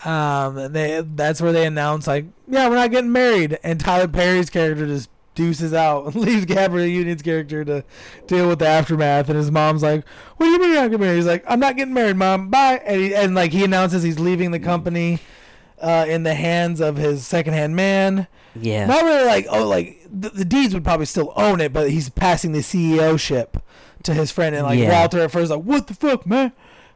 Um, 0.05 0.59
and 0.59 0.75
they 0.75 1.03
that's 1.15 1.41
where 1.41 1.53
they 1.53 1.67
announce 1.67 2.07
like, 2.07 2.27
yeah, 2.49 2.69
we're 2.69 2.75
not 2.75 2.91
getting 2.91 3.13
married, 3.13 3.59
and 3.63 3.79
Tyler 3.81 4.09
Perry's 4.09 4.51
character 4.51 4.87
just 4.87 5.09
deuces 5.35 5.73
out 5.73 6.07
and 6.07 6.15
leaves 6.25 6.45
Gabrielle 6.45 6.87
Union's 6.89 7.23
character 7.23 7.65
to 7.65 7.85
deal 8.27 8.49
with 8.49 8.59
the 8.59 8.67
aftermath. 8.67 9.29
And 9.29 9.39
his 9.39 9.51
mom's 9.51 9.83
like, 9.83 10.07
"What 10.37 10.47
do 10.47 10.51
you 10.53 10.59
mean 10.59 10.73
you're 10.73 10.83
not 10.83 10.91
getting 10.91 11.01
married?" 11.07 11.17
He's 11.17 11.27
like, 11.27 11.45
"I'm 11.47 11.61
not 11.61 11.77
getting 11.77 11.95
married, 11.95 12.17
mom. 12.17 12.51
Bye." 12.51 12.83
And, 12.85 13.01
he, 13.01 13.15
and 13.15 13.35
like 13.35 13.53
he 13.53 13.65
announces 13.65 14.03
he's 14.03 14.19
leaving 14.19 14.51
the 14.51 14.59
company 14.61 15.21
uh, 15.81 16.07
in 16.09 16.23
the 16.25 16.35
hands 16.35 16.81
of 16.81 16.97
his 16.97 17.27
secondhand 17.27 17.77
man. 17.77 18.27
Yeah. 18.61 18.87
Not 18.87 19.05
really 19.05 19.25
like 19.25 19.47
oh 19.51 19.67
like 19.69 20.01
the, 20.11 20.31
the 20.31 20.45
deeds 20.45 20.75
would 20.75 20.85
probably 20.85 21.07
still 21.07 21.33
own 21.37 21.61
it, 21.61 21.73
but 21.73 21.91
he's 21.91 22.09
passing 22.09 22.53
the 22.53 22.61
CEO 22.61 23.19
ship 23.19 23.57
to 24.05 24.15
his 24.15 24.31
friend. 24.31 24.55
And 24.55 24.65
like 24.65 24.79
Yeah. 24.79 24.91
Walter 24.99 25.21
at 25.21 25.31
first 25.31 25.51
like, 25.51 25.63
"What 25.63 25.87
the 25.89 25.95
fuck, 25.95 26.27
man?" 26.27 26.53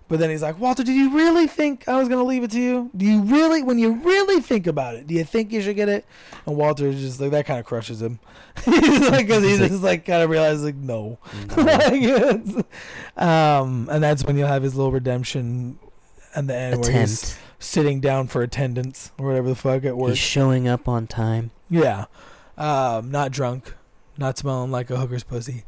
But 0.08 0.20
then 0.20 0.30
he's 0.30 0.40
like, 0.40 0.58
Walter, 0.58 0.82
did 0.82 0.94
you 0.94 1.14
really 1.14 1.46
think 1.46 1.86
I 1.86 1.98
was 1.98 2.08
gonna 2.08 2.24
leave 2.24 2.42
it 2.42 2.50
to 2.52 2.60
you? 2.60 2.90
Do 2.96 3.04
you 3.04 3.20
really, 3.20 3.62
when 3.62 3.78
you 3.78 3.92
really 3.92 4.40
think 4.40 4.66
about 4.66 4.94
it, 4.94 5.06
do 5.06 5.12
you 5.14 5.22
think 5.22 5.52
you 5.52 5.60
should 5.60 5.76
get 5.76 5.90
it? 5.90 6.06
And 6.46 6.56
Walter 6.56 6.86
is 6.86 6.98
just 7.00 7.20
like 7.20 7.30
that, 7.32 7.44
kind 7.44 7.60
of 7.60 7.66
crushes 7.66 8.00
him. 8.00 8.18
he's 8.64 9.10
like, 9.10 9.26
because 9.26 9.42
he 9.44 9.50
He's 9.50 9.58
just 9.58 9.82
like 9.82 10.06
kind 10.06 10.22
of 10.22 10.30
realizes 10.30 10.64
like, 10.64 10.76
no. 10.76 11.18
No. 11.54 11.62
Like, 11.62 11.92
it's- 12.02 12.64
um, 13.16 13.88
and 13.90 14.02
that's 14.02 14.24
when 14.24 14.38
you'll 14.38 14.48
have 14.48 14.62
his 14.62 14.74
little 14.74 14.92
redemption 14.92 15.78
And 16.34 16.48
the 16.48 16.56
end 16.56 16.80
where 16.80 16.90
he's 17.00 17.22
Attempt. 17.22 17.42
Sitting 17.58 18.00
down 18.00 18.26
for 18.26 18.42
attendance 18.42 19.10
or 19.18 19.26
whatever 19.26 19.48
the 19.48 19.54
fuck 19.54 19.84
at 19.84 19.96
work. 19.96 20.10
He's 20.10 20.18
showing 20.18 20.68
up 20.68 20.88
on 20.88 21.06
time. 21.06 21.50
Yeah. 21.68 22.06
Um, 22.56 23.10
not 23.10 23.30
drunk, 23.30 23.74
not 24.16 24.38
smelling 24.38 24.70
like 24.70 24.90
a 24.90 24.96
hooker's 24.96 25.24
pussy. 25.24 25.64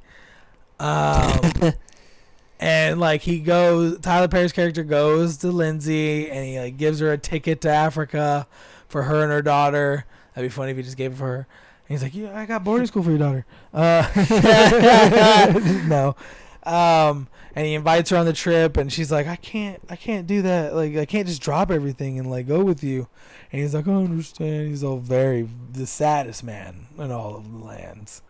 Um, 0.79 1.73
and 2.61 2.99
like 3.01 3.23
he 3.23 3.41
goes, 3.41 3.99
Tyler 4.01 4.29
Perry's 4.29 4.53
character 4.53 4.83
goes 4.83 5.37
to 5.39 5.49
Lindsay 5.49 6.31
and 6.31 6.47
he 6.47 6.59
like 6.59 6.77
gives 6.77 7.01
her 7.01 7.13
a 7.13 7.19
ticket 7.19 7.61
to 7.63 7.71
Africa 7.71 8.47
for 8.89 9.05
her 9.05 9.23
and 9.23 9.31
her 9.33 9.43
daughter. 9.43 10.05
That'd 10.35 10.51
be 10.51 10.53
funny 10.55 10.73
if 10.73 10.77
he 10.77 10.83
just 10.83 10.97
gave 10.97 11.13
it 11.13 11.17
for 11.17 11.27
her. 11.27 11.47
And 11.89 11.99
he's 11.99 12.03
like, 12.03 12.15
"Yeah, 12.15 12.39
I 12.39 12.47
got 12.47 12.63
boarding 12.63 12.87
school 12.87 13.03
for 13.03 13.11
your 13.11 13.19
daughter." 13.19 13.45
Uh, 13.75 14.07
no. 15.89 16.17
Um, 16.63 17.29
and 17.55 17.67
he 17.67 17.75
invites 17.75 18.11
her 18.11 18.17
on 18.17 18.27
the 18.27 18.33
trip, 18.33 18.77
and 18.77 18.93
she's 18.93 19.11
like, 19.11 19.27
"I 19.27 19.37
can't, 19.37 19.81
I 19.89 19.97
can't 19.97 20.27
do 20.27 20.43
that. 20.43 20.75
Like, 20.75 20.97
I 20.97 21.05
can't 21.05 21.27
just 21.27 21.43
drop 21.43 21.71
everything 21.71 22.19
and 22.19 22.31
like 22.31 22.47
go 22.47 22.63
with 22.65 22.83
you." 22.85 23.09
And 23.53 23.61
he's 23.63 23.75
like, 23.75 23.89
"I 23.89 23.93
understand." 23.93 24.69
He's 24.69 24.85
all 24.85 24.99
very 24.99 25.49
the 25.73 25.87
saddest 25.87 26.45
man 26.45 26.87
in 26.99 27.11
all 27.11 27.37
of 27.37 27.51
the 27.51 27.59
lands. 27.59 28.23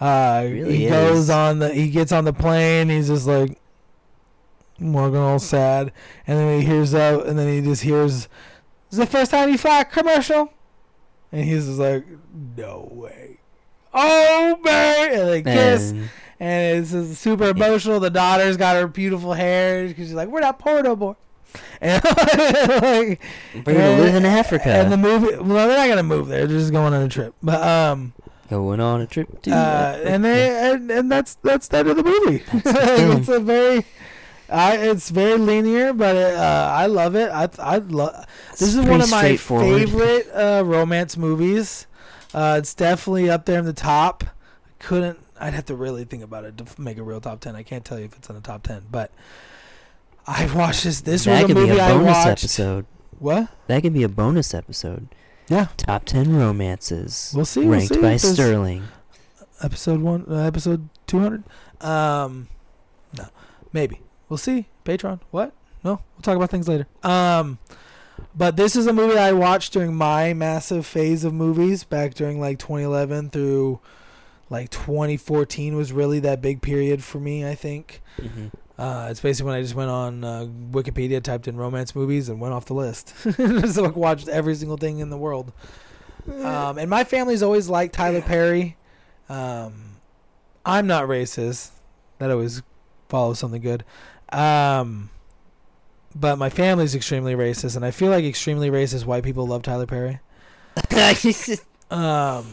Uh, 0.00 0.42
Really 0.44 0.76
he 0.76 0.84
is. 0.86 0.90
goes 0.92 1.30
on 1.30 1.58
the, 1.58 1.72
he 1.72 1.88
gets 1.90 2.12
on 2.12 2.24
the 2.24 2.32
plane. 2.32 2.90
He's 2.90 3.08
just 3.08 3.26
like, 3.26 3.58
Morgan 4.78 5.20
all 5.20 5.38
sad, 5.38 5.90
and 6.26 6.38
then 6.38 6.60
he 6.60 6.66
hears 6.66 6.94
out, 6.94 7.26
and 7.26 7.38
then 7.38 7.48
he 7.48 7.62
just 7.62 7.82
hears, 7.82 8.26
"This 8.90 8.92
is 8.92 8.98
the 8.98 9.06
first 9.06 9.30
time 9.30 9.48
you 9.48 9.56
fly 9.56 9.80
a 9.80 9.84
commercial," 9.86 10.52
and 11.32 11.44
he's 11.44 11.66
just 11.66 11.78
like, 11.78 12.04
"No 12.56 12.88
way." 12.92 13.38
Oh 13.94 14.58
man! 14.62 15.12
And 15.18 15.28
they 15.30 15.42
kiss, 15.42 15.94
and 16.40 16.86
it's 16.94 17.18
super 17.18 17.48
emotional. 17.50 18.00
The 18.00 18.10
daughter's 18.10 18.56
got 18.56 18.76
her 18.76 18.86
beautiful 18.86 19.32
hair 19.32 19.86
because 19.88 20.06
she's 20.08 20.14
like, 20.14 20.28
"We're 20.28 20.40
not 20.40 20.58
poor 20.58 20.82
no 20.82 20.96
more." 20.96 21.16
And 21.80 22.02
like, 22.04 23.20
we're 23.54 23.72
gonna 23.74 23.96
live 23.98 24.14
in 24.14 24.24
Africa. 24.26 24.68
and 24.68 24.92
the 24.92 24.96
movie, 24.96 25.36
well, 25.36 25.68
they're 25.68 25.78
not 25.78 25.88
gonna 25.88 26.02
move 26.02 26.28
there. 26.28 26.46
They're 26.46 26.58
just 26.58 26.72
going 26.72 26.92
on 26.92 27.02
a 27.02 27.08
trip. 27.08 27.34
But 27.42 27.62
um, 27.62 28.12
Going 28.50 28.78
on 28.80 29.00
a 29.00 29.06
trip 29.06 29.42
to. 29.42 29.50
uh, 29.52 30.00
and 30.04 30.24
they 30.24 30.70
and, 30.72 30.90
and 30.90 31.10
that's 31.10 31.36
that's 31.42 31.68
the 31.68 31.78
end 31.78 31.88
of 31.88 31.96
the 31.96 32.04
movie. 32.04 32.44
it's 32.52 33.28
a 33.28 33.40
very, 33.40 33.84
I 34.48 34.76
it's 34.76 35.10
very 35.10 35.36
linear, 35.38 35.92
but 35.92 36.14
it, 36.14 36.34
uh, 36.34 36.70
I 36.72 36.86
love 36.86 37.16
it. 37.16 37.30
I 37.30 37.48
I 37.58 37.78
love. 37.78 38.26
This 38.52 38.74
is 38.74 38.76
one 38.86 39.00
of 39.00 39.10
my 39.10 39.36
favorite 39.36 40.28
uh, 40.32 40.62
romance 40.64 41.16
movies. 41.16 41.86
Uh, 42.34 42.56
it's 42.58 42.74
definitely 42.74 43.28
up 43.30 43.46
there 43.46 43.58
in 43.58 43.64
the 43.64 43.72
top. 43.72 44.24
I 44.24 44.84
Couldn't 44.84 45.18
I'd 45.40 45.54
have 45.54 45.66
to 45.66 45.74
really 45.74 46.04
think 46.04 46.22
about 46.22 46.44
it 46.44 46.56
to 46.58 46.66
make 46.80 46.98
a 46.98 47.02
real 47.02 47.20
top 47.20 47.40
ten. 47.40 47.56
I 47.56 47.62
can't 47.62 47.84
tell 47.84 47.98
you 47.98 48.06
if 48.06 48.16
it's 48.16 48.28
in 48.28 48.34
the 48.34 48.40
top 48.40 48.62
ten, 48.62 48.82
but 48.90 49.12
I 50.26 50.52
watched 50.54 50.84
this. 50.84 51.00
This 51.02 51.24
that 51.24 51.42
was 51.42 51.42
a 51.42 51.46
could 51.48 51.56
movie 51.56 51.72
be 51.72 51.78
a 51.78 51.82
I 51.84 51.96
watched. 51.96 52.26
episode. 52.44 52.86
What? 53.18 53.48
That 53.66 53.82
could 53.82 53.94
be 53.94 54.02
a 54.02 54.08
bonus 54.08 54.52
episode. 54.54 55.08
Yeah, 55.48 55.68
Top 55.76 56.04
ten 56.04 56.36
romances. 56.36 57.32
We'll 57.34 57.44
see, 57.44 57.60
we'll 57.60 57.78
Ranked 57.78 57.94
see 57.94 58.00
by 58.00 58.16
Sterling. 58.16 58.82
episode 59.62 60.00
one, 60.00 60.24
uh, 60.28 60.42
episode 60.44 60.88
two 61.06 61.20
hundred. 61.20 61.44
Um, 61.80 62.48
no, 63.16 63.26
maybe 63.72 64.00
we'll 64.28 64.38
see. 64.38 64.66
Patreon. 64.84 65.20
What? 65.30 65.52
No, 65.84 66.00
we'll 66.14 66.22
talk 66.22 66.36
about 66.36 66.50
things 66.50 66.66
later. 66.68 66.86
Um, 67.04 67.58
but 68.34 68.56
this 68.56 68.74
is 68.76 68.86
a 68.86 68.92
movie 68.92 69.16
I 69.18 69.32
watched 69.32 69.72
during 69.72 69.94
my 69.94 70.34
massive 70.34 70.84
phase 70.84 71.22
of 71.22 71.32
movies 71.32 71.84
back 71.84 72.14
during 72.14 72.40
like 72.40 72.58
2011 72.58 73.30
through 73.30 73.78
like 74.50 74.70
2014 74.70 75.76
was 75.76 75.92
really 75.92 76.20
that 76.20 76.40
big 76.40 76.62
period 76.62 77.02
for 77.02 77.18
me. 77.18 77.46
I 77.46 77.54
think. 77.54 78.00
hmm 78.20 78.46
Uh, 78.78 79.08
it's 79.10 79.20
basically 79.20 79.46
when 79.50 79.58
I 79.58 79.62
just 79.62 79.74
went 79.74 79.88
on 79.90 80.22
uh, 80.22 80.46
Wikipedia, 80.70 81.22
typed 81.22 81.48
in 81.48 81.56
romance 81.56 81.94
movies, 81.94 82.28
and 82.28 82.38
went 82.40 82.52
off 82.52 82.66
the 82.66 82.74
list. 82.74 83.14
so 83.72 83.84
I 83.86 83.88
watched 83.88 84.28
every 84.28 84.54
single 84.54 84.76
thing 84.76 84.98
in 84.98 85.08
the 85.08 85.16
world. 85.16 85.52
Um, 86.28 86.76
and 86.76 86.90
my 86.90 87.02
family's 87.04 87.42
always 87.42 87.68
liked 87.70 87.94
Tyler 87.94 88.20
Perry. 88.20 88.76
Um, 89.30 89.96
I'm 90.66 90.86
not 90.86 91.04
racist. 91.08 91.70
That 92.18 92.30
always 92.30 92.62
follows 93.08 93.38
something 93.38 93.62
good. 93.62 93.84
Um, 94.30 95.08
but 96.14 96.36
my 96.36 96.50
family's 96.50 96.94
extremely 96.94 97.34
racist, 97.34 97.76
and 97.76 97.84
I 97.84 97.90
feel 97.92 98.10
like 98.10 98.24
extremely 98.24 98.70
racist 98.70 99.06
white 99.06 99.22
people 99.24 99.46
love 99.46 99.62
Tyler 99.62 99.86
Perry. 99.86 100.20
Um, 101.90 102.46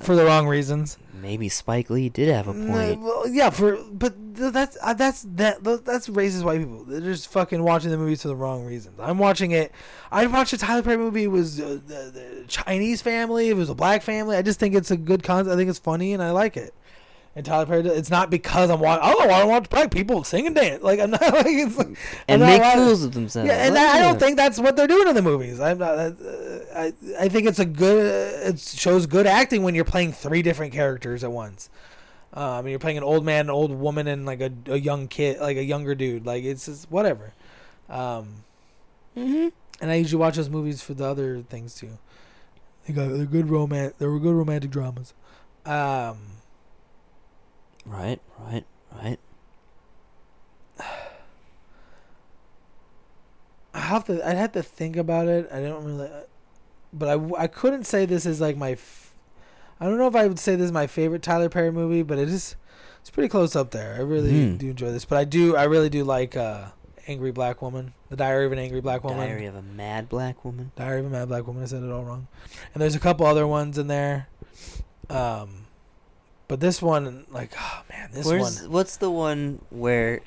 for 0.00 0.16
the 0.16 0.24
wrong 0.24 0.46
reasons. 0.46 0.98
Maybe 1.22 1.50
Spike 1.50 1.90
Lee 1.90 2.08
did 2.08 2.28
have 2.28 2.48
a 2.48 2.54
point. 2.54 3.02
well, 3.02 3.28
yeah, 3.28 3.50
for 3.50 3.76
but 3.92 4.14
th- 4.36 4.54
that's 4.54 4.78
uh, 4.82 4.94
that's 4.94 5.22
that 5.34 5.62
th- 5.62 5.80
that's 5.84 6.08
racist 6.08 6.44
white 6.44 6.60
people. 6.60 6.84
They're 6.84 7.00
just 7.02 7.30
fucking 7.30 7.62
watching 7.62 7.90
the 7.90 7.98
movies 7.98 8.22
for 8.22 8.28
the 8.28 8.36
wrong 8.36 8.64
reasons. 8.64 8.98
I'm 8.98 9.18
watching 9.18 9.50
it. 9.50 9.70
I 10.10 10.26
watched 10.26 10.54
a 10.54 10.58
Tyler 10.58 10.82
Perry 10.82 10.96
movie. 10.96 11.24
It 11.24 11.30
was 11.30 11.60
uh, 11.60 11.78
the, 11.86 12.10
the 12.40 12.44
Chinese 12.48 13.02
family. 13.02 13.50
It 13.50 13.56
was 13.56 13.68
a 13.68 13.74
black 13.74 14.00
family. 14.00 14.34
I 14.36 14.40
just 14.42 14.58
think 14.58 14.74
it's 14.74 14.90
a 14.90 14.96
good 14.96 15.22
concept. 15.22 15.52
I 15.52 15.56
think 15.58 15.68
it's 15.68 15.78
funny 15.78 16.14
and 16.14 16.22
I 16.22 16.30
like 16.30 16.56
it. 16.56 16.72
And 17.36 17.46
Tyler 17.46 17.64
Perry, 17.64 17.86
it's 17.86 18.10
not 18.10 18.28
because 18.28 18.70
I'm 18.70 18.80
watching. 18.80 19.04
Oh, 19.04 19.22
I 19.22 19.26
want 19.28 19.42
to 19.42 19.46
watch 19.46 19.70
black 19.70 19.90
people 19.92 20.24
sing 20.24 20.46
and 20.48 20.54
dance. 20.54 20.82
Like 20.82 20.98
I'm 20.98 21.12
not 21.12 21.20
like 21.32 21.46
it's 21.46 21.78
like, 21.78 21.96
and 22.26 22.42
I'm 22.42 22.60
make 22.60 22.74
fools 22.74 23.04
of 23.04 23.12
themselves. 23.12 23.48
yeah, 23.48 23.66
and 23.66 23.78
I 23.78 24.00
don't 24.00 24.18
think 24.18 24.36
that's 24.36 24.58
what 24.58 24.74
they're 24.76 24.88
doing 24.88 25.06
in 25.06 25.14
the 25.14 25.22
movies. 25.22 25.60
I'm 25.60 25.78
not. 25.78 25.96
Uh, 25.96 26.12
I 26.74 26.92
I 27.20 27.28
think 27.28 27.46
it's 27.46 27.60
a 27.60 27.64
good. 27.64 28.48
It 28.48 28.58
shows 28.58 29.06
good 29.06 29.28
acting 29.28 29.62
when 29.62 29.76
you're 29.76 29.84
playing 29.84 30.12
three 30.12 30.42
different 30.42 30.72
characters 30.72 31.22
at 31.22 31.30
once. 31.30 31.70
Um, 32.34 32.66
you're 32.66 32.78
playing 32.80 32.98
an 32.98 33.04
old 33.04 33.24
man, 33.24 33.46
an 33.46 33.50
old 33.50 33.70
woman, 33.72 34.08
and 34.08 34.26
like 34.26 34.40
a, 34.40 34.52
a 34.66 34.76
young 34.76 35.06
kid, 35.06 35.40
like 35.40 35.56
a 35.56 35.64
younger 35.64 35.94
dude. 35.94 36.26
Like 36.26 36.42
it's 36.42 36.66
just 36.66 36.90
whatever. 36.90 37.32
Um, 37.88 38.44
hmm 39.16 39.48
and 39.80 39.90
I 39.90 39.94
usually 39.94 40.20
watch 40.20 40.36
those 40.36 40.50
movies 40.50 40.82
for 40.82 40.94
the 40.94 41.04
other 41.04 41.42
things 41.42 41.74
too. 41.74 41.98
They 42.86 42.92
got 42.92 43.08
they're 43.08 43.24
good 43.24 43.48
romance. 43.50 43.94
They 43.98 44.06
were 44.06 44.18
good 44.18 44.34
romantic 44.34 44.70
dramas. 44.70 45.14
Um, 45.64 46.18
Right, 47.86 48.20
right, 48.38 48.64
right. 48.92 49.18
I 53.72 53.78
have 53.80 54.04
to. 54.06 54.26
I'd 54.28 54.36
have 54.36 54.52
to 54.52 54.62
think 54.62 54.96
about 54.96 55.28
it. 55.28 55.48
I 55.52 55.60
don't 55.60 55.84
really, 55.84 56.10
but 56.92 57.08
I, 57.08 57.42
I 57.42 57.46
couldn't 57.46 57.84
say 57.84 58.04
this 58.04 58.26
is 58.26 58.40
like 58.40 58.56
my. 58.56 58.72
F- 58.72 59.14
I 59.80 59.86
don't 59.86 59.96
know 59.96 60.08
if 60.08 60.16
I 60.16 60.26
would 60.26 60.38
say 60.38 60.56
this 60.56 60.66
is 60.66 60.72
my 60.72 60.86
favorite 60.86 61.22
Tyler 61.22 61.48
Perry 61.48 61.70
movie, 61.72 62.02
but 62.02 62.18
it 62.18 62.28
is. 62.28 62.56
It's 63.00 63.10
pretty 63.10 63.28
close 63.28 63.56
up 63.56 63.70
there. 63.70 63.94
I 63.94 64.00
really 64.00 64.30
Mhm. 64.32 64.58
do 64.58 64.70
enjoy 64.70 64.90
this, 64.92 65.04
but 65.06 65.16
I 65.18 65.24
do. 65.24 65.56
I 65.56 65.62
really 65.64 65.88
do 65.88 66.04
like 66.04 66.36
uh, 66.36 66.66
Angry 67.06 67.30
Black 67.30 67.62
Woman, 67.62 67.94
The 68.10 68.16
Diary 68.16 68.44
of 68.44 68.52
an 68.52 68.58
Angry 68.58 68.82
Black 68.82 69.04
Woman, 69.04 69.20
Diary 69.26 69.46
of 69.46 69.54
a 69.54 69.62
Mad 69.62 70.08
Black 70.10 70.44
Woman. 70.44 70.72
Diary 70.76 71.00
of 71.00 71.06
a 71.06 71.08
Mad 71.08 71.28
Black 71.28 71.46
Woman. 71.46 71.62
I 71.62 71.66
said 71.66 71.82
it 71.82 71.90
all 71.90 72.04
wrong. 72.04 72.26
And 72.74 72.82
there's 72.82 72.94
a 72.94 73.00
couple 73.00 73.24
other 73.24 73.46
ones 73.46 73.78
in 73.78 73.86
there. 73.86 74.28
Um, 75.08 75.59
but 76.50 76.58
this 76.58 76.82
one, 76.82 77.26
like, 77.30 77.52
oh 77.56 77.82
man, 77.88 78.10
this 78.12 78.26
Where's 78.26 78.62
one. 78.62 78.72
what's 78.72 78.96
the 78.96 79.08
one 79.08 79.62
where 79.70 80.20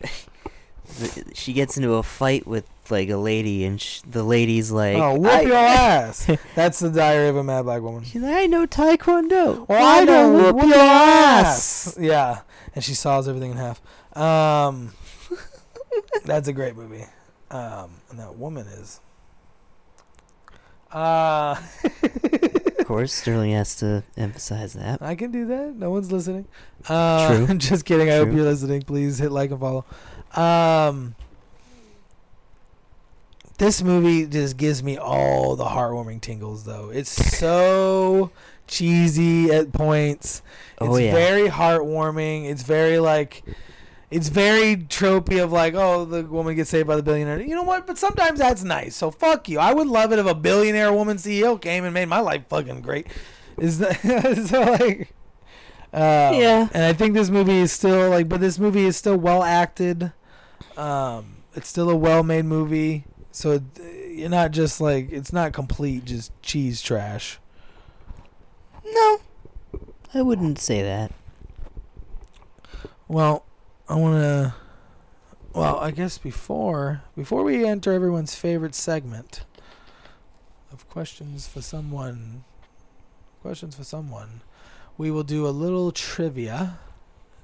the, 0.99 1.31
she 1.35 1.51
gets 1.51 1.75
into 1.75 1.95
a 1.95 2.03
fight 2.03 2.47
with 2.47 2.65
like 2.89 3.09
a 3.09 3.17
lady 3.17 3.65
and 3.65 3.81
sh- 3.81 3.99
the 4.09 4.23
lady's 4.23 4.71
like, 4.71 4.95
Oh, 4.95 5.19
whoop 5.19 5.29
I- 5.31 5.41
your 5.41 5.55
ass! 5.57 6.29
That's 6.55 6.79
the 6.79 6.89
Diary 6.91 7.27
of 7.27 7.35
a 7.35 7.43
Mad 7.43 7.63
Black 7.63 7.81
Woman. 7.81 8.05
She's 8.05 8.21
like, 8.21 8.35
I 8.35 8.45
know 8.45 8.65
Taekwondo. 8.65 9.67
Well, 9.67 9.85
I 9.85 10.05
don't 10.05 10.37
know, 10.37 10.53
whoop 10.53 10.65
your 10.65 10.75
ass? 10.77 11.97
Yeah, 11.99 12.39
and 12.73 12.81
she 12.83 12.93
saws 12.93 13.27
everything 13.27 13.51
in 13.51 13.57
half. 13.57 13.81
Um, 14.17 14.93
that's 16.25 16.47
a 16.47 16.53
great 16.53 16.77
movie. 16.77 17.03
Um, 17.51 17.91
and 18.09 18.17
that 18.19 18.37
woman 18.37 18.65
is. 18.67 19.01
Uh, 20.89 21.59
Of 22.83 22.87
course, 22.89 23.13
Sterling 23.13 23.51
has 23.51 23.75
to 23.75 24.03
emphasize 24.17 24.73
that. 24.73 25.01
I 25.01 25.15
can 25.15 25.31
do 25.31 25.45
that. 25.45 25.73
No 25.77 25.89
one's 25.89 26.11
listening. 26.11 26.49
Uh, 26.89 27.45
True. 27.45 27.55
Just 27.57 27.85
kidding. 27.85 28.09
I 28.09 28.15
hope 28.17 28.33
you're 28.33 28.43
listening. 28.43 28.81
Please 28.81 29.19
hit 29.19 29.31
like 29.31 29.51
and 29.51 29.59
follow. 29.61 29.85
Um, 30.35 31.15
this 33.57 33.81
movie 33.81 34.25
just 34.25 34.57
gives 34.57 34.83
me 34.83 34.97
all 34.97 35.55
the 35.55 35.63
heartwarming 35.63 36.19
tingles, 36.19 36.65
though. 36.65 36.89
It's 36.89 37.09
so 37.37 38.31
cheesy 38.67 39.49
at 39.49 39.71
points. 39.71 40.41
It's 40.81 40.89
Oh, 40.89 40.97
yeah. 40.97 41.13
very 41.13 41.47
heartwarming. 41.47 42.49
It's 42.49 42.63
very 42.63 42.99
like 42.99 43.43
it's 44.13 44.29
very 44.29 44.77
tropey 44.77 45.43
of 45.43 45.51
like, 45.51 45.73
oh, 45.73 46.05
the 46.05 46.23
woman 46.23 46.55
gets 46.55 46.69
saved 46.69 46.87
by 46.87 46.95
the 46.95 47.01
billionaire. 47.01 47.41
You 47.41 47.55
know 47.55 47.63
what? 47.63 47.87
But 47.87 47.97
sometimes 47.97 48.37
that's 48.37 48.63
nice. 48.63 48.95
So 48.95 49.09
fuck 49.09 49.49
you. 49.49 49.57
I 49.57 49.73
would 49.73 49.87
love 49.87 50.13
it 50.13 50.19
if 50.19 50.27
a 50.27 50.35
billionaire 50.35 50.93
woman 50.93 51.17
CEO 51.17 51.59
came 51.59 51.83
and 51.83 51.95
made 51.95 52.07
my 52.07 52.19
life 52.19 52.43
fucking 52.47 52.81
great. 52.81 53.07
Is 53.57 53.79
that 53.79 53.99
so 54.49 54.61
like 54.61 55.13
uh, 55.91 56.37
Yeah. 56.37 56.69
And 56.75 56.83
I 56.83 56.93
think 56.93 57.15
this 57.15 57.31
movie 57.31 57.57
is 57.57 57.71
still 57.71 58.11
like 58.11 58.29
but 58.29 58.39
this 58.39 58.59
movie 58.59 58.85
is 58.85 58.95
still 58.95 59.17
well 59.17 59.41
acted. 59.41 60.11
Um 60.77 61.37
it's 61.55 61.69
still 61.69 61.89
a 61.89 61.95
well 61.95 62.21
made 62.21 62.45
movie. 62.45 63.05
So 63.31 63.53
it, 63.53 63.63
you're 64.11 64.29
not 64.29 64.51
just 64.51 64.79
like 64.79 65.11
it's 65.11 65.33
not 65.33 65.53
complete 65.53 66.05
just 66.05 66.39
cheese 66.43 66.83
trash. 66.83 67.39
No, 68.85 69.21
I 70.13 70.21
wouldn't 70.21 70.59
say 70.59 70.83
that. 70.83 71.11
Well, 73.07 73.45
I 73.89 73.95
want 73.95 74.15
to. 74.21 74.53
Well, 75.53 75.77
I 75.77 75.91
guess 75.91 76.17
before 76.17 77.03
before 77.15 77.43
we 77.43 77.65
enter 77.65 77.93
everyone's 77.93 78.33
favorite 78.35 78.73
segment 78.73 79.45
of 80.71 80.89
questions 80.89 81.47
for 81.47 81.61
someone, 81.61 82.43
questions 83.41 83.75
for 83.75 83.83
someone, 83.83 84.41
we 84.97 85.11
will 85.11 85.23
do 85.23 85.45
a 85.47 85.49
little 85.49 85.91
trivia. 85.91 86.79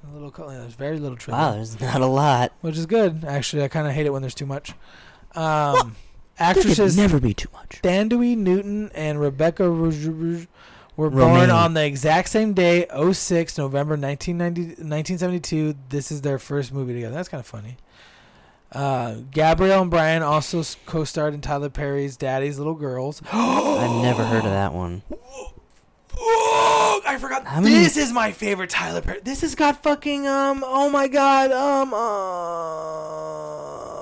A 0.10 0.14
little, 0.18 0.32
there's 0.50 0.76
very 0.76 0.98
little 0.98 1.18
trivia, 1.18 1.38
Wow, 1.42 1.52
there's 1.56 1.80
not 1.82 2.00
a 2.02 2.06
lot. 2.08 2.54
which 2.62 2.78
is 2.78 2.86
good. 2.86 3.26
Actually, 3.26 3.64
I 3.64 3.68
kind 3.68 3.86
of 3.86 3.94
hate 3.94 4.06
it 4.06 4.12
when 4.14 4.22
there's 4.22 4.34
too 4.34 4.46
much. 4.46 4.72
Um, 5.36 5.96
There 6.40 6.54
could 6.54 6.58
actresses 6.64 6.96
never 6.96 7.20
be 7.20 7.34
too 7.34 7.50
much. 7.52 7.82
Thandiwe 7.84 8.38
Newton 8.38 8.90
and 8.96 9.20
Rebecca 9.20 9.70
Rouge 9.70 10.48
were 11.00 11.10
born 11.10 11.50
on 11.50 11.74
the 11.74 11.86
exact 11.86 12.28
same 12.30 12.54
day, 12.54 12.86
06 12.90 13.58
November 13.58 13.96
1990, 13.96 14.62
1972. 14.84 15.76
This 15.90 16.12
is 16.12 16.22
their 16.22 16.38
first 16.38 16.74
movie 16.74 16.94
together. 16.94 17.16
That's 17.16 17.30
kind 17.30 17.40
of 17.40 17.48
funny. 17.48 17.78
Uh, 18.72 19.16
Gabrielle 19.32 19.82
and 19.82 19.90
Brian 19.90 20.22
also 20.22 20.60
s- 20.60 20.76
co-starred 20.86 21.34
in 21.34 21.42
Tyler 21.42 21.70
Perry's 21.70 22.18
Daddy's 22.18 22.58
Little 22.60 22.76
Girls. 22.76 23.22
I've 23.32 24.04
never 24.04 24.24
heard 24.26 24.46
of 24.46 24.52
that 24.52 24.74
one. 24.74 25.02
I 26.22 27.18
forgot. 27.20 27.46
How 27.46 27.62
many- 27.62 27.76
This 27.76 27.96
is 27.98 28.12
my 28.12 28.32
favorite 28.32 28.70
Tyler 28.70 29.02
Perry. 29.02 29.22
This 29.24 29.42
has 29.42 29.56
got 29.56 29.82
fucking 29.82 30.28
um. 30.28 30.64
Oh 30.68 30.90
my 30.90 31.08
god. 31.08 31.52
Um. 31.52 31.94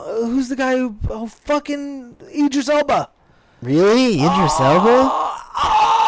Uh, 0.07 0.25
who's 0.25 0.49
the 0.49 0.55
guy 0.55 0.75
who? 0.77 0.95
Oh 1.09 1.27
fucking 1.27 2.17
Idris 2.35 2.67
Elba. 2.69 3.09
Really, 3.61 4.15
Idris 4.15 4.59
Elba? 4.59 5.09
Ah! 5.59 6.05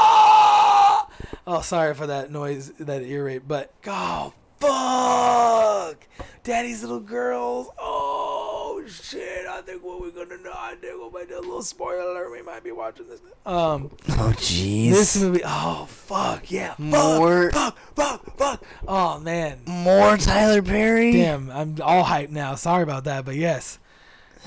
Oh, 1.52 1.62
sorry 1.62 1.95
for 1.95 2.06
that 2.06 2.30
noise, 2.32 2.72
that 2.80 3.02
ear 3.02 3.26
rape, 3.26 3.41
but 3.47 3.74
oh 3.88 4.34
fuck, 4.60 5.97
Daddy's 6.43 6.84
little 6.84 7.00
girls. 7.00 7.70
Oh 7.80 8.84
shit! 8.88 9.47
I 9.47 9.62
think 9.62 9.84
what 9.84 10.00
we're 10.00 10.12
gonna 10.12 10.38
know. 10.43 10.52
I 10.54 10.76
think 10.76 10.93
we'll 11.00 11.10
make 11.10 11.32
a 11.32 11.39
little 11.39 11.64
spoiler 11.64 12.02
alert. 12.02 12.32
We 12.32 12.43
might 12.43 12.64
be 12.64 12.72
watching 12.72 13.08
this. 13.08 13.20
Um, 13.47 13.89
Oh 14.10 14.32
jeez. 14.38 14.91
this 14.91 15.20
movie. 15.20 15.41
Oh 15.43 15.86
fuck 15.89 16.52
yeah! 16.52 16.76
Fuck, 16.76 16.80
More- 16.80 17.50
Fuck! 17.52 17.78
Fuck! 17.95 18.38
Fuck! 18.38 18.64
Oh 18.88 19.20
man! 19.20 19.62
More 19.66 20.18
Tyler 20.18 20.62
Perry. 20.62 21.14
Damn, 21.14 21.50
I'm 21.50 21.78
all 21.82 22.04
hyped 22.04 22.30
now. 22.30 22.54
Sorry 22.54 22.84
about 22.84 23.06
that, 23.06 23.26
but 23.26 23.34
yes, 23.34 23.80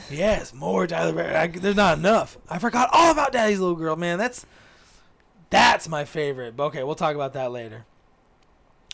yes, 0.09 0.55
more 0.55 0.86
Tyler 0.86 1.14
Perry. 1.14 1.34
I, 1.34 1.46
there's 1.48 1.74
not 1.74 1.98
enough. 1.98 2.38
I 2.48 2.61
forgot 2.61 2.90
all 2.92 3.11
about 3.11 3.32
Daddy's 3.32 3.59
Little 3.59 3.74
Girl, 3.74 3.96
man. 3.96 4.18
That's 4.18 4.46
that's 5.53 5.86
my 5.88 6.05
favorite. 6.05 6.57
But 6.57 6.64
okay, 6.64 6.82
we'll 6.82 6.94
talk 6.94 7.14
about 7.14 7.34
that 7.34 7.53
later. 7.53 7.84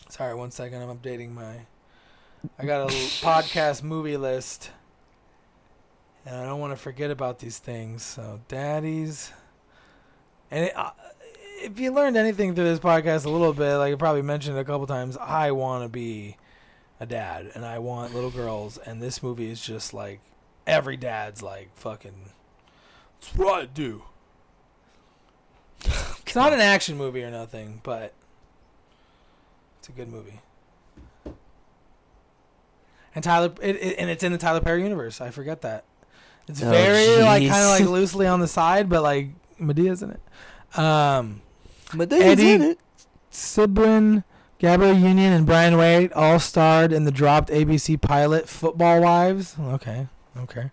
Sorry, 0.09 0.35
one 0.35 0.51
second. 0.51 0.81
I'm 0.81 0.95
updating 0.95 1.33
my. 1.33 1.61
I 2.59 2.65
got 2.65 2.91
a 2.91 2.93
podcast 2.93 3.81
movie 3.81 4.17
list, 4.17 4.71
and 6.25 6.35
I 6.35 6.45
don't 6.45 6.59
want 6.59 6.73
to 6.73 6.77
forget 6.77 7.09
about 7.09 7.39
these 7.39 7.57
things. 7.57 8.03
So, 8.03 8.41
daddies, 8.49 9.31
and 10.51 10.65
it, 10.65 10.77
uh, 10.77 10.91
if 11.61 11.79
you 11.79 11.91
learned 11.91 12.17
anything 12.17 12.55
through 12.55 12.65
this 12.65 12.79
podcast 12.79 13.25
a 13.25 13.29
little 13.29 13.53
bit, 13.53 13.75
like 13.77 13.93
I 13.93 13.95
probably 13.95 14.21
mentioned 14.21 14.57
it 14.57 14.61
a 14.61 14.65
couple 14.65 14.85
times, 14.85 15.17
I 15.17 15.51
want 15.51 15.83
to 15.83 15.89
be 15.89 16.37
a 16.99 17.05
dad 17.05 17.51
and 17.55 17.65
I 17.65 17.79
want 17.79 18.13
little 18.13 18.29
girls 18.29 18.77
and 18.77 19.01
this 19.01 19.23
movie 19.23 19.49
is 19.49 19.61
just 19.61 19.93
like 19.93 20.19
every 20.67 20.97
dad's 20.97 21.41
like 21.41 21.69
fucking 21.75 22.31
that's 23.19 23.35
what 23.35 23.61
I 23.61 23.65
do. 23.65 24.03
It's 25.85 26.35
not 26.35 26.53
an 26.53 26.59
action 26.59 26.97
movie 26.97 27.23
or 27.23 27.31
nothing, 27.31 27.79
but 27.83 28.13
it's 29.79 29.89
a 29.89 29.91
good 29.91 30.09
movie. 30.09 30.39
And 33.15 33.23
Tyler 33.23 33.51
it, 33.61 33.75
it, 33.75 33.95
and 33.97 34.09
it's 34.09 34.23
in 34.23 34.31
the 34.31 34.37
Tyler 34.37 34.61
Perry 34.61 34.83
universe. 34.83 35.19
I 35.21 35.31
forget 35.31 35.61
that. 35.61 35.83
It's 36.47 36.61
Oh, 36.63 36.69
very 36.69 37.21
like 37.21 37.41
kind 37.47 37.63
of 37.63 37.69
like 37.69 37.85
loosely 37.89 38.27
on 38.27 38.39
the 38.39 38.47
side, 38.47 38.89
but 38.89 39.01
like 39.01 39.29
Madea's 39.59 40.03
in 40.03 40.11
it. 40.11 40.77
Um 40.79 41.41
But 41.95 42.11
Eddie- 42.13 42.75
Cibrian, 43.31 44.23
Gabrielle 44.59 44.97
Union, 44.97 45.33
and 45.33 45.45
Brian 45.45 45.77
White 45.77 46.11
all 46.13 46.39
starred 46.39 46.91
in 46.91 47.05
the 47.05 47.11
dropped 47.11 47.49
ABC 47.49 47.99
pilot 47.99 48.47
Football 48.49 49.01
Wives. 49.01 49.55
Okay, 49.59 50.07
okay. 50.37 50.71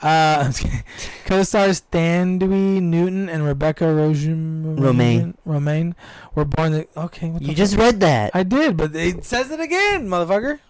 Uh, 0.00 0.06
I'm 0.40 0.46
just 0.46 0.62
kidding. 0.62 0.82
co-stars 1.24 1.82
Thandiwe 1.90 2.80
Newton 2.80 3.28
and 3.28 3.44
Rebecca 3.44 3.84
Romijn. 3.84 4.76
Romijn. 4.78 5.34
Romijn 5.46 5.94
were 6.34 6.44
born. 6.44 6.72
The, 6.72 6.88
okay, 6.96 7.34
You 7.40 7.54
just 7.54 7.76
read 7.76 8.00
that. 8.00 8.30
I 8.34 8.44
did, 8.44 8.76
but 8.76 8.94
it 8.94 9.24
says 9.24 9.50
it 9.50 9.60
again, 9.60 10.08
motherfucker. 10.08 10.60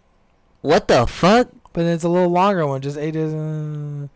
What 0.63 0.89
the 0.89 1.07
fuck? 1.07 1.49
But 1.73 1.85
it's 1.85 2.05
a 2.05 2.09
little 2.09 2.31
longer 2.31 2.67
one, 2.67 2.81
just 2.81 2.97
eight 2.97 3.13
days. 3.13 3.33
Uh, 3.33 4.09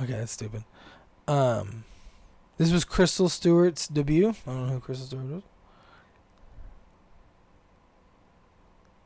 okay, 0.00 0.12
that's 0.12 0.32
stupid. 0.32 0.64
Um, 1.26 1.84
this 2.56 2.70
was 2.72 2.84
Crystal 2.84 3.28
Stewart's 3.28 3.88
debut. 3.88 4.28
I 4.46 4.50
don't 4.50 4.66
know 4.68 4.72
who 4.74 4.80
Crystal 4.80 5.06
Stewart 5.06 5.24
was. 5.24 5.42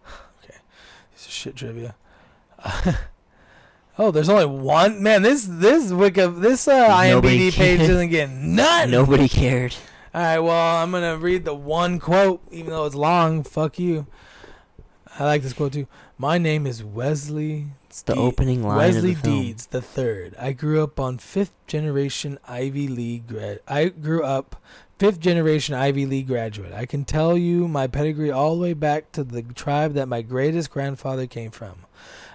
okay, 0.45 0.59
this 1.15 1.27
is 1.27 1.33
shit 1.33 1.57
trivia. 1.57 1.97
oh, 3.99 4.11
there's 4.11 4.29
only 4.29 4.47
one 4.47 5.03
man. 5.03 5.23
This 5.23 5.47
this 5.49 5.93
Wiki 5.93 6.27
this 6.27 6.67
uh, 6.69 6.89
IMDb 6.89 7.11
Nobody 7.11 7.39
page 7.51 7.55
cared. 7.55 7.79
doesn't 7.81 8.11
get 8.11 8.31
none. 8.31 8.91
Nobody 8.91 9.29
cared. 9.29 9.75
All 10.15 10.23
right, 10.23 10.39
well, 10.39 10.77
I'm 10.83 10.91
gonna 10.91 11.17
read 11.19 11.45
the 11.45 11.55
one 11.55 11.99
quote, 11.99 12.41
even 12.51 12.71
though 12.71 12.87
it's 12.87 12.95
long. 12.95 13.43
Fuck 13.45 13.79
you. 13.79 14.07
I 15.19 15.25
like 15.25 15.43
this 15.43 15.53
quote 15.53 15.73
too. 15.73 15.87
My 16.17 16.39
name 16.39 16.67
is 16.67 16.83
Wesley. 16.83 17.67
It's 17.89 18.03
the 18.03 18.15
De- 18.15 18.21
opening 18.21 18.63
line 18.63 18.77
Wesley 18.77 19.13
of 19.13 19.23
the 19.23 19.29
film. 19.29 19.43
Deeds 19.43 19.67
the 19.67 19.83
third. 19.83 20.35
I 20.39 20.53
grew 20.53 20.83
up 20.83 21.01
on 21.01 21.19
fifth 21.19 21.53
generation 21.67 22.39
Ivy 22.47 22.89
League 22.89 23.27
grad. 23.27 23.61
I 23.67 23.89
grew 23.89 24.23
up 24.23 24.57
fifth 24.99 25.21
generation 25.21 25.75
Ivy 25.75 26.07
League 26.07 26.27
graduate. 26.27 26.73
I 26.73 26.87
can 26.87 27.05
tell 27.05 27.37
you 27.37 27.67
my 27.69 27.87
pedigree 27.87 28.31
all 28.31 28.57
the 28.57 28.63
way 28.63 28.73
back 28.75 29.11
to 29.13 29.25
the 29.25 29.43
tribe 29.43 29.95
that 29.95 30.09
my 30.09 30.23
greatest 30.23 30.71
grandfather 30.71 31.27
came 31.27 31.51
from. 31.51 31.85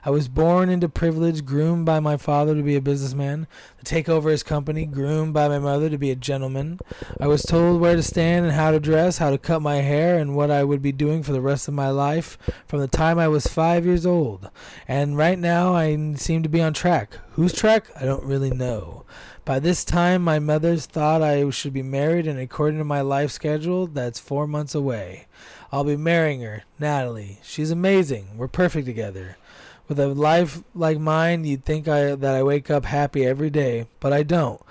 I 0.05 0.09
was 0.09 0.27
born 0.27 0.69
into 0.69 0.89
privilege, 0.89 1.45
groomed 1.45 1.85
by 1.85 2.01
my 2.01 2.17
father 2.17 2.55
to 2.55 2.61
be 2.61 2.75
a 2.75 2.81
businessman, 2.81 3.47
to 3.77 3.85
take 3.85 4.09
over 4.09 4.29
his 4.29 4.43
company, 4.43 4.85
groomed 4.85 5.33
by 5.33 5.47
my 5.47 5.59
mother 5.59 5.89
to 5.89 5.97
be 5.97 6.11
a 6.11 6.15
gentleman. 6.15 6.79
I 7.21 7.27
was 7.27 7.43
told 7.43 7.79
where 7.79 7.95
to 7.95 8.03
stand 8.03 8.45
and 8.45 8.53
how 8.53 8.71
to 8.71 8.81
dress, 8.81 9.19
how 9.19 9.29
to 9.29 9.37
cut 9.37 9.61
my 9.61 9.77
hair, 9.77 10.19
and 10.19 10.35
what 10.35 10.51
I 10.51 10.65
would 10.65 10.81
be 10.81 10.91
doing 10.91 11.23
for 11.23 11.31
the 11.31 11.39
rest 11.39 11.69
of 11.69 11.73
my 11.73 11.89
life 11.89 12.37
from 12.67 12.79
the 12.79 12.87
time 12.87 13.17
I 13.17 13.29
was 13.29 13.47
five 13.47 13.85
years 13.85 14.05
old. 14.05 14.49
And 14.89 15.15
right 15.15 15.39
now, 15.39 15.73
I 15.73 16.15
seem 16.15 16.43
to 16.43 16.49
be 16.49 16.61
on 16.61 16.73
track. 16.73 17.17
Whose 17.31 17.53
track? 17.53 17.85
I 17.95 18.03
don't 18.03 18.25
really 18.25 18.51
know. 18.51 19.05
By 19.45 19.59
this 19.59 19.85
time, 19.85 20.21
my 20.21 20.39
mother's 20.39 20.85
thought 20.85 21.21
I 21.21 21.49
should 21.49 21.73
be 21.73 21.81
married, 21.81 22.27
and 22.27 22.39
according 22.39 22.79
to 22.79 22.85
my 22.85 23.01
life 23.01 23.31
schedule, 23.31 23.87
that's 23.87 24.19
four 24.19 24.47
months 24.47 24.75
away. 24.75 25.27
I'll 25.71 25.83
be 25.83 25.97
marrying 25.97 26.41
her, 26.41 26.63
Natalie. 26.79 27.39
She's 27.41 27.71
amazing. 27.71 28.37
We're 28.37 28.47
perfect 28.47 28.85
together. 28.85 29.37
With 29.87 29.99
a 29.99 30.07
life 30.07 30.63
like 30.73 30.97
mine, 30.99 31.43
you'd 31.45 31.65
think 31.65 31.87
I, 31.87 32.15
that 32.15 32.35
I 32.35 32.41
wake 32.43 32.69
up 32.71 32.85
happy 32.85 33.25
every 33.25 33.49
day, 33.49 33.87
but 33.99 34.13
I 34.13 34.23
don't. 34.23 34.61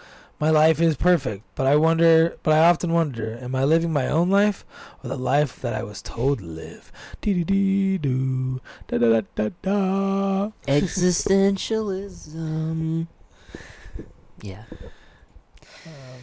My 0.41 0.51
life 0.51 0.81
is 0.81 0.97
perfect, 0.97 1.45
but 1.55 1.67
I 1.69 1.77
wonder, 1.77 2.37
but 2.43 2.53
I 2.55 2.69
often 2.69 2.93
wonder, 2.93 3.39
am 3.41 3.55
I 3.55 3.63
living 3.63 3.93
my 3.93 4.09
own 4.09 4.29
life 4.31 4.65
or 5.05 5.09
the 5.09 5.17
life 5.17 5.61
that 5.61 5.73
I 5.75 5.85
was 5.85 6.03
told 6.03 6.41
to 6.41 6.45
live? 6.45 6.91
Dee 7.21 7.35
dee 7.35 7.45
dee 7.45 7.99
doo, 7.99 8.61
da 8.89 8.99
da 8.99 9.21
da 9.21 9.23
da 9.37 9.51
da. 9.63 10.51
Existentialism. 10.67 13.07
Yeah. 14.41 14.65
Um, 15.87 16.23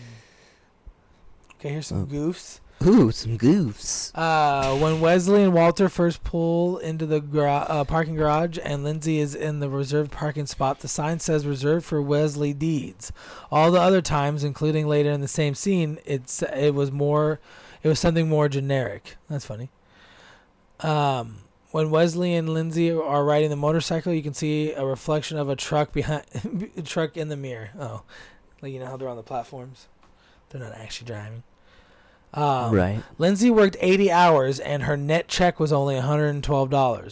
okay, 1.56 1.70
here's 1.70 1.88
some 1.88 2.02
Oh. 2.02 2.06
goofs. 2.06 2.60
Ooh, 2.86 3.12
some 3.12 3.38
goofs. 3.38 4.12
Uh, 4.16 4.78
when 4.78 5.02
Wesley 5.02 5.44
and 5.44 5.54
Walter 5.54 5.90
first 5.90 6.24
pull 6.24 6.78
into 6.78 7.06
the 7.06 7.20
gra- 7.20 7.66
uh, 7.68 7.84
parking 7.84 8.16
garage 8.16 8.58
and 8.64 8.86
Lindsay 8.86 9.20
is 9.20 9.36
in 9.36 9.60
the 9.60 9.70
reserved 9.70 10.12
parking 10.12 10.46
spot, 10.46 10.80
the 10.80 10.88
sign 10.88 11.20
says 11.20 11.46
reserved 11.46 11.86
for 11.86 12.02
Wesley 12.02 12.54
Deeds. 12.54 13.12
All 13.52 13.70
the 13.72 13.82
other 13.82 14.02
times, 14.02 14.46
including 14.46 14.88
later 14.88 15.12
in 15.12 15.20
the 15.20 15.28
same 15.28 15.56
scene, 15.56 16.00
it's 16.06 16.42
it 16.42 16.74
was 16.74 16.90
more, 16.90 17.42
it 17.84 17.90
was 17.90 18.00
something 18.00 18.30
more 18.30 18.48
generic. 18.48 19.18
That's 19.30 19.46
funny. 19.46 19.70
Um, 20.80 21.40
when 21.72 21.92
Wesley 21.92 22.34
and 22.34 22.48
Lindsay 22.48 22.92
are 22.92 23.26
riding 23.26 23.50
the 23.50 23.58
motorcycle, 23.58 24.14
you 24.14 24.24
can 24.24 24.34
see 24.34 24.72
a 24.72 24.86
reflection 24.86 25.38
of 25.38 25.50
a 25.50 25.56
truck 25.58 25.92
behind, 25.92 26.24
a 26.78 26.82
truck 26.82 27.18
in 27.18 27.28
the 27.28 27.36
mirror. 27.36 27.72
Oh, 27.78 28.04
like 28.62 28.72
you 28.72 28.80
know 28.80 28.86
how 28.86 28.96
they're 28.96 29.10
on 29.10 29.18
the 29.18 29.24
platforms, 29.24 29.88
they're 30.50 30.62
not 30.62 30.74
actually 30.74 31.08
driving. 31.08 31.44
Um, 32.34 32.76
right. 32.76 33.04
Lindsay 33.18 33.50
worked 33.50 33.76
80 33.80 34.12
hours 34.12 34.60
and 34.60 34.84
her 34.84 34.96
net 34.96 35.28
check 35.28 35.60
was 35.60 35.74
only 35.74 35.96
$112. 35.96 36.42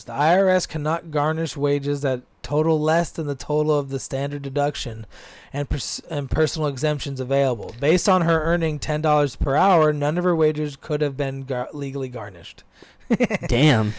The 0.06 0.14
IRS 0.14 0.68
cannot 0.68 1.10
garnish 1.12 1.58
wages 1.58 2.02
that 2.02 2.22
total 2.44 2.80
less 2.80 3.10
than 3.10 3.28
the 3.28 3.36
total 3.36 3.78
of 3.78 3.90
the 3.90 4.00
standard 4.00 4.42
deduction 4.42 5.06
and, 5.52 5.70
pers- 5.70 6.02
and 6.10 6.30
personal 6.32 6.68
exemptions 6.68 7.20
available. 7.20 7.76
Based 7.80 8.08
on 8.08 8.22
her 8.22 8.44
earning 8.44 8.80
$10 8.80 9.40
per 9.40 9.56
hour, 9.56 9.92
none 9.92 10.18
of 10.18 10.24
her 10.24 10.36
wages 10.36 10.76
could 10.76 11.02
have 11.02 11.18
been 11.18 11.44
gar- 11.44 11.70
legally 11.74 12.10
garnished. 12.10 12.64
Damn. 13.48 13.94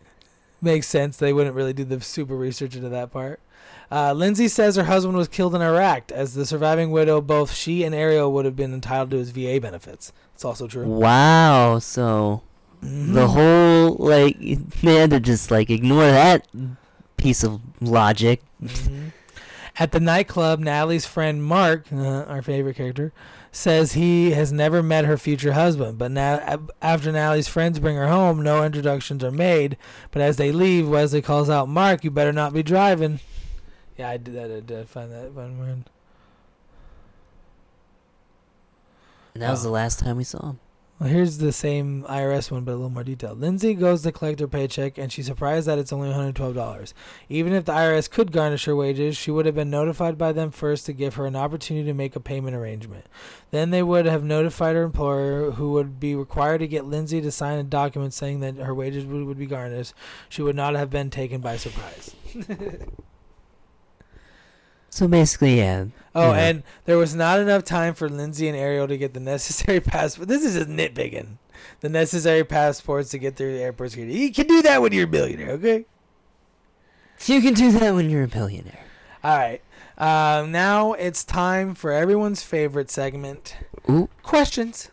Makes 0.62 0.86
sense. 0.86 1.18
They 1.18 1.32
wouldn't 1.32 1.54
really 1.54 1.74
do 1.74 1.84
the 1.84 2.00
super 2.00 2.36
research 2.36 2.74
into 2.74 2.88
that 2.88 3.12
part. 3.12 3.38
Uh, 3.92 4.12
Lindsay 4.12 4.48
says 4.48 4.76
her 4.76 4.84
husband 4.84 5.16
was 5.16 5.28
killed 5.28 5.54
in 5.54 5.62
Iraq. 5.62 6.10
As 6.10 6.34
the 6.34 6.46
surviving 6.46 6.90
widow, 6.90 7.20
both 7.20 7.52
she 7.52 7.84
and 7.84 7.94
Ariel 7.94 8.32
would 8.32 8.44
have 8.44 8.56
been 8.56 8.74
entitled 8.74 9.10
to 9.10 9.18
his 9.18 9.30
VA 9.30 9.60
benefits. 9.60 10.12
It's 10.34 10.44
also 10.44 10.66
true. 10.66 10.84
Wow. 10.86 11.78
So 11.78 12.42
the 12.82 12.88
Mhm. 12.88 13.26
whole 13.28 13.96
like 13.98 14.36
they 14.82 14.96
had 14.96 15.10
to 15.10 15.20
just 15.20 15.50
like 15.50 15.70
ignore 15.70 16.06
that 16.06 16.46
piece 17.16 17.42
of 17.44 17.60
logic. 17.80 18.42
Mhm. 18.62 19.12
At 19.78 19.90
the 19.92 20.00
nightclub, 20.00 20.60
Natalie's 20.60 21.06
friend 21.06 21.42
Mark, 21.42 21.86
uh, 21.92 21.96
our 22.28 22.42
favorite 22.42 22.76
character, 22.76 23.12
says 23.50 23.92
he 23.92 24.32
has 24.32 24.52
never 24.52 24.82
met 24.82 25.04
her 25.04 25.16
future 25.16 25.52
husband. 25.52 25.98
But 25.98 26.10
now, 26.10 26.60
after 26.82 27.10
Natalie's 27.10 27.48
friends 27.48 27.78
bring 27.80 27.96
her 27.96 28.08
home, 28.08 28.42
no 28.42 28.64
introductions 28.64 29.24
are 29.24 29.30
made. 29.32 29.76
But 30.10 30.22
as 30.22 30.36
they 30.36 30.52
leave, 30.52 30.88
Wesley 30.88 31.22
calls 31.22 31.48
out, 31.50 31.68
"Mark, 31.68 32.04
you 32.04 32.10
better 32.10 32.32
not 32.32 32.52
be 32.52 32.62
driving." 32.62 33.20
Yeah, 33.96 34.10
I 34.10 34.16
did 34.16 34.34
that. 34.34 34.50
I 34.50 34.60
did 34.60 34.88
find 34.88 35.10
that 35.12 35.32
fun 35.34 35.84
And 39.34 39.42
that 39.42 39.50
was 39.50 39.60
Oh. 39.62 39.68
the 39.68 39.72
last 39.72 39.98
time 39.98 40.16
we 40.16 40.24
saw 40.24 40.50
him. 40.50 40.60
Well, 41.00 41.08
here's 41.10 41.38
the 41.38 41.50
same 41.50 42.04
IRS 42.08 42.52
one, 42.52 42.62
but 42.62 42.70
a 42.70 42.76
little 42.76 42.88
more 42.88 43.02
detailed. 43.02 43.40
Lindsay 43.40 43.74
goes 43.74 44.02
to 44.02 44.12
collect 44.12 44.38
her 44.38 44.46
paycheck, 44.46 44.96
and 44.96 45.10
she's 45.10 45.26
surprised 45.26 45.66
that 45.66 45.76
it's 45.76 45.92
only 45.92 46.08
$112. 46.08 46.94
Even 47.28 47.52
if 47.52 47.64
the 47.64 47.72
IRS 47.72 48.08
could 48.08 48.30
garnish 48.30 48.66
her 48.66 48.76
wages, 48.76 49.16
she 49.16 49.32
would 49.32 49.44
have 49.44 49.56
been 49.56 49.70
notified 49.70 50.16
by 50.16 50.30
them 50.30 50.52
first 50.52 50.86
to 50.86 50.92
give 50.92 51.16
her 51.16 51.26
an 51.26 51.34
opportunity 51.34 51.84
to 51.86 51.94
make 51.94 52.14
a 52.14 52.20
payment 52.20 52.54
arrangement. 52.54 53.06
Then 53.50 53.70
they 53.70 53.82
would 53.82 54.06
have 54.06 54.22
notified 54.22 54.76
her 54.76 54.84
employer, 54.84 55.50
who 55.50 55.72
would 55.72 55.98
be 55.98 56.14
required 56.14 56.58
to 56.58 56.68
get 56.68 56.84
Lindsay 56.84 57.20
to 57.20 57.32
sign 57.32 57.58
a 57.58 57.64
document 57.64 58.14
saying 58.14 58.38
that 58.40 58.58
her 58.58 58.72
wages 58.74 59.04
would, 59.04 59.24
would 59.24 59.38
be 59.38 59.46
garnished. 59.46 59.94
She 60.28 60.42
would 60.42 60.54
not 60.54 60.74
have 60.76 60.90
been 60.90 61.10
taken 61.10 61.40
by 61.40 61.56
surprise. 61.56 62.14
So 64.94 65.08
basically, 65.08 65.56
yeah. 65.58 65.86
Oh, 66.14 66.30
Yeah. 66.30 66.38
and 66.46 66.62
there 66.84 66.96
was 66.96 67.16
not 67.16 67.40
enough 67.40 67.64
time 67.64 67.94
for 67.94 68.08
Lindsay 68.08 68.46
and 68.46 68.56
Ariel 68.56 68.86
to 68.86 68.96
get 68.96 69.12
the 69.12 69.18
necessary 69.18 69.80
passport. 69.92 70.28
This 70.28 70.44
is 70.44 70.54
just 70.54 70.68
nitpicking. 70.70 71.38
The 71.80 71.88
necessary 71.88 72.44
passports 72.44 73.10
to 73.10 73.18
get 73.18 73.34
through 73.34 73.54
the 73.56 73.62
airport 73.62 73.90
security. 73.90 74.16
You 74.16 74.32
can 74.32 74.46
do 74.46 74.62
that 74.62 74.80
when 74.82 74.92
you're 74.92 75.04
a 75.04 75.08
billionaire, 75.08 75.50
okay? 75.54 75.84
You 77.26 77.40
can 77.42 77.54
do 77.54 77.72
that 77.72 77.92
when 77.92 78.08
you're 78.08 78.22
a 78.22 78.28
billionaire. 78.28 78.84
All 79.24 79.36
right. 79.36 79.62
Um, 79.98 80.52
now 80.52 80.92
it's 80.92 81.24
time 81.24 81.74
for 81.74 81.90
everyone's 81.90 82.44
favorite 82.44 82.88
segment 82.90 83.56
Ooh, 83.90 84.08
questions. 84.22 84.90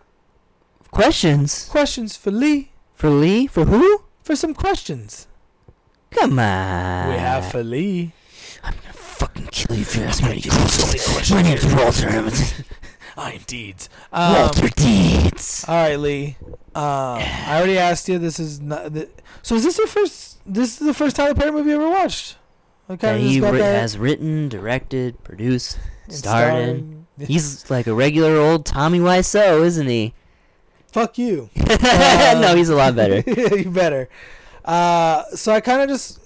questions 0.90 1.66
Questions 1.70 2.18
for 2.18 2.32
Lee. 2.32 2.72
for 2.96 3.12
Lee? 3.12 3.46
For 3.46 3.66
who? 3.66 4.04
For 4.24 4.36
some 4.36 4.56
questions. 4.56 5.28
Come 6.10 6.40
on. 6.40 7.10
we 7.10 7.16
have 7.18 7.52
for 7.52 7.62
Lee. 7.64 8.14
Fucking 9.22 9.48
kill 9.52 9.76
you 9.76 9.84
if 9.84 9.96
you 9.96 10.02
ask 10.02 10.24
me 10.24 10.32
any 10.32 10.42
questions. 10.42 11.32
My 11.32 11.44
name's 11.44 11.76
Walter 11.76 12.10
Evans. 12.10 12.64
I 13.18 13.34
indeed. 13.34 13.76
Um, 14.12 14.34
Walter 14.34 14.70
Deeds. 14.70 15.64
All 15.68 15.76
right, 15.76 15.96
Lee. 15.96 16.38
Um, 16.74 17.22
I 17.22 17.58
already 17.58 17.78
asked 17.78 18.10
you. 18.10 18.18
This 18.18 18.40
is 18.40 18.60
not. 18.60 18.94
The, 18.94 19.10
so 19.44 19.54
is 19.54 19.64
this 19.64 19.78
your 19.78 19.86
first? 19.86 20.40
This 20.44 20.82
is 20.82 20.88
the 20.88 20.96
first 20.96 21.18
Tyler 21.18 21.36
Perry 21.36 21.52
movie 21.52 21.70
you 21.70 21.76
ever 21.76 21.88
watched? 21.88 22.38
That 22.88 23.00
kinda 23.00 23.20
he 23.20 23.40
ri- 23.40 23.60
that 23.60 23.82
has 23.82 23.96
written, 23.96 24.50
directed, 24.50 25.24
produced, 25.24 25.78
starred 26.10 26.70
in. 26.70 27.06
He's 27.20 27.70
like 27.70 27.86
a 27.86 27.94
regular 27.94 28.38
old 28.38 28.66
Tommy 28.66 29.00
Wiseau, 29.00 29.64
isn't 29.64 29.88
he? 29.88 30.16
Fuck 30.88 31.20
you. 31.20 31.52
no, 31.56 32.54
he's 32.56 32.70
a 32.70 32.76
lot 32.76 32.96
better. 32.96 33.24
you 33.56 33.70
better. 33.70 34.10
Uh, 34.66 35.24
so 35.36 35.54
I 35.54 35.62
kind 35.62 35.82
of 35.82 35.90
just 35.90 36.20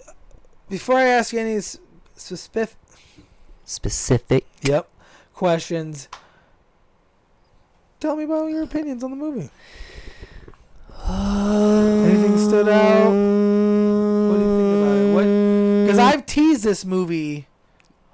before 0.69 0.95
I 0.95 1.03
ask 1.03 1.33
you 1.33 1.39
any 1.39 1.59
specific, 2.15 2.77
Specific. 3.65 4.45
yep, 4.61 4.87
questions. 5.33 6.07
Tell 7.99 8.15
me 8.15 8.23
about 8.23 8.47
your 8.47 8.63
opinions 8.63 9.03
on 9.03 9.09
the 9.09 9.15
movie. 9.15 9.49
Anything 11.07 12.37
stood 12.37 12.67
out? 12.69 13.09
What 13.09 14.37
do 14.37 14.43
you 14.43 14.57
think 14.57 14.75
about 14.81 14.95
it? 14.97 15.13
What? 15.13 15.85
Because 15.85 15.99
I've 15.99 16.25
teased 16.25 16.63
this 16.63 16.83
movie 16.85 17.47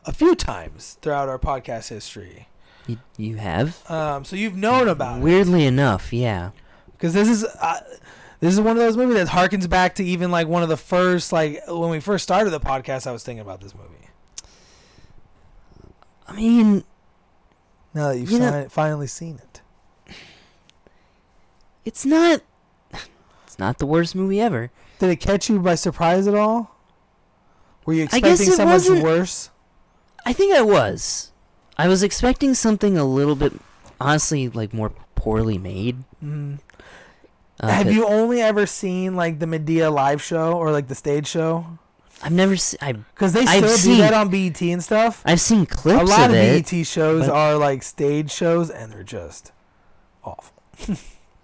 a 0.05 0.11
few 0.13 0.35
times 0.35 0.97
throughout 1.01 1.29
our 1.29 1.39
podcast 1.39 1.89
history. 1.89 2.47
You, 2.87 2.97
you 3.17 3.35
have? 3.35 3.89
Um, 3.89 4.25
so 4.25 4.35
you've 4.35 4.57
known 4.57 4.87
about 4.87 5.19
it. 5.19 5.23
Weirdly 5.23 5.65
enough, 5.65 6.11
yeah. 6.11 6.51
because 6.93 7.13
this 7.13 7.27
is 7.29 7.43
uh, 7.43 7.79
this 8.39 8.53
is 8.53 8.59
one 8.59 8.71
of 8.71 8.77
those 8.83 8.97
movies 8.97 9.15
that 9.15 9.27
harkens 9.27 9.69
back 9.69 9.95
to 9.95 10.03
even 10.03 10.31
like 10.31 10.47
one 10.47 10.63
of 10.63 10.69
the 10.69 10.77
first 10.77 11.31
like 11.31 11.61
when 11.67 11.89
we 11.89 11.99
first 11.99 12.23
started 12.23 12.49
the 12.49 12.59
podcast. 12.59 13.07
I 13.07 13.11
was 13.11 13.23
thinking 13.23 13.41
about 13.41 13.61
this 13.61 13.75
movie. 13.75 14.00
I 16.28 16.34
mean, 16.34 16.84
Now 17.93 18.09
that 18.09 18.17
you've 18.19 18.32
You 18.32 18.39
know- 18.39 18.51
fin- 18.51 18.69
finally 18.69 19.07
seen 19.07 19.36
it, 19.38 19.61
it's 21.86 22.05
not. 22.05 22.41
It's 23.45 23.59
not 23.59 23.80
the 23.80 23.86
worst 23.86 24.15
movie 24.15 24.39
ever. 24.39 24.72
did 24.99 25.09
it 25.09 25.17
catch 25.17 25.49
you 25.49 25.59
by 25.59 25.76
surprise 25.76 26.26
at 26.28 26.36
all? 26.36 26.76
Were 27.86 27.93
you 27.93 28.03
expecting 28.03 28.36
so 28.38 28.63
much 28.65 28.88
worse? 28.89 29.49
I 30.26 30.32
think 30.34 30.53
I 30.53 30.61
was. 30.61 31.32
I 31.78 31.88
was 31.88 32.03
expecting 32.03 32.53
something 32.53 32.97
a 32.97 33.03
little 33.03 33.36
bit, 33.36 33.53
honestly, 33.99 34.47
like 34.49 34.72
more 34.74 34.91
poorly 35.15 35.57
made. 35.57 36.03
Mm. 36.24 36.59
Uh, 37.59 37.67
Have 37.67 37.91
you 37.91 38.05
only 38.07 38.41
ever 38.41 38.65
seen 38.65 39.15
like 39.15 39.39
the 39.39 39.45
Madea 39.47 39.91
live 39.93 40.22
show 40.22 40.53
or 40.53 40.72
like 40.72 40.88
the 40.88 40.95
stage 40.95 41.28
show? 41.28 41.80
I've 42.24 42.32
never. 42.32 42.55
seen. 42.55 42.78
I 42.82 42.93
Because 42.93 43.34
they 43.34 43.41
I've 43.41 43.57
still 43.63 43.69
do 43.69 43.78
seen- 43.78 43.97
that 43.99 44.13
on 44.13 44.30
BET 44.30 44.61
and 44.61 44.84
stuff. 44.84 45.22
I've 45.26 45.41
seen 45.41 45.65
clips 45.65 46.01
a 46.01 46.05
lot 46.05 46.30
of 46.30 46.36
of, 46.36 46.41
it, 46.41 46.69
BET 46.69 46.86
shows 46.86 47.28
but- 47.28 47.34
are 47.36 47.55
like 47.57 47.84
stage 47.84 48.32
shows, 48.32 48.69
and 48.69 48.91
they're 48.91 49.03
just 49.03 49.51
awful. 50.24 50.53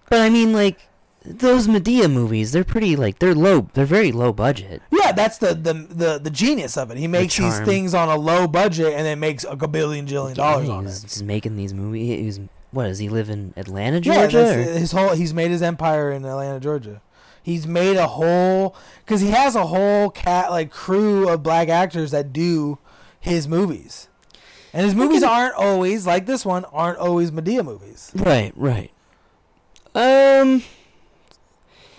but 0.09 0.21
I 0.21 0.30
mean, 0.30 0.53
like 0.53 0.80
those 1.25 1.67
Madea 1.67 2.11
movies, 2.11 2.51
they're 2.51 2.63
pretty 2.63 2.95
like 2.95 3.19
they're 3.19 3.36
low. 3.36 3.69
They're 3.73 3.86
very 3.86 4.11
low 4.11 4.32
budget. 4.34 4.82
Yeah, 4.91 5.11
that's 5.11 5.38
the 5.39 5.53
the 5.55 5.73
the, 5.73 6.19
the 6.19 6.30
genius 6.30 6.78
of 6.78 6.91
it. 6.91 6.97
He 6.97 7.07
makes 7.07 7.38
these 7.38 7.53
charm. 7.55 7.65
things 7.65 7.93
on 7.93 8.09
a 8.09 8.15
low 8.15 8.47
budget 8.47 8.93
and 8.93 9.05
then 9.05 9.19
makes 9.19 9.45
a 9.47 9.55
billion 9.67 10.05
jillion 10.07 10.36
dollars 10.36 10.65
he 10.65 10.71
on 10.71 10.84
was 10.86 11.03
it. 11.03 11.07
just 11.07 11.23
making 11.23 11.55
these 11.57 11.73
movies. 11.73 12.19
He 12.19 12.25
was 12.25 12.39
what 12.71 12.84
does 12.84 12.99
he 12.99 13.07
live 13.09 13.30
in 13.30 13.53
Atlanta, 13.57 13.97
Yeah, 13.99 14.28
Georgia? 14.28 14.38
that's 14.38 14.69
or- 14.69 14.80
his 14.80 14.91
whole. 14.91 15.09
He's 15.15 15.34
made 15.34 15.51
his 15.51 15.61
empire 15.61 16.11
in 16.11 16.23
Atlanta, 16.25 16.59
Georgia. 16.59 17.01
He's 17.47 17.65
made 17.65 17.95
a 17.95 18.07
whole 18.07 18.75
because 19.05 19.21
he 19.21 19.29
has 19.31 19.55
a 19.55 19.67
whole 19.67 20.09
cat 20.09 20.51
like 20.51 20.69
crew 20.69 21.29
of 21.29 21.43
black 21.43 21.69
actors 21.69 22.11
that 22.11 22.33
do 22.33 22.77
his 23.21 23.47
movies, 23.47 24.09
and 24.73 24.83
his 24.83 24.93
movies 24.93 25.23
aren't 25.23 25.55
always 25.55 26.05
like 26.05 26.25
this 26.25 26.45
one. 26.45 26.65
Aren't 26.65 26.97
always 26.97 27.31
Madea 27.31 27.63
movies. 27.63 28.11
Right, 28.13 28.51
right. 28.57 28.91
Um. 29.95 30.63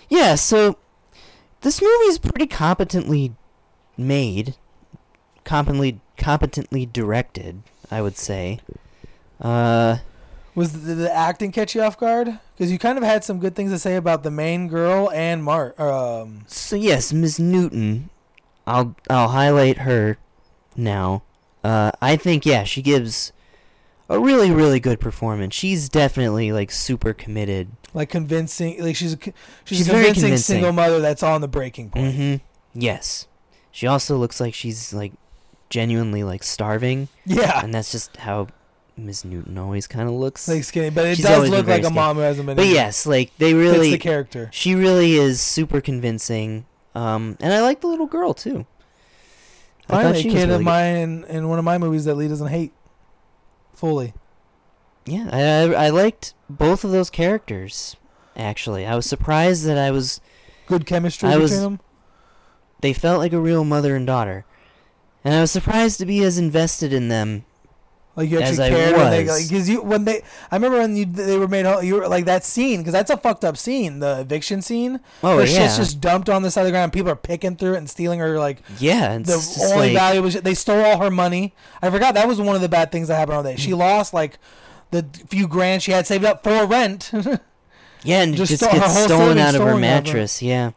Yeah, 0.07 0.35
so 0.35 0.77
this 1.61 1.81
movie 1.81 2.05
is 2.05 2.19
pretty 2.19 2.45
competently 2.45 3.33
made, 3.97 4.53
competently 5.45 5.99
competently 6.15 6.85
directed, 6.85 7.63
I 7.89 8.03
would 8.03 8.17
say. 8.17 8.59
Uh, 9.41 9.97
Was 10.53 10.73
the, 10.83 10.93
the 10.93 11.11
acting 11.11 11.51
catch 11.51 11.73
you 11.73 11.81
off 11.81 11.97
guard? 11.97 12.37
Because 12.59 12.73
you 12.73 12.77
kind 12.77 12.97
of 12.97 13.05
had 13.05 13.23
some 13.23 13.39
good 13.39 13.55
things 13.55 13.71
to 13.71 13.79
say 13.79 13.95
about 13.95 14.23
the 14.23 14.29
main 14.29 14.67
girl 14.67 15.09
and 15.11 15.41
Mark. 15.41 15.79
Um, 15.79 16.41
so 16.47 16.75
yes, 16.75 17.13
Miss 17.13 17.39
Newton. 17.39 18.09
I'll 18.67 18.97
I'll 19.09 19.29
highlight 19.29 19.77
her 19.79 20.17
now. 20.75 21.23
Uh, 21.63 21.91
I 22.01 22.17
think 22.17 22.45
yeah, 22.45 22.65
she 22.65 22.81
gives 22.81 23.31
a 24.09 24.19
really 24.19 24.51
really 24.51 24.81
good 24.81 24.99
performance. 24.99 25.55
She's 25.55 25.87
definitely 25.87 26.51
like 26.51 26.69
super 26.69 27.13
committed. 27.13 27.69
like 27.93 28.09
convincing, 28.09 28.83
like 28.83 28.97
she's 28.97 29.13
a, 29.13 29.17
she's, 29.63 29.77
She's 29.77 29.87
a 29.87 29.91
convincing, 29.91 30.21
convincing. 30.23 30.53
single 30.55 30.73
mother 30.73 30.99
that's 30.99 31.23
on 31.23 31.39
the 31.39 31.47
breaking 31.47 31.91
point. 31.91 32.13
Mm-hmm. 32.13 32.79
Yes. 32.79 33.27
She 33.71 33.87
also 33.87 34.17
looks 34.17 34.41
like 34.41 34.53
she's 34.53 34.93
like 34.93 35.13
genuinely 35.69 36.23
like 36.23 36.43
starving, 36.43 37.07
Yeah, 37.25 37.63
and 37.63 37.73
that's 37.73 37.91
just 37.93 38.17
how 38.17 38.47
Miss 39.05 39.23
Newton 39.25 39.57
always 39.57 39.87
kind 39.87 40.07
of 40.07 40.15
looks. 40.15 40.47
like 40.47 40.63
skinny, 40.63 40.89
but 40.89 41.05
it 41.05 41.15
She's 41.17 41.25
does 41.25 41.35
always 41.35 41.49
been 41.49 41.57
look 41.59 41.65
very 41.67 41.81
like 41.81 41.91
a 41.91 41.93
mom 41.93 42.15
who 42.17 42.21
hasn't 42.21 42.45
been. 42.45 42.55
but 42.55 42.67
yes, 42.67 43.05
like 43.05 43.35
they 43.37 43.51
fits 43.53 43.55
really, 43.73 43.91
the 43.91 43.97
character. 43.97 44.49
she 44.53 44.75
really 44.75 45.15
is 45.15 45.41
super 45.41 45.81
convincing. 45.81 46.65
Um, 46.95 47.37
and 47.39 47.53
I 47.53 47.61
like 47.61 47.81
the 47.81 47.87
little 47.87 48.07
girl 48.07 48.33
too. 48.33 48.65
I 49.89 49.93
thought 49.93 50.01
Finally, 50.03 50.21
she 50.21 50.29
a 50.29 50.31
was 50.33 50.33
kid 50.33 50.41
really 50.49 50.53
of 50.55 50.59
good. 50.59 50.65
mine 50.65 50.95
in, 50.95 51.23
in 51.25 51.49
one 51.49 51.59
of 51.59 51.65
my 51.65 51.77
movies 51.77 52.05
that 52.05 52.15
Lee 52.15 52.27
doesn't 52.27 52.47
hate 52.47 52.71
fully. 53.73 54.13
Yeah, 55.05 55.29
I, 55.31 55.41
I 55.41 55.85
I 55.85 55.89
liked 55.89 56.33
both 56.49 56.83
of 56.83 56.91
those 56.91 57.09
characters. 57.09 57.95
Actually, 58.35 58.85
I 58.85 58.95
was 58.95 59.05
surprised 59.05 59.65
that 59.65 59.77
I 59.77 59.91
was. 59.91 60.21
Good 60.67 60.85
chemistry 60.85 61.27
I 61.29 61.31
between 61.31 61.41
was- 61.43 61.59
them. 61.59 61.79
They 62.81 62.93
felt 62.93 63.19
like 63.19 63.33
a 63.33 63.39
real 63.41 63.63
mother 63.65 63.95
and 63.95 64.05
daughter, 64.07 64.45
and 65.23 65.33
I 65.33 65.41
was 65.41 65.51
surprised 65.51 65.99
to 65.99 66.05
be 66.05 66.23
as 66.23 66.37
invested 66.37 66.93
in 66.93 67.09
them. 67.09 67.43
Like 68.15 68.29
you 68.29 68.39
as 68.39 68.59
actually 68.59 68.65
I 68.65 68.69
cared 68.69 68.97
when 68.97 69.11
they 69.11 69.23
was. 69.23 69.39
like 69.39 69.49
because 69.49 69.69
you 69.69 69.81
when 69.81 70.03
they 70.03 70.21
I 70.51 70.55
remember 70.55 70.79
when 70.79 70.95
you 70.97 71.05
they 71.05 71.37
were 71.37 71.47
made 71.47 71.65
you 71.83 71.95
were 71.95 72.07
like 72.07 72.25
that 72.25 72.43
scene 72.43 72.79
because 72.79 72.91
that's 72.91 73.09
a 73.09 73.15
fucked 73.15 73.45
up 73.45 73.55
scene 73.55 73.99
the 73.99 74.19
eviction 74.19 74.61
scene 74.61 74.99
Oh 75.23 75.37
where 75.37 75.45
yeah, 75.45 75.67
shit's 75.67 75.77
just 75.77 76.01
dumped 76.01 76.27
on 76.27 76.41
the 76.41 76.51
side 76.51 76.61
of 76.61 76.65
the 76.65 76.71
ground 76.71 76.91
people 76.91 77.11
are 77.11 77.15
picking 77.15 77.55
through 77.55 77.75
it 77.75 77.77
and 77.77 77.89
stealing 77.89 78.19
her 78.19 78.37
like 78.37 78.61
yeah. 78.77 79.15
It's 79.15 79.29
the 79.29 79.35
just 79.35 79.71
only 79.71 79.87
like, 79.87 79.97
valuable 79.97 80.29
shit. 80.29 80.43
They 80.43 80.53
stole 80.53 80.83
all 80.83 80.99
her 81.01 81.11
money. 81.11 81.53
I 81.81 81.89
forgot 81.89 82.15
that 82.15 82.27
was 82.27 82.41
one 82.41 82.55
of 82.55 82.61
the 82.61 82.69
bad 82.69 82.91
things 82.91 83.07
that 83.07 83.15
happened 83.15 83.37
all 83.37 83.43
day. 83.43 83.55
She 83.55 83.69
mm-hmm. 83.69 83.79
lost 83.79 84.13
like 84.13 84.37
the 84.91 85.05
few 85.27 85.47
grand 85.47 85.81
she 85.81 85.91
had 85.91 86.05
saved 86.05 86.25
up 86.25 86.43
for 86.43 86.65
rent 86.65 87.11
Yeah, 88.03 88.21
and 88.21 88.33
it 88.33 88.37
Just 88.37 88.51
just, 88.51 88.63
stole- 88.63 88.73
her 88.73 88.79
gets 88.79 88.93
whole 88.95 89.05
stolen 89.05 89.37
out 89.37 89.55
of 89.55 89.61
her 89.61 89.67
stolen 89.67 89.83
out 89.83 89.99
of 89.99 90.07
her. 90.07 90.13
mattress. 90.13 90.41
Yeah, 90.41 90.71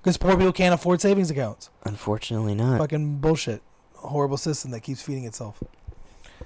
because 0.00 0.16
poor 0.16 0.36
people 0.36 0.52
can't 0.52 0.74
afford 0.74 1.00
savings 1.00 1.30
accounts. 1.30 1.70
unfortunately 1.84 2.54
not. 2.54 2.78
Fucking 2.78 3.18
bullshit. 3.18 3.62
Horrible 3.96 4.36
system 4.36 4.70
that 4.72 4.80
keeps 4.80 5.02
feeding 5.02 5.24
itself. 5.24 5.62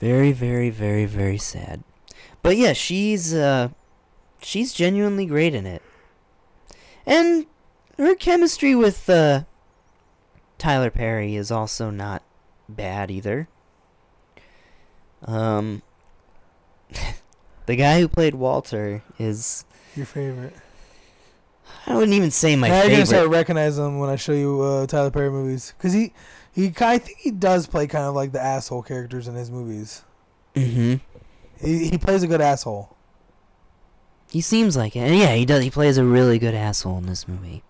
Very, 0.01 0.33
very, 0.33 0.71
very, 0.71 1.07
very 1.07 1.39
sad. 1.39 1.83
But 2.43 2.57
yeah, 2.57 2.73
she's 2.73 3.35
uh, 3.35 3.71
she's 4.41 4.73
genuinely 4.73 5.27
great 5.27 5.55
in 5.55 5.67
it, 5.67 5.83
and 7.05 7.47
her 7.97 8.15
chemistry 8.15 8.75
with 8.75 9.09
uh, 9.09 9.45
Tyler 10.59 10.91
Perry 10.91 11.35
is 11.35 11.51
also 11.51 11.91
not 11.91 12.23
bad 12.69 13.11
either. 13.11 13.49
Um, 15.25 15.83
the 17.67 17.77
guy 17.77 18.01
who 18.01 18.09
played 18.09 18.35
Walter 18.35 19.03
is 19.19 19.65
Your 19.97 20.07
favorite. 20.07 20.55
I 21.87 21.95
wouldn't 21.95 22.13
even 22.13 22.31
say 22.31 22.55
my 22.55 22.69
now 22.69 22.83
you're 22.83 22.91
gonna 22.91 23.07
start 23.07 23.29
recognizing 23.29 23.85
him 23.85 23.99
when 23.99 24.11
I 24.11 24.17
show 24.17 24.33
you 24.33 24.61
uh, 24.61 24.87
Tyler 24.87 25.11
Perry 25.11 25.31
movies 25.31 25.75
because 25.77 25.93
he 25.93 26.13
he 26.57 26.73
I 26.81 26.99
think 26.99 27.19
he 27.19 27.31
does 27.31 27.67
play 27.67 27.87
kind 27.87 28.07
of 28.07 28.15
like 28.15 28.33
the 28.33 28.41
asshole 28.41 28.83
characters 28.83 29.29
in 29.29 29.35
his 29.35 29.51
movies. 29.51 30.03
mm-hmm. 30.55 30.95
He 31.65 31.89
he 31.89 31.99
plays 31.99 32.23
a 32.23 32.27
good 32.27 32.41
asshole. 32.41 32.97
He 34.31 34.41
seems 34.41 34.77
like 34.77 34.97
it. 34.97 35.01
And 35.01 35.17
yeah, 35.17 35.35
he 35.35 35.45
does. 35.45 35.63
He 35.63 35.71
plays 35.71 35.99
a 35.99 36.05
really 36.05 36.39
good 36.39 36.55
asshole 36.55 36.99
in 36.99 37.07
this 37.07 37.29
movie. 37.29 37.63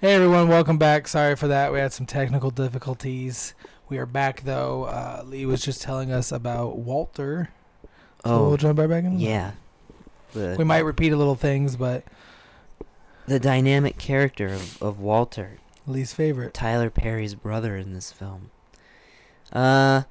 Hey 0.00 0.14
everyone, 0.14 0.48
welcome 0.48 0.78
back. 0.78 1.08
Sorry 1.08 1.34
for 1.34 1.48
that. 1.48 1.72
We 1.72 1.80
had 1.80 1.92
some 1.92 2.06
technical 2.06 2.50
difficulties. 2.50 3.54
We 3.88 3.98
are 3.98 4.06
back 4.06 4.42
though. 4.42 4.84
Uh, 4.84 5.22
Lee 5.26 5.44
was 5.46 5.60
just 5.62 5.82
telling 5.82 6.12
us 6.12 6.30
about 6.30 6.78
Walter. 6.78 7.50
So 8.24 8.30
Oh, 8.30 8.48
we'll 8.48 8.56
jump 8.56 8.78
right 8.78 8.88
back 8.88 9.04
in. 9.04 9.18
yeah. 9.18 9.52
The, 10.32 10.56
We 10.58 10.64
might 10.64 10.78
repeat 10.80 11.12
a 11.12 11.16
little 11.16 11.34
things, 11.34 11.76
but 11.76 12.04
the 13.26 13.38
dynamic 13.40 13.98
character 13.98 14.48
of, 14.48 14.82
of 14.82 14.98
Walter, 15.00 15.58
Lee's 15.86 16.12
favorite. 16.12 16.52
Tyler 16.54 16.90
Perry's 16.90 17.34
brother 17.34 17.76
in 17.76 17.94
this 17.94 18.12
film. 18.12 18.50
Uh, 19.52 20.02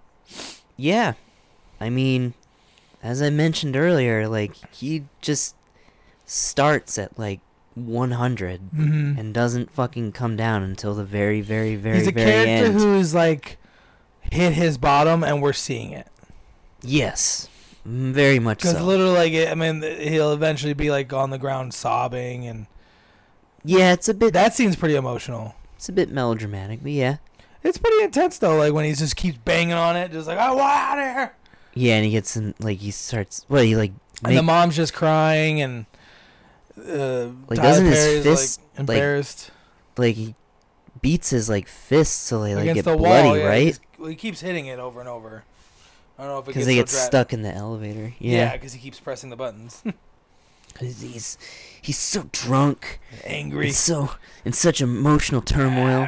yeah. 0.76 1.14
I 1.80 1.90
mean, 1.90 2.34
as 3.04 3.22
I 3.22 3.30
mentioned 3.30 3.76
earlier, 3.76 4.28
like 4.28 4.56
he 4.74 5.04
just 5.22 5.56
starts 6.26 6.98
at 6.98 7.18
like 7.20 7.40
100 7.76 8.60
Mm-hmm. 8.76 9.20
and 9.20 9.34
doesn't 9.34 9.72
fucking 9.72 10.12
come 10.14 10.36
down 10.36 10.64
until 10.64 10.96
the 10.96 11.06
very, 11.06 11.42
very, 11.42 11.76
very, 11.76 12.00
He's 12.00 12.08
a 12.08 12.12
very 12.12 12.32
character 12.46 12.66
end. 12.72 12.74
who's 12.80 13.14
like 13.14 13.58
hit 14.32 14.54
his 14.54 14.78
bottom, 14.80 15.24
and 15.24 15.42
we're 15.42 15.54
seeing 15.54 15.92
it. 15.92 16.08
yes, 16.82 17.48
very 17.88 18.38
much 18.38 18.60
Because 18.60 18.78
so. 18.78 18.84
literally, 18.84 19.14
like, 19.14 19.50
I 19.50 19.56
mean, 19.56 19.82
he'll 19.82 20.34
eventually 20.34 20.74
be 20.74 20.92
like 20.92 21.14
on 21.14 21.30
the 21.30 21.38
ground 21.38 21.74
sobbing, 21.74 22.46
and 22.46 22.68
yeah, 23.64 23.94
it's 23.94 24.10
a 24.10 24.14
bit. 24.14 24.34
that 24.34 24.54
scene's 24.54 24.76
pretty 24.76 24.96
emotional. 24.96 25.56
It's 25.78 25.88
a 25.88 25.94
bit 25.94 26.12
melodramatic, 26.12 26.84
but 26.84 26.92
yeah. 26.92 27.18
It's 27.64 27.78
pretty 27.78 28.04
intense 28.04 28.38
though. 28.38 28.58
Like 28.58 28.74
when 28.74 28.86
he 28.86 28.94
just 28.94 29.16
keeps 29.16 29.38
banging 29.38 29.74
on 29.74 29.96
it, 29.96 30.12
just 30.12 30.28
like 30.28 30.38
I 30.38 30.52
want 30.52 30.62
out 30.62 31.00
of 31.00 31.04
here. 31.04 31.34
Yeah, 31.74 31.96
and 31.96 32.06
he 32.06 32.12
gets 32.12 32.36
in 32.36 32.54
like 32.60 32.80
he 32.80 32.92
starts. 32.92 33.46
Well, 33.48 33.64
he 33.64 33.76
like 33.76 33.92
And 34.24 34.38
the 34.38 34.44
mom's 34.44 34.76
just 34.76 34.94
crying, 34.94 35.62
and 35.62 35.86
uh, 36.78 37.28
Like, 37.48 37.58
Tyler 37.58 37.70
doesn't 37.70 37.86
his 37.86 38.24
fist, 38.24 38.62
like 38.74 38.80
embarrassed 38.80 39.52
like 39.98 40.16
he 40.16 40.36
beats 41.02 41.30
his 41.30 41.50
like 41.50 41.68
fists 41.68 42.16
so 42.16 42.42
they 42.42 42.56
like 42.56 42.64
against 42.64 42.86
get 42.86 42.92
the 42.92 42.98
bloody, 42.98 43.28
wall. 43.28 43.38
Yeah, 43.38 43.48
right? 43.48 43.80
he 44.08 44.16
keeps 44.16 44.42
hitting 44.42 44.68
it 44.68 44.80
over 44.80 45.00
and 45.00 45.10
over. 45.10 45.44
I 46.18 46.24
don't 46.24 46.32
know 46.32 46.40
if 46.40 46.46
Because 46.46 46.66
gets 46.66 46.68
they 46.68 46.74
so 46.76 46.82
get 46.82 46.88
dra- 46.90 47.00
stuck 47.00 47.34
in 47.34 47.42
the 47.44 47.54
elevator. 47.54 48.14
Yeah, 48.20 48.38
Yeah, 48.38 48.54
because 48.54 48.74
he 48.74 48.80
keeps 48.80 49.00
pressing 49.00 49.30
the 49.30 49.36
buttons. 49.36 49.84
'Cause 50.74 51.02
he's 51.02 51.38
he's 51.82 51.98
so 51.98 52.30
drunk 52.32 53.00
Angry. 53.24 53.72
so 53.72 54.12
in 54.46 54.54
such 54.54 54.80
emotional 54.82 55.42
turmoil. 55.42 56.08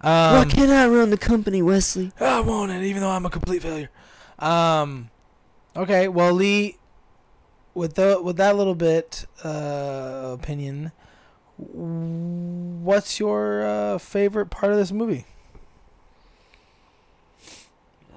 Why 0.00 0.40
Um, 0.42 0.50
can't 0.50 0.70
I 0.70 0.86
run 0.88 1.10
the 1.10 1.16
company, 1.16 1.62
Wesley? 1.62 2.10
I 2.20 2.40
want 2.40 2.72
it, 2.72 2.82
even 2.82 3.00
though 3.02 3.10
I'm 3.10 3.24
a 3.24 3.30
complete 3.30 3.62
failure. 3.62 3.88
Um, 4.40 5.10
okay, 5.76 6.08
well, 6.08 6.32
Lee, 6.34 6.76
with 7.72 7.94
the 7.94 8.20
with 8.20 8.36
that 8.38 8.56
little 8.56 8.74
bit 8.74 9.26
uh, 9.44 10.30
opinion, 10.38 10.90
what's 11.56 13.20
your 13.20 13.62
uh, 13.64 13.98
favorite 13.98 14.46
part 14.50 14.72
of 14.72 14.78
this 14.78 14.90
movie? 14.92 15.24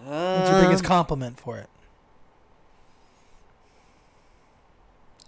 What's 0.05 0.51
your 0.51 0.61
biggest 0.61 0.83
Um, 0.83 0.87
compliment 0.87 1.39
for 1.39 1.57
it? 1.57 1.69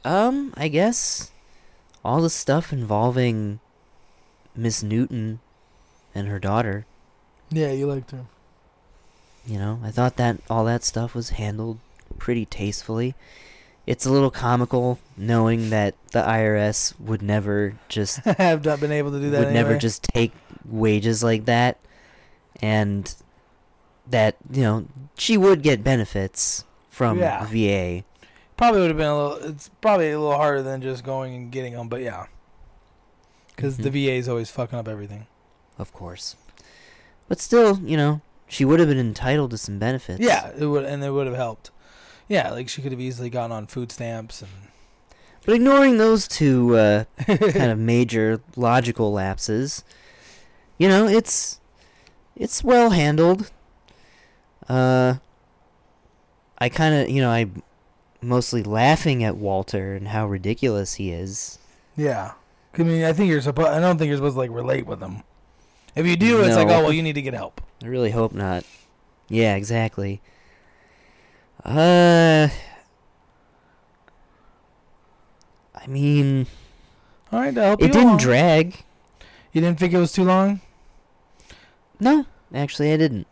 Um, 0.06 0.54
I 0.56 0.68
guess 0.68 1.32
all 2.06 2.22
the 2.22 2.30
stuff 2.30 2.72
involving 2.72 3.60
Miss 4.56 4.82
Newton 4.84 5.40
and 6.16 6.28
her 6.28 6.40
daughter. 6.40 6.86
Yeah, 7.50 7.72
you 7.72 7.88
liked 7.88 8.12
her. 8.12 8.26
You 9.46 9.58
know, 9.58 9.80
I 9.84 9.92
thought 9.92 10.18
that 10.18 10.38
all 10.50 10.64
that 10.66 10.84
stuff 10.84 11.16
was 11.16 11.32
handled 11.32 11.80
pretty 12.18 12.46
tastefully. 12.46 13.16
It's 13.86 14.06
a 14.06 14.12
little 14.12 14.32
comical 14.32 15.00
knowing 15.16 15.70
that 15.70 15.96
the 16.12 16.22
IRS 16.22 17.00
would 17.00 17.22
never 17.22 17.76
just 17.88 18.18
Have 18.26 18.66
not 18.66 18.80
been 18.82 18.92
able 18.92 19.12
to 19.12 19.20
do 19.20 19.30
that. 19.32 19.46
would 19.46 19.54
never 19.54 19.78
just 19.78 20.04
take 20.04 20.34
wages 20.66 21.24
like 21.24 21.46
that 21.46 21.78
and 22.62 23.14
that, 24.10 24.36
you 24.52 24.62
know, 24.64 24.86
she 25.18 25.38
would 25.38 25.62
get 25.62 25.84
benefits 25.84 26.64
from 26.90 27.20
Yeah. 27.20 27.46
VA. 27.46 28.04
probably 28.58 28.82
would 28.82 28.90
have 28.90 28.98
been 28.98 29.08
a 29.08 29.16
little. 29.28 29.50
It's 29.52 29.70
probably 29.82 30.12
a 30.12 30.20
little 30.20 30.36
harder 30.36 30.64
than 30.64 30.82
just 30.82 31.04
going 31.04 31.36
and 31.36 31.52
getting 31.52 31.74
them, 31.74 31.88
but 31.90 32.02
yeah, 32.02 32.26
because 33.56 33.78
the 33.78 33.90
Mhm. 33.90 33.94
VA 33.94 34.12
is 34.18 34.28
always 34.28 34.50
fucking 34.50 34.78
up 34.80 34.88
everything. 34.88 35.28
Of 35.78 35.94
course. 35.94 36.36
But 37.28 37.40
still, 37.40 37.80
you 37.84 37.98
know, 37.98 38.22
she 38.48 38.66
would 38.66 38.80
have 38.80 38.90
been 38.90 38.98
entitled 39.00 39.52
to 39.52 39.58
some 39.60 39.78
benefits. 39.78 40.20
Yeah, 40.22 40.50
it 40.58 40.66
would, 40.66 40.86
and 40.86 41.04
it 41.04 41.12
would 41.12 41.28
have 41.28 41.36
helped. 41.36 41.70
Yeah, 42.28 42.50
like 42.52 42.68
she 42.70 42.82
could 42.82 42.92
have 42.92 43.00
easily 43.02 43.30
gotten 43.30 43.52
on 43.52 43.68
food 43.68 43.92
stamps 43.92 44.42
and. 44.42 44.52
But 45.46 45.54
ignoring 45.56 45.98
those 45.98 46.28
two 46.28 46.76
uh, 46.78 47.04
kind 47.26 47.72
of 47.72 47.78
major 47.78 48.42
logical 48.56 49.14
lapses, 49.14 49.84
you 50.80 50.88
know, 50.90 51.08
it's 51.08 51.60
it's 52.36 52.64
well 52.64 52.90
handled. 52.90 53.52
Uh, 54.70 55.16
I 56.58 56.70
kind 56.70 56.94
of, 56.96 57.10
you 57.10 57.22
know, 57.22 57.30
I 57.30 57.48
mostly 58.22 58.64
laughing 58.64 59.24
at 59.24 59.38
Walter 59.38 59.94
and 59.96 60.10
how 60.10 60.28
ridiculous 60.28 60.96
he 60.96 61.12
is. 61.12 61.60
Yeah, 61.96 62.34
I 62.78 62.84
mean, 62.84 63.04
I 63.04 63.14
think 63.14 63.30
you're 63.30 63.42
supposed. 63.42 63.70
I 63.70 63.80
don't 63.80 63.98
think 63.98 64.10
you're 64.10 64.18
supposed 64.18 64.36
to 64.36 64.40
like 64.40 64.52
relate 64.52 64.86
with 64.86 65.02
him. 65.02 65.24
If 65.96 66.06
you 66.06 66.16
do, 66.16 66.42
it's 66.42 66.56
like, 66.56 66.68
oh 66.68 66.82
well, 66.84 66.94
you 66.94 67.02
need 67.02 67.14
to 67.14 67.22
get 67.22 67.34
help. 67.34 67.62
I 67.84 67.88
really 67.88 68.12
hope 68.12 68.34
not. 68.34 68.64
Yeah, 69.30 69.56
exactly. 69.56 70.22
Uh, 71.66 72.50
I 75.76 75.88
mean, 75.88 76.48
All 77.32 77.40
right, 77.40 77.54
help 77.54 77.82
it 77.82 77.92
didn't 77.92 78.04
along. 78.08 78.18
drag. 78.18 78.84
You 79.54 79.62
didn't 79.62 79.80
think 79.80 79.94
it 79.94 79.98
was 79.98 80.12
too 80.12 80.24
long? 80.24 80.62
No, 82.00 82.26
actually, 82.54 82.94
I 82.94 82.98
didn't. 82.98 83.26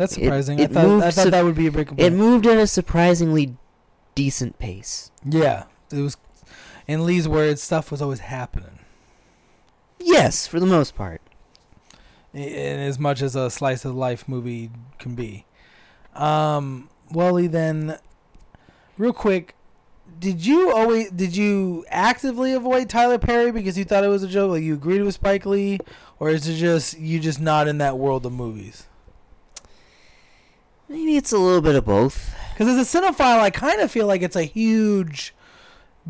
That's 0.00 0.14
surprising. 0.14 0.58
it 0.58 0.70
I 0.70 0.72
thought 0.72 1.02
I 1.02 1.10
thought 1.10 1.30
that 1.30 1.44
would 1.44 1.54
be 1.54 1.66
a 1.66 1.70
big 1.70 1.92
It 1.98 2.14
moved 2.14 2.46
at 2.46 2.56
a 2.56 2.66
surprisingly 2.66 3.56
decent 4.14 4.58
pace. 4.58 5.10
yeah, 5.24 5.64
it 5.92 6.00
was. 6.00 6.16
In 6.88 7.04
Lee's 7.04 7.28
words, 7.28 7.62
stuff 7.62 7.90
was 7.90 8.00
always 8.00 8.20
happening. 8.20 8.78
Yes, 10.00 10.46
for 10.46 10.58
the 10.58 10.66
most 10.66 10.94
part. 10.96 11.20
in 12.32 12.80
as 12.80 12.98
much 12.98 13.20
as 13.20 13.36
a 13.36 13.50
slice 13.50 13.84
of 13.84 13.94
life 13.94 14.26
movie 14.26 14.70
can 14.98 15.14
be. 15.14 15.44
Um, 16.14 16.88
Wally, 17.12 17.46
then, 17.46 17.98
real 18.96 19.12
quick, 19.12 19.54
did 20.18 20.44
you 20.44 20.72
always 20.72 21.10
did 21.10 21.36
you 21.36 21.84
actively 21.90 22.54
avoid 22.54 22.88
Tyler 22.88 23.18
Perry 23.18 23.52
because 23.52 23.76
you 23.76 23.84
thought 23.84 24.02
it 24.02 24.08
was 24.08 24.22
a 24.22 24.28
joke? 24.28 24.52
Like 24.52 24.62
you 24.62 24.74
agreed 24.74 25.02
with 25.02 25.14
Spike 25.14 25.44
Lee, 25.44 25.78
or 26.18 26.30
is 26.30 26.48
it 26.48 26.56
just 26.56 26.98
you 26.98 27.20
just 27.20 27.38
not 27.40 27.68
in 27.68 27.76
that 27.78 27.98
world 27.98 28.24
of 28.24 28.32
movies? 28.32 28.86
Maybe 30.90 31.16
it's 31.16 31.30
a 31.30 31.38
little 31.38 31.60
bit 31.60 31.76
of 31.76 31.84
both. 31.84 32.34
Because 32.52 32.76
as 32.76 32.94
a 32.94 33.00
cinephile, 33.00 33.38
I 33.38 33.50
kind 33.50 33.80
of 33.80 33.92
feel 33.92 34.08
like 34.08 34.22
it's 34.22 34.34
a 34.34 34.42
huge 34.42 35.32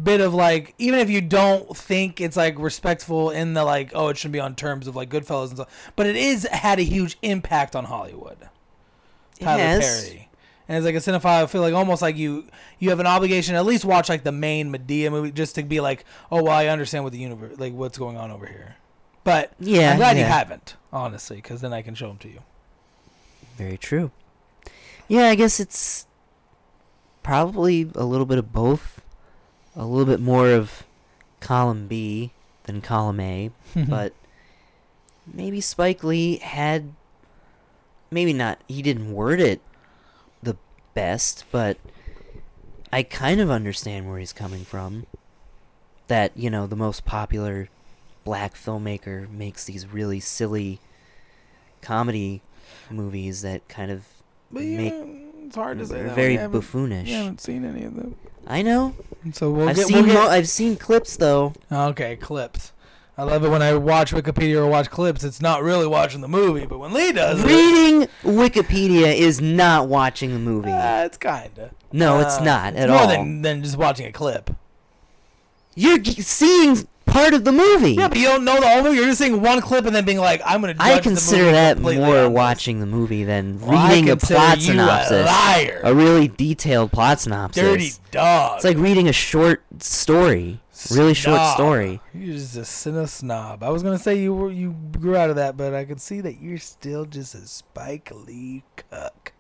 bit 0.03 0.23
of 0.23 0.33
like, 0.33 0.75
even 0.79 0.99
if 0.99 1.11
you 1.11 1.21
don't 1.21 1.77
think 1.77 2.19
it's 2.19 2.35
like 2.35 2.59
respectful 2.59 3.29
in 3.29 3.53
the 3.53 3.63
like, 3.63 3.93
oh, 3.95 4.09
it 4.09 4.17
shouldn't 4.17 4.33
be 4.33 4.41
on 4.41 4.55
terms 4.55 4.87
of 4.87 4.97
like 4.97 5.11
Goodfellas 5.11 5.49
and 5.49 5.59
stuff, 5.59 5.93
but 5.97 6.07
it 6.07 6.17
is 6.17 6.45
had 6.51 6.79
a 6.79 6.83
huge 6.83 7.19
impact 7.21 7.77
on 7.77 7.85
Hollywood. 7.85 8.49
Tyler. 9.39 9.81
Perry. 9.81 10.31
And 10.67 10.79
as 10.79 10.85
like 10.87 10.95
a 10.95 10.99
cinephile, 10.99 11.43
I 11.43 11.47
feel 11.47 11.61
like 11.61 11.75
almost 11.75 12.01
like 12.01 12.17
you 12.17 12.47
you 12.79 12.89
have 12.89 13.01
an 13.01 13.07
obligation 13.07 13.53
to 13.53 13.59
at 13.59 13.67
least 13.67 13.85
watch 13.85 14.09
like 14.09 14.25
the 14.25 14.33
main 14.33 14.73
Madea 14.73 15.11
movie 15.11 15.31
just 15.31 15.57
to 15.57 15.63
be 15.63 15.81
like, 15.81 16.07
oh 16.33 16.43
well, 16.43 16.53
I 16.53 16.69
understand 16.69 17.05
what 17.05 17.13
the 17.13 17.19
universe 17.19 17.59
like 17.59 17.75
what's 17.75 17.99
going 17.99 18.17
on 18.17 18.31
over 18.31 18.47
here. 18.47 18.77
But 19.25 19.53
Yeah, 19.61 19.91
I'm 19.91 19.99
glad 19.99 20.17
you 20.17 20.25
haven't, 20.25 20.77
honestly, 20.91 21.37
because 21.37 21.61
then 21.61 21.75
I 21.75 21.83
can 21.83 21.95
show 21.95 22.09
them 22.09 22.17
to 22.19 22.29
you. 22.29 22.41
Very 23.59 23.77
true. 23.77 24.11
Yeah, 25.11 25.27
I 25.27 25.35
guess 25.35 25.59
it's 25.59 26.07
probably 27.25 27.91
a 27.97 28.05
little 28.05 28.27
bit 28.27 28.39
of 28.39 28.53
both. 28.53 29.03
A 29.75 29.85
little 29.85 30.07
bit 30.07 30.21
more 30.21 30.51
of 30.51 30.85
column 31.41 31.89
B 31.89 32.31
than 32.63 32.81
column 32.81 33.19
A, 33.19 33.51
but 33.89 34.13
maybe 35.27 35.61
Spike 35.61 36.05
Lee 36.05 36.37
had 36.37 36.95
maybe 38.13 38.33
not 38.33 38.61
he 38.69 38.83
didn't 38.83 39.13
word 39.13 39.41
it 39.41 39.61
the 40.45 40.57
best, 40.95 41.45
but 41.51 41.77
I 42.93 43.03
kind 43.03 43.41
of 43.41 43.51
understand 43.51 44.09
where 44.09 44.21
he's 44.21 44.33
coming 44.33 44.65
from. 44.65 45.07
That, 46.07 46.37
you 46.37 46.51
know, 46.51 46.69
the 46.69 46.77
most 46.77 47.05
popular 47.05 47.69
black 48.23 48.55
filmmaker 48.55 49.29
makes 49.29 49.65
these 49.65 49.89
really 49.89 50.21
silly 50.21 50.79
comedy 51.83 52.43
movies 52.89 53.43
that 53.43 53.67
kind 53.67 53.91
of 53.91 54.20
but 54.51 54.63
make, 54.63 54.93
it's 55.47 55.57
hard 55.57 55.79
to 55.79 55.87
say. 55.87 56.03
that 56.03 56.15
very 56.15 56.37
buffoonish. 56.37 57.05
we 57.07 57.13
haven't 57.13 57.41
seen 57.41 57.65
any 57.65 57.85
of 57.85 57.95
them. 57.95 58.17
I 58.47 58.63
know. 58.63 58.95
So 59.33 59.51
we'll 59.51 59.69
I've 59.69 59.77
get. 59.77 59.87
seen 59.87 60.07
we'll 60.07 60.15
get 60.15 60.29
I've 60.31 60.49
seen 60.49 60.77
clips 60.77 61.17
though. 61.17 61.53
okay, 61.71 62.17
clips. 62.17 62.73
I 63.19 63.25
love 63.25 63.45
it 63.45 63.51
when 63.51 63.61
I 63.61 63.75
watch 63.75 64.13
Wikipedia 64.13 64.57
or 64.57 64.67
watch 64.67 64.89
clips. 64.89 65.25
It's 65.25 65.43
not 65.43 65.63
really 65.63 65.87
watching 65.87 66.23
the 66.23 66.29
movie, 66.29 66.65
but 66.65 66.79
when 66.79 66.95
Lee 66.95 67.13
does 67.13 67.45
it, 67.45 67.47
Reading 67.47 68.09
Wikipedia 68.23 69.15
is 69.15 69.43
not 69.43 69.89
watching 69.89 70.33
the 70.33 70.39
movie. 70.39 70.71
uh, 70.71 71.05
it's 71.05 71.19
kinda. 71.19 71.71
no, 71.93 72.21
it's 72.21 72.39
Uh, 72.39 72.45
not 72.45 72.73
it's 72.73 72.83
at 72.83 72.89
more 72.89 72.99
all. 73.01 73.09
than 73.09 73.43
than 73.43 73.63
just 73.63 73.77
watching 73.77 74.07
a 74.07 74.13
clip. 74.13 74.51
You're 75.75 75.99
g- 75.99 76.23
seeing 76.23 76.89
part 77.11 77.35
of 77.35 77.45
the 77.45 77.53
movie. 77.53 77.93
Yeah, 77.95 78.09
but 78.09 78.19
you 78.19 78.27
don't 78.27 78.45
know 78.45 78.59
the 78.61 78.69
whole 78.69 78.83
movie. 78.83 78.97
You're 78.97 79.07
just 79.07 79.19
seeing 79.19 79.41
one 79.43 79.61
clip 79.61 79.85
and 79.87 79.95
then 79.95 80.05
being 80.05 80.19
like, 80.19 80.41
"I'm 80.45 80.61
gonna." 80.61 80.75
Judge 80.75 80.83
I 80.83 80.99
consider 81.01 81.51
that 81.53 81.79
more 81.79 81.93
on 81.93 82.01
this. 82.01 82.29
watching 82.31 82.81
the 82.81 82.87
movie 82.87 83.25
than 83.25 83.61
Well, 83.61 83.89
reading 83.89 84.11
a 84.11 84.17
plot 84.17 84.61
synopsis. 84.61 85.23
A 85.23 85.25
liar. 85.25 85.81
A 85.85 85.95
really 85.95 86.29
detailed 86.29 86.93
plot 86.93 87.21
synopsis. 87.21 87.63
dirty 87.63 87.91
dog. 88.11 88.57
It's 88.57 88.65
like 88.65 88.77
reading 88.77 89.09
a 89.09 89.13
short 89.13 89.63
story. 89.81 90.61
Really 90.91 91.13
short 91.13 91.43
story. 91.53 92.01
You're 92.15 92.37
just 92.37 92.57
a 92.57 92.65
sinner 92.65 93.07
snob. 93.07 93.63
I 93.63 93.69
was 93.69 93.83
gonna 93.83 93.99
say 93.99 94.19
you 94.19 94.33
were 94.33 94.51
you 94.51 94.75
grew 94.99 95.15
out 95.17 95.29
of 95.29 95.37
that, 95.37 95.57
but 95.57 95.75
I 95.75 95.85
can 95.85 95.99
see 95.99 96.23
that 96.23 96.41
you're 96.41 96.57
still 96.59 97.05
just 97.05 97.35
a 97.35 97.47
Spike 97.47 98.11
Lee 98.27 98.63
cuck 98.91 99.33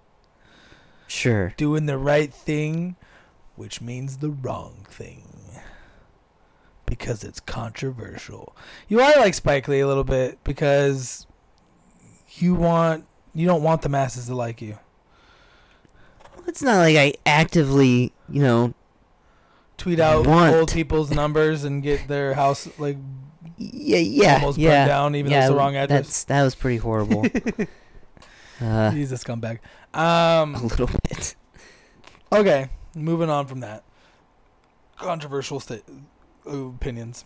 Sure. 1.06 1.54
doing 1.56 1.86
the 1.86 1.96
right 1.96 2.32
thing, 2.32 2.96
which 3.56 3.80
means 3.80 4.18
the 4.18 4.28
wrong 4.30 4.86
thing. 4.90 5.29
Because 6.90 7.24
it's 7.24 7.40
controversial. 7.40 8.54
You 8.88 9.00
are 9.00 9.16
like 9.16 9.32
Spike 9.32 9.66
Lee 9.68 9.80
a 9.80 9.86
little 9.86 10.04
bit 10.04 10.42
because 10.44 11.26
you 12.34 12.54
want 12.54 13.06
you 13.32 13.46
don't 13.46 13.62
want 13.62 13.82
the 13.82 13.88
masses 13.88 14.26
to 14.26 14.34
like 14.34 14.60
you. 14.60 14.78
It's 16.46 16.62
not 16.62 16.78
like 16.78 16.96
I 16.96 17.14
actively, 17.24 18.12
you 18.28 18.42
know, 18.42 18.74
Tweet 19.80 19.98
out 19.98 20.26
Want. 20.26 20.54
old 20.54 20.72
people's 20.72 21.10
numbers 21.10 21.64
and 21.64 21.82
get 21.82 22.06
their 22.06 22.34
house 22.34 22.68
like 22.78 22.98
yeah, 23.56 23.98
yeah, 23.98 24.34
almost 24.34 24.58
yeah. 24.58 24.70
burned 24.70 24.88
down, 24.88 25.14
even 25.14 25.32
though 25.32 25.38
it's 25.38 25.48
the 25.48 25.54
wrong 25.54 25.76
address. 25.76 26.06
That's 26.06 26.24
that 26.24 26.42
was 26.42 26.54
pretty 26.54 26.76
horrible. 26.78 27.24
uh, 28.60 28.90
He's 28.90 29.12
a 29.12 29.14
scumbag. 29.14 29.60
Um, 29.94 30.54
a 30.56 30.62
little 30.62 30.90
bit. 31.08 31.34
Okay, 32.32 32.68
moving 32.94 33.30
on 33.30 33.46
from 33.46 33.60
that. 33.60 33.84
Controversial 34.98 35.60
sta- 35.60 35.82
opinions. 36.50 37.24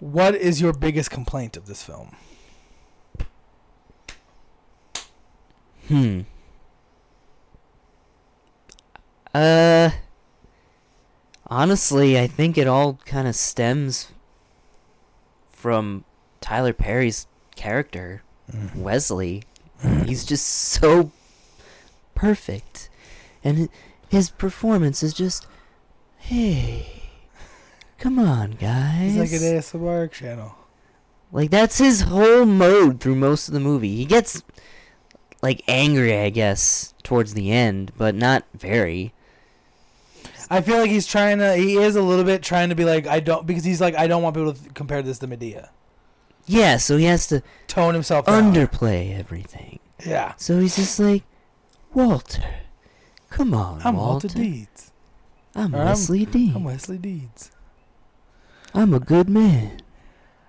What 0.00 0.34
is 0.34 0.60
your 0.60 0.72
biggest 0.72 1.10
complaint 1.10 1.56
of 1.56 1.66
this 1.66 1.82
film? 1.82 2.14
Hmm. 5.88 6.20
Uh. 9.34 9.90
Honestly, 11.50 12.18
I 12.18 12.26
think 12.26 12.58
it 12.58 12.66
all 12.66 13.00
kind 13.06 13.26
of 13.26 13.34
stems 13.34 14.12
from 15.48 16.04
Tyler 16.42 16.74
Perry's 16.74 17.26
character, 17.56 18.22
Wesley. 18.74 19.44
He's 20.04 20.26
just 20.26 20.46
so 20.46 21.10
perfect. 22.14 22.90
And 23.42 23.70
his 24.10 24.28
performance 24.28 25.02
is 25.02 25.14
just, 25.14 25.46
hey, 26.18 26.97
come 27.98 28.18
on, 28.18 28.52
guys. 28.52 29.14
He's 29.14 29.16
like 29.16 29.32
an 29.32 29.58
ASMR 29.58 30.10
channel. 30.10 30.54
Like 31.32 31.50
that's 31.50 31.78
his 31.78 32.02
whole 32.02 32.46
mode 32.46 33.00
through 33.00 33.16
most 33.16 33.48
of 33.48 33.54
the 33.54 33.60
movie. 33.60 33.94
He 33.96 34.04
gets 34.06 34.42
like 35.42 35.62
angry, 35.68 36.16
I 36.18 36.30
guess, 36.30 36.94
towards 37.02 37.34
the 37.34 37.52
end, 37.52 37.92
but 37.98 38.14
not 38.14 38.44
very. 38.54 39.12
I 40.50 40.62
feel 40.62 40.78
like 40.78 40.90
he's 40.90 41.06
trying 41.06 41.38
to. 41.38 41.54
He 41.56 41.76
is 41.76 41.96
a 41.96 42.02
little 42.02 42.24
bit 42.24 42.42
trying 42.42 42.70
to 42.70 42.74
be 42.74 42.84
like 42.86 43.06
I 43.06 43.20
don't 43.20 43.46
because 43.46 43.64
he's 43.64 43.80
like 43.80 43.94
I 43.94 44.06
don't 44.06 44.22
want 44.22 44.34
people 44.36 44.54
to 44.54 44.68
compare 44.70 45.02
this 45.02 45.18
to 45.18 45.28
Madea. 45.28 45.68
Yeah, 46.46 46.78
so 46.78 46.96
he 46.96 47.04
has 47.04 47.26
to 47.26 47.42
Tone 47.66 47.92
himself 47.92 48.24
down. 48.24 48.54
underplay 48.54 49.18
everything. 49.18 49.80
Yeah, 50.06 50.32
So 50.38 50.58
he's 50.60 50.76
just 50.76 50.98
like, 50.98 51.24
Walter, 51.92 52.42
come 53.28 53.52
on, 53.52 53.82
I'm 53.84 53.96
Walter. 53.96 54.28
Walter 54.28 54.28
Deeds. 54.28 54.92
I'm 55.54 55.74
Or 55.74 55.78
I'm- 55.80 55.88
Wesley 55.88 56.24
Dean. 56.24 56.54
I'm 56.56 56.64
Wesley 56.64 56.96
Deeds. 56.96 57.50
I'm 58.74 58.94
a 58.94 59.00
good 59.00 59.28
man. 59.28 59.80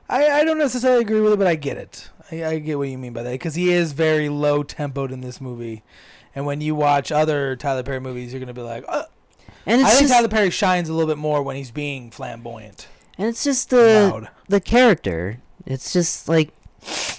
I, 0.09 0.27
I 0.27 0.43
don't 0.43 0.57
necessarily 0.57 1.01
agree 1.01 1.21
with 1.21 1.33
it, 1.33 1.37
but 1.37 1.47
I 1.47 1.55
get 1.55 1.77
it. 1.77 2.09
I, 2.31 2.45
I 2.45 2.59
get 2.59 2.77
what 2.77 2.89
you 2.89 2.97
mean 2.97 3.13
by 3.13 3.23
that 3.23 3.31
because 3.31 3.55
he 3.55 3.71
is 3.71 3.91
very 3.93 4.29
low 4.29 4.63
tempoed 4.63 5.11
in 5.11 5.21
this 5.21 5.39
movie, 5.39 5.83
and 6.35 6.45
when 6.45 6.61
you 6.61 6.75
watch 6.75 7.11
other 7.11 7.55
Tyler 7.55 7.83
Perry 7.83 7.99
movies, 7.99 8.33
you're 8.33 8.39
gonna 8.39 8.53
be 8.53 8.61
like, 8.61 8.85
uh, 8.87 9.03
And 9.65 9.81
I 9.81 9.89
think 9.89 10.01
just 10.01 10.13
Tyler 10.13 10.27
Perry 10.27 10.49
shines 10.49 10.89
a 10.89 10.93
little 10.93 11.07
bit 11.07 11.17
more 11.17 11.41
when 11.43 11.55
he's 11.55 11.71
being 11.71 12.11
flamboyant, 12.11 12.87
and 13.17 13.27
it's 13.27 13.43
just 13.43 13.69
the 13.69 14.09
loud. 14.11 14.29
the 14.47 14.59
character. 14.61 15.41
It's 15.65 15.93
just 15.93 16.27
like 16.27 16.49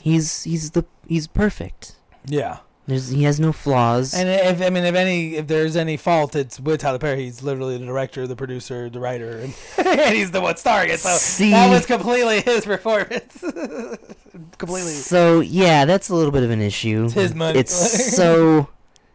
he's 0.03 0.42
he's 0.44 0.72
the 0.72 0.84
he's 1.07 1.26
perfect. 1.26 1.96
Yeah, 2.26 2.59
There's 2.91 3.09
he 3.09 3.22
has 3.22 3.38
no 3.38 3.53
flaws. 3.53 4.14
and 4.14 4.28
if 4.28 4.61
I 4.61 4.68
mean 4.68 4.82
if 4.82 4.97
any 4.97 5.36
if 5.36 5.47
there's 5.47 5.76
any 5.76 5.97
fault, 5.97 6.34
it's 6.34 6.59
with 6.59 6.80
Tyler 6.80 6.99
Perry. 6.99 7.22
He's 7.22 7.41
literally 7.41 7.78
the 7.78 7.86
director, 7.86 8.26
the 8.26 8.34
producer, 8.34 8.91
the 8.91 8.99
writer, 8.99 9.38
and, 9.38 9.55
and 9.86 10.12
he's 10.16 10.32
the 10.32 10.41
one 10.41 10.57
starring 10.57 10.91
it. 10.91 10.99
So 10.99 11.11
See? 11.11 11.53
that 11.53 11.70
was 11.70 11.86
completely 11.86 12.41
his 12.41 12.64
performance. 12.64 13.38
completely. 14.59 14.91
So 14.91 15.38
yeah, 15.38 15.84
that's 15.84 16.09
a 16.09 16.16
little 16.16 16.32
bit 16.32 16.43
of 16.43 16.51
an 16.51 16.61
issue. 16.61 17.05
It's 17.05 17.14
his 17.14 17.32
money. 17.32 17.61
It's 17.61 18.16
so 18.16 18.68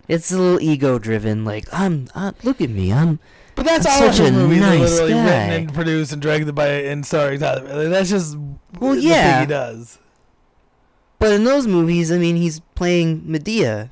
it's 0.07 0.32
a 0.32 0.38
little 0.38 0.61
ego 0.61 0.97
driven. 0.97 1.43
Like 1.43 1.65
I'm, 1.73 2.07
i 2.15 2.32
look 2.43 2.61
at 2.61 2.69
me. 2.69 2.93
I'm 2.93 3.19
But 3.55 3.65
that's 3.65 3.86
I'm 3.86 3.91
all 3.91 3.99
such 4.13 4.19
his 4.19 4.30
a 4.30 4.32
movies 4.32 4.61
nice 4.61 4.80
literally 4.91 5.11
guy. 5.15 5.26
written 5.26 5.51
and 5.51 5.73
produced 5.73 6.13
and 6.13 6.21
directed 6.21 6.55
by 6.55 6.67
and 6.67 7.05
starring 7.05 7.41
Tyler. 7.41 7.89
That's 7.89 8.09
just 8.09 8.38
Well, 8.80 8.95
yeah. 8.95 9.41
he 9.41 9.47
does. 9.47 9.97
But 11.26 11.34
in 11.34 11.43
those 11.43 11.65
movies, 11.65 12.11
I 12.11 12.19
mean, 12.19 12.36
he's 12.36 12.59
playing 12.76 13.21
Madea. 13.21 13.89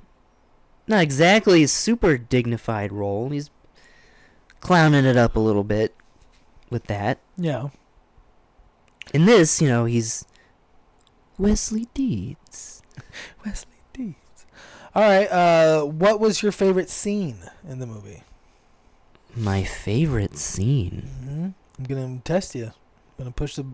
Not 0.86 1.02
exactly 1.02 1.64
a 1.64 1.68
super 1.68 2.16
dignified 2.16 2.94
role. 2.94 3.30
He's 3.30 3.50
clowning 4.60 5.04
it 5.04 5.18
up 5.18 5.36
a 5.36 5.40
little 5.40 5.64
bit 5.64 5.96
with 6.70 6.84
that. 6.84 7.18
Yeah. 7.36 7.70
In 9.16 9.26
this, 9.26 9.64
you 9.64 9.68
know, 9.68 9.86
he's 9.86 10.26
Wesley 11.40 11.88
Deeds. 11.96 12.84
Wesley 13.44 13.82
Deeds. 13.94 14.46
All 14.94 15.02
right. 15.02 15.26
Uh, 15.26 15.86
what 15.86 16.20
was 16.20 16.44
your 16.44 16.52
favorite 16.52 16.92
scene 16.92 17.38
in 17.68 17.80
the 17.80 17.88
movie? 17.88 18.22
My 19.36 19.64
favorite 19.64 20.38
scene. 20.38 21.10
Mm-hmm. 21.20 21.50
I'm 21.80 21.86
gonna 21.86 22.22
test 22.24 22.54
you. 22.54 22.74
I'm 23.18 23.26
gonna 23.26 23.32
push 23.32 23.56
the 23.56 23.66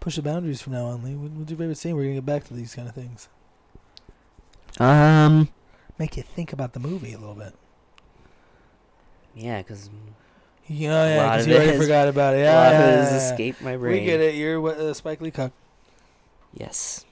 push 0.00 0.16
the 0.16 0.22
boundaries 0.22 0.62
from 0.62 0.72
now 0.74 0.86
on, 0.86 1.02
Lee. 1.02 1.14
What- 1.14 1.32
What's 1.32 1.50
your 1.50 1.58
favorite 1.58 1.76
scene? 1.78 1.96
We're 1.96 2.04
gonna 2.04 2.14
get 2.16 2.26
back 2.26 2.44
to 2.44 2.54
these 2.54 2.74
kind 2.74 2.88
of 2.88 2.94
things. 2.94 3.28
Um, 4.80 5.48
Make 5.98 6.16
you 6.16 6.22
think 6.22 6.52
about 6.52 6.72
the 6.72 6.80
movie 6.80 7.12
a 7.12 7.18
little 7.18 7.34
bit. 7.34 7.54
yeah, 9.34 9.58
because 9.62 9.90
Yeah, 10.66 11.06
yeah, 11.14 11.22
lot 11.22 11.32
because 11.32 11.46
you 11.46 11.54
already 11.54 11.70
has- 11.72 11.80
forgot 11.80 12.08
about 12.08 12.34
it. 12.34 12.38
a 12.38 12.40
Yeah, 12.42 12.66
of 12.68 12.72
yeah, 12.72 12.78
it 12.78 12.96
has 12.98 13.10
yeah. 13.22 13.30
escaped 13.32 13.60
my 13.62 13.76
brain. 13.76 14.00
We 14.00 14.04
get 14.06 14.20
it. 14.20 14.34
You're 14.34 14.60
what, 14.60 14.78
uh, 14.78 14.94
Spike 14.94 15.20
Lee 15.20 15.30
cock. 15.30 15.52
Yes, 16.52 17.04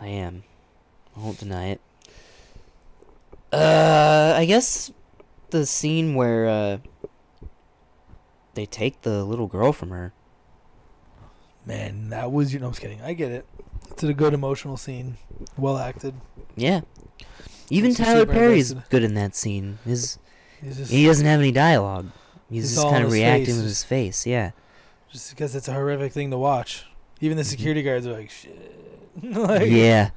I 0.00 0.08
am. 0.08 0.44
I 1.16 1.20
won't 1.20 1.38
deny 1.38 1.66
it. 1.68 1.80
Uh, 3.52 4.34
I 4.36 4.44
guess 4.46 4.90
the 5.50 5.64
scene 5.64 6.14
where 6.14 6.46
uh 6.48 6.78
they 8.54 8.66
take 8.66 9.02
the 9.02 9.24
little 9.24 9.46
girl 9.46 9.72
from 9.72 9.90
her. 9.90 10.12
Man, 11.66 12.10
that 12.10 12.30
was 12.32 12.54
you 12.54 12.60
know 12.60 12.66
I'm 12.66 12.72
just 12.72 12.80
kidding. 12.80 13.02
I 13.02 13.12
get 13.12 13.32
it. 13.32 13.44
It's 13.90 14.02
a 14.02 14.14
good 14.14 14.32
emotional 14.34 14.76
scene. 14.76 15.16
Well 15.58 15.76
acted. 15.78 16.14
Yeah. 16.54 16.82
Even 17.70 17.90
you 17.90 17.96
Tyler 17.96 18.20
super 18.20 18.32
Perry's 18.32 18.70
invested. 18.70 18.90
good 18.90 19.02
in 19.04 19.14
that 19.14 19.34
scene. 19.34 19.78
His 19.84 20.18
just, 20.62 20.90
he 20.90 21.04
doesn't 21.06 21.26
have 21.26 21.40
any 21.40 21.52
dialogue. 21.52 22.10
He's 22.48 22.64
It's 22.64 22.74
just 22.74 22.84
all 22.84 22.92
kind 22.92 23.00
in 23.02 23.06
of 23.06 23.12
his 23.12 23.20
reacting 23.20 23.46
face, 23.46 23.56
with 23.56 23.64
his 23.64 23.84
face. 23.84 24.26
Yeah. 24.26 24.50
just 25.10 25.30
because 25.30 25.54
it's 25.56 25.66
a 25.68 25.72
horrific 25.72 26.12
thing 26.12 26.30
to 26.30 26.38
watch. 26.38 26.86
Even 27.20 27.36
the 27.36 27.42
Mhm. 27.42 27.46
security 27.46 27.82
guards 27.82 28.06
are 28.06 28.12
like, 28.12 28.30
shit. 28.30 28.72
like, 29.22 29.68
yeah. 29.70 30.10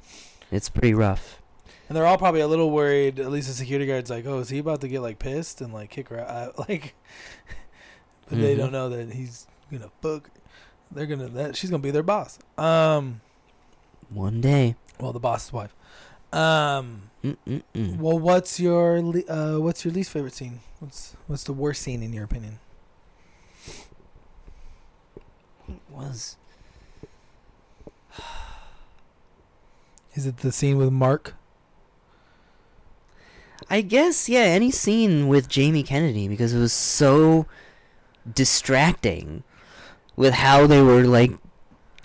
It's 0.52 0.70
pretty 0.70 0.94
rough. 0.94 1.42
And 1.88 1.96
they're 1.96 2.06
all 2.06 2.18
probably 2.18 2.42
a 2.42 2.48
little 2.48 2.70
worried. 2.70 3.20
At 3.20 3.32
least 3.32 3.48
the 3.48 3.54
security 3.56 3.88
guards 3.88 4.10
like, 4.12 4.26
oh, 4.28 4.40
is 4.40 4.50
he 4.50 4.60
about 4.60 4.82
to 4.82 4.88
get 4.88 5.02
like 5.02 5.18
pissed 5.18 5.62
and 5.62 5.74
like 5.74 5.90
kick 5.90 6.10
her 6.10 6.20
out? 6.20 6.58
Like, 6.70 6.94
but 8.30 8.40
they 8.40 8.54
Mhm. 8.54 8.58
don't 8.58 8.72
know 8.72 8.90
that 8.90 9.12
he's 9.14 9.48
gonna 9.72 9.90
fuck. 10.02 10.30
They're 10.92 11.06
gonna 11.06 11.28
that 11.30 11.56
she's 11.56 11.70
gonna 11.70 11.84
be 11.84 11.92
their 11.92 12.04
boss. 12.04 12.40
Um, 12.58 13.22
One 14.10 14.42
day. 14.42 14.76
well, 15.00 15.14
the 15.14 15.20
boss's 15.20 15.54
wife. 15.54 15.76
Um, 16.34 17.10
Mm-mm-mm. 17.24 17.98
well, 17.98 18.18
what's 18.20 18.60
your 18.60 19.02
le- 19.02 19.24
uh, 19.28 19.60
what's 19.60 19.84
your 19.86 19.94
least 19.94 20.12
favorite 20.12 20.34
scene? 20.34 20.60
What's 20.80 21.16
what's 21.28 21.44
the 21.44 21.54
worst 21.54 21.82
scene 21.82 22.02
in 22.04 22.14
your 22.14 22.24
opinion? 22.24 22.60
was 25.90 26.38
Is 30.16 30.26
it 30.26 30.38
the 30.38 30.52
scene 30.52 30.78
with 30.78 30.92
Mark? 30.92 31.36
I 33.70 33.82
guess 33.82 34.28
yeah, 34.28 34.40
any 34.42 34.72
scene 34.72 35.28
with 35.28 35.48
Jamie 35.48 35.84
Kennedy 35.84 36.28
because 36.28 36.54
it 36.54 36.60
was 36.60 36.74
so 36.74 37.46
distracting 38.34 39.44
with 40.20 40.34
how 40.34 40.68
they 40.68 40.82
were 40.82 41.04
like 41.06 41.32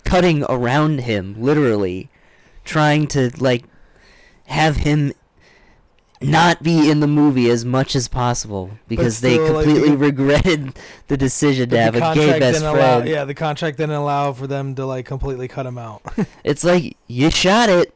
cutting 0.04 0.44
around 0.44 1.00
him 1.00 1.34
literally 1.36 2.08
trying 2.64 3.08
to 3.08 3.30
like 3.38 3.64
have 4.46 4.76
him 4.76 5.12
not 6.20 6.62
be 6.62 6.88
in 6.88 7.00
the 7.00 7.06
movie 7.08 7.50
as 7.50 7.64
much 7.64 7.96
as 7.96 8.06
possible 8.08 8.70
because 8.88 9.20
they 9.20 9.34
still, 9.34 9.52
like, 9.54 9.64
completely 9.64 9.90
the- 9.90 9.96
regretted 9.96 10.78
the 11.08 11.16
decision 11.16 11.68
to 11.68 11.78
have 11.78 11.96
a 11.96 12.00
gay 12.14 12.38
best 12.38 12.60
didn't 12.60 12.68
allow, 12.74 12.98
friend. 12.98 13.08
yeah, 13.08 13.24
the 13.24 13.34
contract 13.34 13.76
didn't 13.78 13.94
allow 13.96 14.32
for 14.32 14.46
them 14.46 14.74
to 14.76 14.86
like 14.86 15.04
completely 15.06 15.48
cut 15.48 15.66
him 15.66 15.76
out. 15.76 16.00
It's 16.44 16.62
like 16.64 16.96
you 17.08 17.30
shot 17.30 17.68
it. 17.68 17.92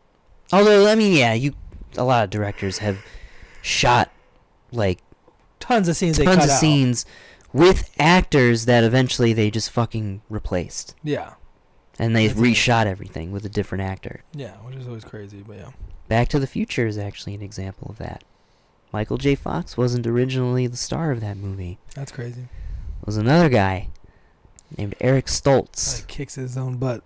Although 0.53 0.89
I 0.91 0.95
mean, 0.97 1.13
yeah, 1.17 1.33
you 1.35 1.55
a 1.97 2.03
lot 2.05 2.25
of 2.25 2.31
directors 2.31 2.79
have 2.79 2.99
shot 3.63 4.11
like 4.73 4.99
Tons 5.61 5.89
of 5.89 5.97
scenes 5.97 6.17
they 6.19 6.25
tons 6.25 6.45
of 6.45 6.51
out. 6.51 6.59
scenes 6.61 7.07
with 7.53 7.91
actors 7.99 8.65
that 8.67 8.85
eventually 8.85 9.33
they 9.33 9.51
just 9.51 9.71
fucking 9.71 10.23
replaced 10.29 10.95
Yeah, 11.03 11.35
and 11.99 12.15
they 12.15 12.27
That's 12.29 12.39
reshot 12.39 12.87
everything 12.87 13.33
with 13.33 13.45
a 13.45 13.49
different 13.49 13.83
actor. 13.85 14.23
yeah, 14.33 14.53
which 14.65 14.77
is 14.77 14.87
always 14.87 15.05
crazy, 15.05 15.43
but 15.47 15.57
yeah. 15.57 15.71
Back 16.09 16.29
to 16.29 16.39
the 16.39 16.47
Future 16.47 16.87
is 16.87 16.97
actually 16.99 17.35
an 17.35 17.43
example 17.43 17.89
of 17.91 17.99
that. 17.99 18.25
Michael 18.93 19.19
J. 19.19 19.35
Fox 19.35 19.77
wasn't 19.77 20.07
originally 20.07 20.67
the 20.67 20.77
star 20.79 21.11
of 21.11 21.21
that 21.21 21.37
movie. 21.37 21.79
That's 21.95 22.11
crazy. 22.13 22.43
It 22.43 23.07
was 23.07 23.19
another 23.19 23.51
guy 23.51 23.89
named 24.79 24.95
Eric 25.01 25.27
Stoltz. 25.27 25.99
Like 26.01 26.09
kicks 26.09 26.37
his 26.37 26.57
own 26.57 26.77
butt. 26.79 27.03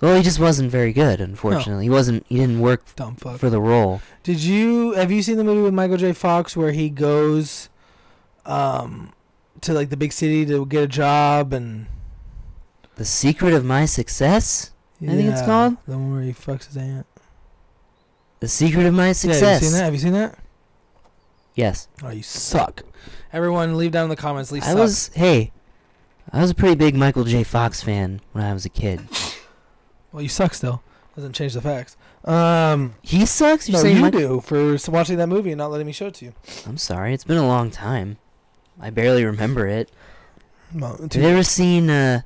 Well, 0.00 0.14
he 0.16 0.22
just 0.22 0.38
wasn't 0.38 0.70
very 0.70 0.92
good, 0.92 1.20
unfortunately. 1.20 1.86
No. 1.86 1.90
He 1.92 1.96
wasn't. 1.96 2.26
He 2.28 2.36
didn't 2.36 2.60
work 2.60 2.94
Dumb 2.94 3.16
fuck. 3.16 3.38
for 3.38 3.50
the 3.50 3.60
role. 3.60 4.00
Did 4.22 4.40
you 4.40 4.92
have 4.92 5.10
you 5.10 5.22
seen 5.22 5.38
the 5.38 5.44
movie 5.44 5.62
with 5.62 5.74
Michael 5.74 5.96
J. 5.96 6.12
Fox 6.12 6.56
where 6.56 6.72
he 6.72 6.88
goes 6.90 7.68
um 8.48 9.12
to 9.60 9.72
like 9.72 9.90
the 9.90 9.96
big 9.96 10.12
city 10.12 10.46
to 10.46 10.64
get 10.66 10.84
a 10.84 10.86
job 10.88 11.52
and 11.52 11.86
The 12.96 13.04
Secret 13.04 13.54
of 13.54 13.64
My 13.64 13.84
Success. 13.86 14.70
Yeah, 15.00 15.12
I 15.12 15.14
think 15.16 15.30
it's 15.32 15.42
called? 15.42 15.76
the 15.86 15.92
one 15.98 16.12
where 16.12 16.22
he 16.22 16.32
fucks 16.32 16.66
his 16.66 16.76
aunt. 16.76 17.06
The 18.40 18.48
Secret 18.48 18.86
of 18.86 18.94
My 18.94 19.08
Yeah, 19.08 19.12
Success. 19.12 19.40
have 19.42 19.62
you 19.62 19.68
seen 19.68 19.72
that? 19.78 19.84
Have 19.84 19.94
you 19.94 20.00
seen 20.00 20.12
that? 20.12 20.38
Yes. 21.54 21.88
Oh, 22.04 22.10
you 22.10 22.22
suck. 22.22 22.82
Everyone, 23.32 23.76
leave 23.76 23.90
down 23.92 24.04
in 24.04 24.10
the 24.10 24.16
comments. 24.16 24.52
Lee 24.52 24.60
I 24.60 24.66
sucks. 24.66 24.78
was. 24.78 25.10
Hey, 25.14 25.50
I 26.32 26.40
was 26.40 26.50
a 26.50 26.54
pretty 26.54 26.76
big 26.76 26.94
Michael 26.94 27.24
J. 27.24 27.42
Fox 27.42 27.82
fan 27.82 28.20
when 28.32 28.44
I 28.44 28.52
was 28.52 28.64
a 28.64 28.68
kid. 28.68 29.00
Well, 30.12 30.22
you 30.22 30.28
suck 30.28 30.54
still. 30.54 30.82
Doesn't 31.16 31.32
change 31.32 31.54
the 31.54 31.60
facts. 31.60 31.96
Um, 32.24 32.94
He 33.02 33.26
sucks. 33.26 33.68
You're 33.68 33.78
no, 33.78 33.82
saying 33.82 34.04
you 34.04 34.10
do 34.12 34.40
for 34.40 34.76
watching 34.88 35.16
that 35.16 35.26
movie 35.26 35.50
and 35.50 35.58
not 35.58 35.72
letting 35.72 35.86
me 35.86 35.92
show 35.92 36.06
it 36.06 36.14
to 36.14 36.26
you. 36.26 36.34
I'm 36.64 36.78
sorry. 36.78 37.12
It's 37.12 37.24
been 37.24 37.38
a 37.38 37.46
long 37.46 37.72
time. 37.72 38.18
I 38.80 38.90
barely 38.90 39.24
remember 39.24 39.66
it. 39.66 39.90
No, 40.72 40.88
Have 41.00 41.14
you 41.14 41.22
ever 41.22 41.42
seen 41.42 41.88
uh, 41.90 42.22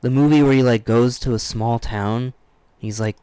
the 0.00 0.10
movie 0.10 0.42
where 0.42 0.52
he 0.52 0.62
like 0.62 0.84
goes 0.84 1.18
to 1.20 1.34
a 1.34 1.38
small 1.38 1.78
town? 1.78 2.32
He's 2.78 3.00
like, 3.00 3.16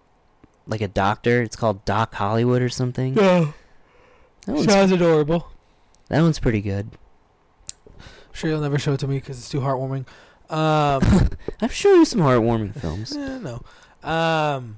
like 0.67 0.81
a 0.81 0.87
doctor. 0.87 1.41
It's 1.41 1.55
called 1.55 1.85
Doc 1.85 2.13
Hollywood 2.15 2.61
or 2.61 2.69
something. 2.69 3.13
No, 3.15 3.53
That 4.45 4.53
one's, 4.55 4.65
sounds 4.71 4.91
adorable. 4.91 5.47
that 6.09 6.21
one's 6.21 6.39
pretty 6.39 6.61
good. 6.61 6.89
I'm 7.87 8.03
Sure, 8.33 8.49
you'll 8.49 8.61
never 8.61 8.77
show 8.79 8.93
it 8.93 8.99
to 9.01 9.07
me 9.07 9.17
because 9.17 9.37
it's 9.37 9.49
too 9.49 9.59
heartwarming. 9.61 10.05
Um, 10.49 11.29
I've 11.61 11.73
shown 11.73 11.95
you 11.99 12.05
some 12.05 12.19
heartwarming 12.21 12.75
films. 12.79 13.15
eh, 13.15 13.37
no. 13.39 13.63
Um, 14.07 14.77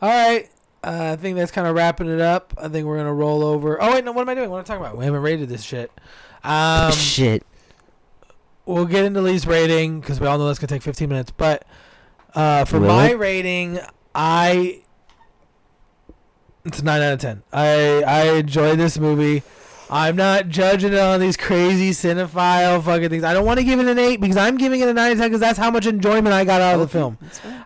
all 0.00 0.08
right. 0.08 0.48
Uh, 0.82 1.10
I 1.12 1.16
think 1.16 1.36
that's 1.36 1.52
kind 1.52 1.66
of 1.66 1.74
wrapping 1.76 2.08
it 2.08 2.20
up. 2.22 2.54
I 2.56 2.68
think 2.68 2.86
we're 2.86 2.96
gonna 2.96 3.12
roll 3.12 3.42
over. 3.44 3.82
Oh 3.82 3.92
wait, 3.92 4.04
no. 4.04 4.12
What 4.12 4.22
am 4.22 4.28
I 4.30 4.34
doing? 4.34 4.48
What 4.48 4.56
am 4.58 4.60
I 4.60 4.64
talking 4.64 4.82
about? 4.82 4.96
We 4.96 5.04
haven't 5.04 5.20
rated 5.20 5.48
this 5.50 5.62
shit. 5.62 5.90
Um, 6.42 6.92
Shit. 6.96 7.44
we'll 8.66 8.86
get 8.86 9.04
into 9.04 9.20
Lee's 9.20 9.46
rating 9.46 10.00
because 10.00 10.20
we 10.20 10.26
all 10.26 10.38
know 10.38 10.46
that's 10.46 10.58
gonna 10.58 10.68
take 10.68 10.82
15 10.82 11.08
minutes. 11.08 11.32
But 11.36 11.64
uh, 12.34 12.64
for 12.64 12.80
Will 12.80 12.88
my 12.88 13.10
it? 13.10 13.18
rating, 13.18 13.80
I 14.14 14.82
it's 16.64 16.82
nine 16.82 17.02
out 17.02 17.14
of 17.14 17.20
ten. 17.20 17.42
I 17.52 18.02
I 18.06 18.22
enjoy 18.36 18.76
this 18.76 18.98
movie. 18.98 19.42
I'm 19.92 20.14
not 20.14 20.48
judging 20.48 20.92
it 20.92 20.98
on 21.00 21.18
these 21.18 21.36
crazy 21.36 21.90
cinephile 21.90 22.80
fucking 22.84 23.08
things. 23.08 23.24
I 23.24 23.32
don't 23.32 23.44
want 23.44 23.58
to 23.58 23.64
give 23.64 23.80
it 23.80 23.86
an 23.88 23.98
eight 23.98 24.20
because 24.20 24.36
I'm 24.36 24.56
giving 24.56 24.80
it 24.80 24.88
a 24.88 24.94
nine 24.94 25.06
out 25.06 25.12
of 25.12 25.18
ten 25.18 25.28
because 25.30 25.40
that's 25.40 25.58
how 25.58 25.68
much 25.70 25.84
enjoyment 25.84 26.32
I 26.32 26.44
got 26.44 26.60
out 26.60 26.74
of 26.74 26.80
the 26.80 26.86
film. 26.88 27.18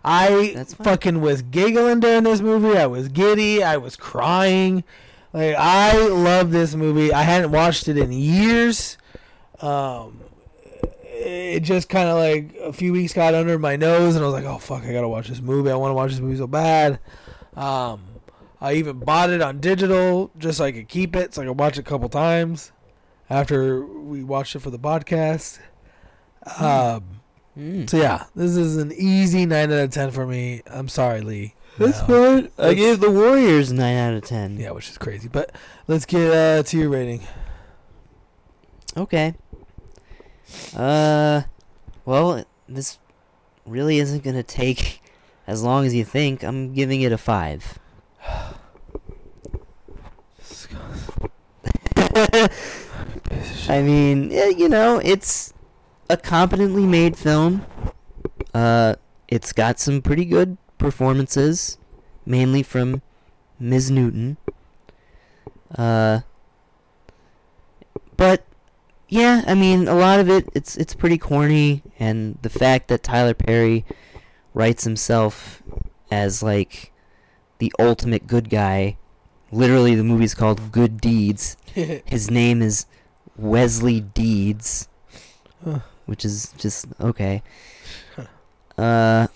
I 0.03 0.65
fucking 0.83 1.21
was 1.21 1.43
giggling 1.43 1.99
during 1.99 2.23
this 2.23 2.41
movie. 2.41 2.77
I 2.79 2.87
was 2.87 3.09
giddy. 3.09 3.63
I 3.63 3.77
was 3.77 3.95
crying. 3.95 4.83
Like 5.35 5.55
I 5.57 5.97
love 6.07 6.51
this 6.51 6.75
movie. 6.75 7.11
I 7.11 7.23
hadn't 7.23 7.51
watched 7.51 7.89
it 7.89 7.97
in 7.97 8.09
years. 8.13 8.97
Um, 9.59 10.21
it 11.03 11.59
just 11.59 11.89
kind 11.89 12.07
of 12.07 12.15
like 12.15 12.55
a 12.61 12.71
few 12.71 12.93
weeks 12.93 13.11
got 13.11 13.33
under 13.33 13.59
my 13.59 13.75
nose, 13.75 14.15
and 14.15 14.23
I 14.23 14.27
was 14.29 14.33
like, 14.33 14.45
"Oh 14.45 14.59
fuck, 14.59 14.83
I 14.83 14.93
gotta 14.93 15.09
watch 15.09 15.27
this 15.27 15.41
movie. 15.41 15.69
I 15.69 15.75
want 15.75 15.89
to 15.89 15.93
watch 15.93 16.11
this 16.11 16.21
movie 16.21 16.37
so 16.37 16.47
bad." 16.47 17.01
Um, 17.53 18.01
I 18.61 18.75
even 18.75 18.99
bought 18.99 19.29
it 19.29 19.41
on 19.41 19.59
digital 19.59 20.31
just 20.37 20.59
so 20.59 20.63
I 20.63 20.71
could 20.71 20.87
keep 20.87 21.17
it, 21.17 21.33
so 21.33 21.41
I 21.41 21.47
could 21.47 21.59
watch 21.59 21.77
it 21.77 21.81
a 21.81 21.83
couple 21.83 22.07
times 22.07 22.71
after 23.29 23.85
we 23.85 24.23
watched 24.23 24.55
it 24.55 24.59
for 24.59 24.69
the 24.69 24.79
podcast. 24.79 25.59
Um. 26.57 27.03
Mm. 27.57 27.89
So 27.89 27.97
yeah, 27.97 28.27
this 28.37 28.55
is 28.55 28.77
an 28.77 28.93
easy 28.93 29.45
nine 29.45 29.69
out 29.69 29.79
of 29.79 29.91
ten 29.91 30.11
for 30.11 30.25
me. 30.25 30.61
I'm 30.65 30.87
sorry, 30.87 31.19
Lee. 31.19 31.55
That's 31.77 32.07
No. 32.07 32.47
I 32.57 32.73
gave 32.73 32.99
the 33.01 33.11
Warriors 33.11 33.71
nine 33.71 33.97
out 33.97 34.13
of 34.13 34.23
ten. 34.23 34.57
Yeah, 34.57 34.71
which 34.71 34.89
is 34.89 34.97
crazy. 34.97 35.27
But 35.27 35.51
let's 35.87 36.05
get 36.05 36.31
uh, 36.31 36.63
to 36.63 36.77
your 36.77 36.89
rating. 36.89 37.21
Okay. 38.95 39.35
Uh, 40.75 41.41
well, 42.05 42.45
this 42.69 42.97
really 43.65 43.99
isn't 43.99 44.23
gonna 44.23 44.43
take 44.43 45.01
as 45.47 45.63
long 45.63 45.85
as 45.85 45.93
you 45.93 46.05
think. 46.05 46.43
I'm 46.43 46.73
giving 46.73 47.01
it 47.01 47.11
a 47.11 47.17
five. 47.17 47.77
I 53.67 53.81
mean, 53.81 54.31
you 54.31 54.69
know, 54.69 55.01
it's 55.03 55.53
a 56.09 56.15
competently 56.15 56.85
made 56.85 57.17
film. 57.17 57.65
Uh, 58.53 58.95
it's 59.27 59.51
got 59.51 59.79
some 59.79 60.01
pretty 60.01 60.23
good 60.23 60.57
performances, 60.77 61.77
mainly 62.25 62.63
from 62.63 63.01
Ms. 63.59 63.91
Newton. 63.91 64.37
Uh, 65.75 66.21
but 68.17 68.45
yeah, 69.07 69.43
I 69.47 69.55
mean, 69.55 69.87
a 69.87 69.95
lot 69.95 70.19
of 70.19 70.29
it 70.29 70.49
it's 70.53 70.75
it's 70.77 70.93
pretty 70.93 71.17
corny, 71.17 71.83
and 71.99 72.37
the 72.41 72.49
fact 72.49 72.87
that 72.87 73.03
Tyler 73.03 73.33
Perry 73.33 73.85
writes 74.53 74.83
himself 74.83 75.61
as 76.11 76.41
like 76.41 76.91
the 77.59 77.71
ultimate 77.79 78.27
good 78.27 78.49
guy. 78.49 78.97
Literally, 79.51 79.95
the 79.95 80.03
movie's 80.03 80.33
called 80.33 80.71
Good 80.71 80.99
Deeds. 80.99 81.55
His 81.73 82.31
name 82.31 82.61
is 82.61 82.87
Wesley 83.37 84.01
Deeds, 84.01 84.87
which 86.05 86.25
is 86.25 86.53
just 86.57 86.87
okay. 86.99 87.43
Uh, 88.77 89.27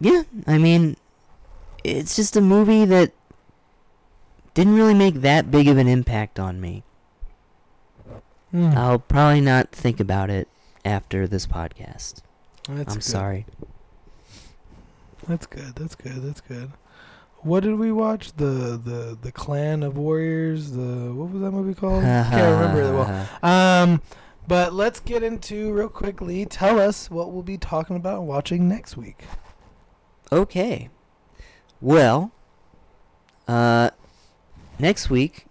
yeah, 0.00 0.22
I 0.46 0.58
mean, 0.58 0.96
it's 1.82 2.16
just 2.16 2.36
a 2.36 2.40
movie 2.40 2.84
that 2.84 3.12
didn't 4.54 4.74
really 4.74 4.94
make 4.94 5.16
that 5.16 5.50
big 5.50 5.68
of 5.68 5.78
an 5.78 5.88
impact 5.88 6.38
on 6.38 6.60
me. 6.60 6.84
Hmm. 8.50 8.70
I'll 8.76 9.00
probably 9.00 9.40
not 9.40 9.70
think 9.72 9.98
about 9.98 10.30
it 10.30 10.48
after 10.84 11.26
this 11.26 11.46
podcast. 11.46 12.20
That's 12.68 12.94
I'm 12.94 13.00
good. 13.00 13.04
sorry. 13.04 13.46
That's 15.26 15.46
good. 15.46 15.74
That's 15.74 15.94
good. 15.94 16.22
That's 16.22 16.40
good. 16.40 16.70
What 17.38 17.62
did 17.62 17.74
we 17.78 17.92
watch? 17.92 18.32
The 18.36 18.80
the 18.82 19.18
the 19.20 19.32
Clan 19.32 19.82
of 19.82 19.96
Warriors. 19.96 20.70
The 20.72 21.12
what 21.12 21.30
was 21.30 21.42
that 21.42 21.50
movie 21.50 21.74
called? 21.74 22.04
I 22.04 22.24
can't 22.30 22.60
remember 22.60 22.82
it 22.82 22.92
well. 22.92 23.28
Um, 23.42 24.02
but 24.46 24.72
let's 24.72 25.00
get 25.00 25.22
into 25.22 25.72
real 25.72 25.88
quickly. 25.88 26.46
Tell 26.46 26.78
us 26.78 27.10
what 27.10 27.32
we'll 27.32 27.42
be 27.42 27.58
talking 27.58 27.96
about 27.96 28.22
watching 28.22 28.68
next 28.68 28.96
week. 28.96 29.24
Okay. 30.32 30.88
Well, 31.80 32.32
uh, 33.46 33.90
next 34.78 35.10
week 35.10 35.46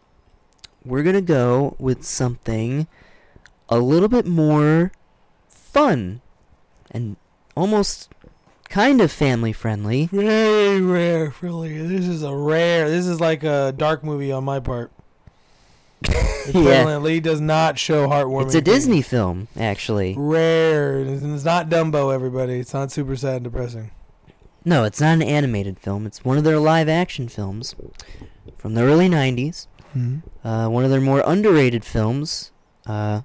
we're 0.86 1.04
gonna 1.04 1.22
go 1.22 1.76
with 1.80 2.04
something 2.04 2.88
a 3.70 3.78
little 3.78 4.10
bit 4.10 4.26
more 4.26 4.92
fun 5.48 6.22
and 6.92 7.16
almost 7.56 8.10
kind 8.70 9.02
of 9.02 9.12
family 9.12 9.54
friendly. 9.54 10.08
Very 10.12 10.82
rare, 10.82 11.34
really. 11.42 11.78
This 11.78 12.08
is 12.08 12.24
a 12.24 12.36
rare. 12.36 12.90
This 12.90 13.06
is 13.06 13.22
like 13.22 13.44
a 13.44 13.74
dark 13.76 14.04
movie 14.04 14.32
on 14.32 14.44
my 14.44 14.60
part. 14.60 14.92
Equivalent. 16.48 17.04
Lee 17.04 17.20
does 17.20 17.40
not 17.40 17.80
show 17.80 18.08
heartwarming. 18.08 18.48
It's 18.48 18.56
a. 18.56 18.62
Disney 18.62 19.02
film, 19.02 19.48
actually. 19.58 20.16
Rare. 20.18 21.00
It's 21.00 21.46
not 21.46 21.70
Dumbo, 21.70 22.14
everybody. 22.14 22.60
It's 22.60 22.74
not 22.74 22.92
super 22.92 23.16
sad 23.16 23.36
and 23.36 23.44
depressing. 23.46 23.92
No, 24.66 24.84
it's 24.86 25.02
not 25.02 25.14
an 25.14 25.22
animated 25.22 25.80
film. 25.80 26.06
It's 26.06 26.24
one 26.24 26.38
of 26.38 26.44
their 26.44 26.60
live 26.60 26.88
action 26.90 27.28
films 27.28 27.76
from 28.58 28.74
the 28.76 28.82
early 28.82 29.10
90s. 29.10 29.68
Mm-hmm. 29.96 30.48
Uh, 30.48 30.70
one 30.70 30.84
of 30.86 30.90
their 30.90 31.02
more 31.02 31.22
underrated 31.26 31.84
films. 31.86 32.52
Uh, 32.88 33.22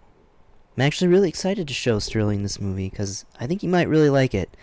I'm 0.77 0.83
actually 0.83 1.09
really 1.09 1.29
excited 1.29 1.67
to 1.69 1.75
show 1.75 1.99
Sterling 1.99 2.43
this 2.43 2.61
movie 2.61 2.89
because 2.91 3.25
I 3.41 3.47
think 3.47 3.63
he 3.63 3.67
might 3.67 3.89
really 3.89 4.11
like 4.11 4.35
it. 4.35 4.55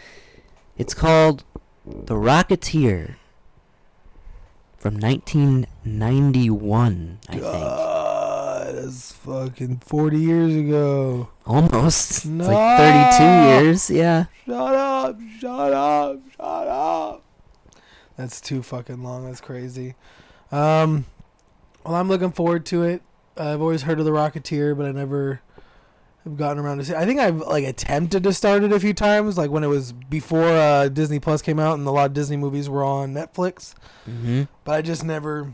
It's 0.77 0.93
called 0.93 1.43
The 1.85 2.15
Rocketeer. 2.15 3.15
from 4.77 4.99
1991, 4.99 7.19
I 7.27 7.31
think. 7.31 7.43
God, 7.43 7.95
that's 8.86 9.12
fucking 9.14 9.78
40 9.78 10.18
years 10.20 10.56
ago. 10.56 11.30
Almost. 11.45 12.26
No. 12.26 12.44
It's 12.44 12.53
like 12.53 13.14
32 13.18 13.66
years. 13.66 13.90
Yeah. 13.90 14.26
Shut 14.45 14.76
up, 14.76 15.20
shut 15.40 15.74
up, 15.74 16.20
shut 16.38 16.68
up. 16.68 17.24
That's 18.18 18.40
too 18.40 18.62
fucking 18.62 19.03
long. 19.03 19.26
That's 19.26 19.41
crazy. 19.41 19.95
Um, 20.52 21.06
well, 21.84 21.95
I'm 21.95 22.07
looking 22.07 22.32
forward 22.32 22.66
to 22.68 22.84
it. 22.84 23.02
I've 23.38 23.62
always 23.62 23.82
heard 23.82 23.99
of 23.99 24.06
the 24.06 24.12
Rocketeer, 24.12 24.78
but 24.78 24.86
I 24.86 24.91
never 24.91 25.41
have 26.24 26.38
gotten 26.38 26.64
around 26.64 26.78
to 26.78 26.86
see. 26.86 26.95
I 26.95 27.06
think 27.06 27.20
I've 27.20 27.38
like 27.40 27.66
attempted 27.66 28.24
to 28.24 28.32
start 28.34 28.64
it 28.64 28.72
a 28.72 28.80
few 28.80 28.94
times, 28.94 29.38
like 29.38 29.52
when 29.52 29.64
it 29.64 29.68
was 29.68 29.91
before 29.91 30.45
uh, 30.48 30.88
Disney 30.88 31.20
Plus 31.20 31.41
came 31.41 31.60
out 31.60 31.78
and 31.78 31.86
a 31.86 31.91
lot 31.91 32.06
of 32.06 32.14
Disney 32.14 32.38
movies 32.38 32.70
were 32.70 32.84
on 32.84 33.14
Netflix. 33.14 33.74
hmm 34.06 34.44
But 34.64 34.74
I 34.76 34.82
just 34.82 35.03
never 35.03 35.52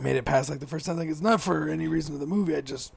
made 0.00 0.16
it 0.16 0.24
past 0.24 0.48
like 0.50 0.60
the 0.60 0.66
first 0.66 0.86
time. 0.86 0.96
Like 0.96 1.08
it's 1.08 1.20
not 1.20 1.40
for 1.40 1.68
any 1.68 1.86
reason 1.88 2.14
of 2.14 2.20
the 2.20 2.26
movie. 2.26 2.54
I 2.56 2.60
just 2.60 2.92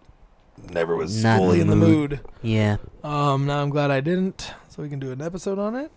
never 0.71 0.95
was 0.95 1.23
Not 1.23 1.39
fully 1.39 1.59
in 1.61 1.67
the 1.67 1.75
mood. 1.75 2.11
mood. 2.11 2.19
Yeah. 2.41 2.77
Um, 3.03 3.45
now 3.45 3.61
I'm 3.61 3.69
glad 3.69 3.91
I 3.91 3.99
didn't, 4.01 4.53
so 4.69 4.81
we 4.81 4.89
can 4.89 4.99
do 4.99 5.11
an 5.11 5.21
episode 5.21 5.59
on 5.59 5.75
it. 5.75 5.91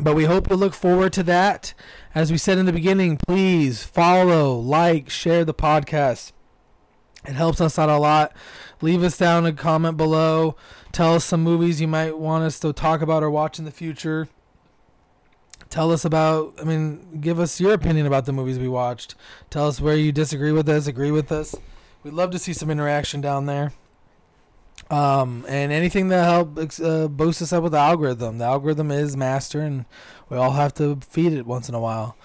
But 0.00 0.14
we 0.14 0.24
hope 0.26 0.48
to 0.48 0.56
look 0.56 0.74
forward 0.74 1.12
to 1.14 1.22
that. 1.24 1.72
As 2.14 2.30
we 2.30 2.36
said 2.38 2.58
in 2.58 2.66
the 2.66 2.72
beginning, 2.72 3.16
please 3.16 3.82
follow, 3.82 4.54
like, 4.58 5.08
share 5.08 5.42
the 5.44 5.54
podcast. 5.54 6.32
It 7.26 7.32
helps 7.32 7.60
us 7.62 7.78
out 7.78 7.88
a 7.88 7.96
lot. 7.96 8.32
Leave 8.82 9.02
us 9.02 9.16
down 9.16 9.46
a 9.46 9.52
comment 9.54 9.96
below. 9.96 10.54
Tell 10.92 11.14
us 11.14 11.24
some 11.24 11.42
movies 11.42 11.80
you 11.80 11.88
might 11.88 12.18
want 12.18 12.44
us 12.44 12.60
to 12.60 12.72
talk 12.74 13.00
about 13.00 13.22
or 13.22 13.30
watch 13.30 13.58
in 13.58 13.64
the 13.64 13.70
future. 13.70 14.28
Tell 15.70 15.90
us 15.90 16.04
about, 16.04 16.54
I 16.60 16.64
mean, 16.64 17.20
give 17.20 17.40
us 17.40 17.60
your 17.60 17.72
opinion 17.72 18.06
about 18.06 18.24
the 18.24 18.32
movies 18.32 18.58
we 18.58 18.68
watched. 18.68 19.14
Tell 19.50 19.66
us 19.66 19.80
where 19.80 19.96
you 19.96 20.12
disagree 20.12 20.52
with 20.52 20.68
us, 20.68 20.86
agree 20.86 21.10
with 21.10 21.32
us. 21.32 21.54
We'd 22.02 22.14
love 22.14 22.30
to 22.30 22.38
see 22.38 22.52
some 22.52 22.70
interaction 22.70 23.20
down 23.20 23.46
there. 23.46 23.72
Um, 24.90 25.44
and 25.48 25.72
anything 25.72 26.08
that 26.08 26.24
help 26.24 26.58
ex- 26.58 26.80
uh, 26.80 27.08
boost 27.08 27.42
us 27.42 27.52
up 27.52 27.64
with 27.64 27.72
the 27.72 27.78
algorithm. 27.78 28.38
The 28.38 28.44
algorithm 28.44 28.92
is 28.92 29.16
master, 29.16 29.60
and 29.60 29.84
we 30.28 30.36
all 30.36 30.52
have 30.52 30.72
to 30.74 30.98
feed 31.00 31.32
it 31.32 31.46
once 31.46 31.68
in 31.68 31.74
a 31.74 31.80
while. 31.80 32.16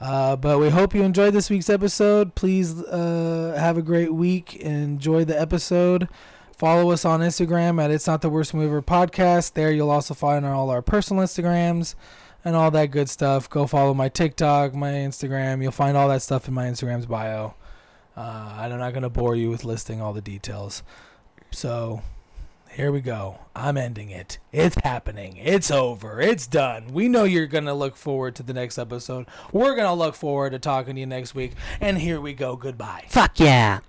Uh, 0.00 0.36
but 0.36 0.58
we 0.58 0.70
hope 0.70 0.94
you 0.94 1.02
enjoyed 1.02 1.34
this 1.34 1.50
week's 1.50 1.70
episode. 1.70 2.34
Please 2.34 2.82
uh, 2.82 3.54
have 3.56 3.78
a 3.78 3.82
great 3.82 4.14
week. 4.14 4.56
Enjoy 4.56 5.24
the 5.24 5.40
episode. 5.40 6.08
Follow 6.56 6.90
us 6.90 7.04
on 7.04 7.20
Instagram 7.20 7.80
at 7.80 7.92
It's 7.92 8.06
Not 8.08 8.20
the 8.20 8.28
Worst 8.28 8.52
Movie 8.52 8.84
podcast. 8.84 9.52
There 9.52 9.70
you'll 9.70 9.90
also 9.90 10.14
find 10.14 10.44
all 10.44 10.70
our 10.70 10.82
personal 10.82 11.22
Instagrams 11.22 11.94
and 12.44 12.56
all 12.56 12.70
that 12.70 12.90
good 12.90 13.08
stuff. 13.08 13.48
Go 13.48 13.66
follow 13.66 13.94
my 13.94 14.08
TikTok, 14.08 14.74
my 14.74 14.92
Instagram. 14.92 15.62
You'll 15.62 15.72
find 15.72 15.96
all 15.96 16.08
that 16.08 16.22
stuff 16.22 16.48
in 16.48 16.54
my 16.54 16.66
Instagram's 16.66 17.06
bio. 17.06 17.54
Uh, 18.16 18.54
I'm 18.58 18.78
not 18.78 18.92
going 18.92 19.02
to 19.02 19.10
bore 19.10 19.36
you 19.36 19.50
with 19.50 19.64
listing 19.64 20.00
all 20.00 20.12
the 20.12 20.20
details. 20.20 20.82
So 21.50 22.02
here 22.70 22.92
we 22.92 23.00
go. 23.00 23.38
I'm 23.54 23.76
ending 23.76 24.10
it. 24.10 24.38
It's 24.52 24.76
happening. 24.82 25.36
It's 25.36 25.70
over. 25.70 26.20
It's 26.20 26.46
done. 26.46 26.92
We 26.92 27.08
know 27.08 27.24
you're 27.24 27.46
going 27.46 27.64
to 27.64 27.74
look 27.74 27.96
forward 27.96 28.34
to 28.36 28.42
the 28.42 28.52
next 28.52 28.78
episode. 28.78 29.26
We're 29.52 29.74
going 29.74 29.88
to 29.88 29.94
look 29.94 30.14
forward 30.14 30.50
to 30.50 30.58
talking 30.58 30.94
to 30.94 31.00
you 31.00 31.06
next 31.06 31.34
week. 31.34 31.52
And 31.80 31.98
here 31.98 32.20
we 32.20 32.34
go. 32.34 32.56
Goodbye. 32.56 33.04
Fuck 33.08 33.40
yeah. 33.40 33.80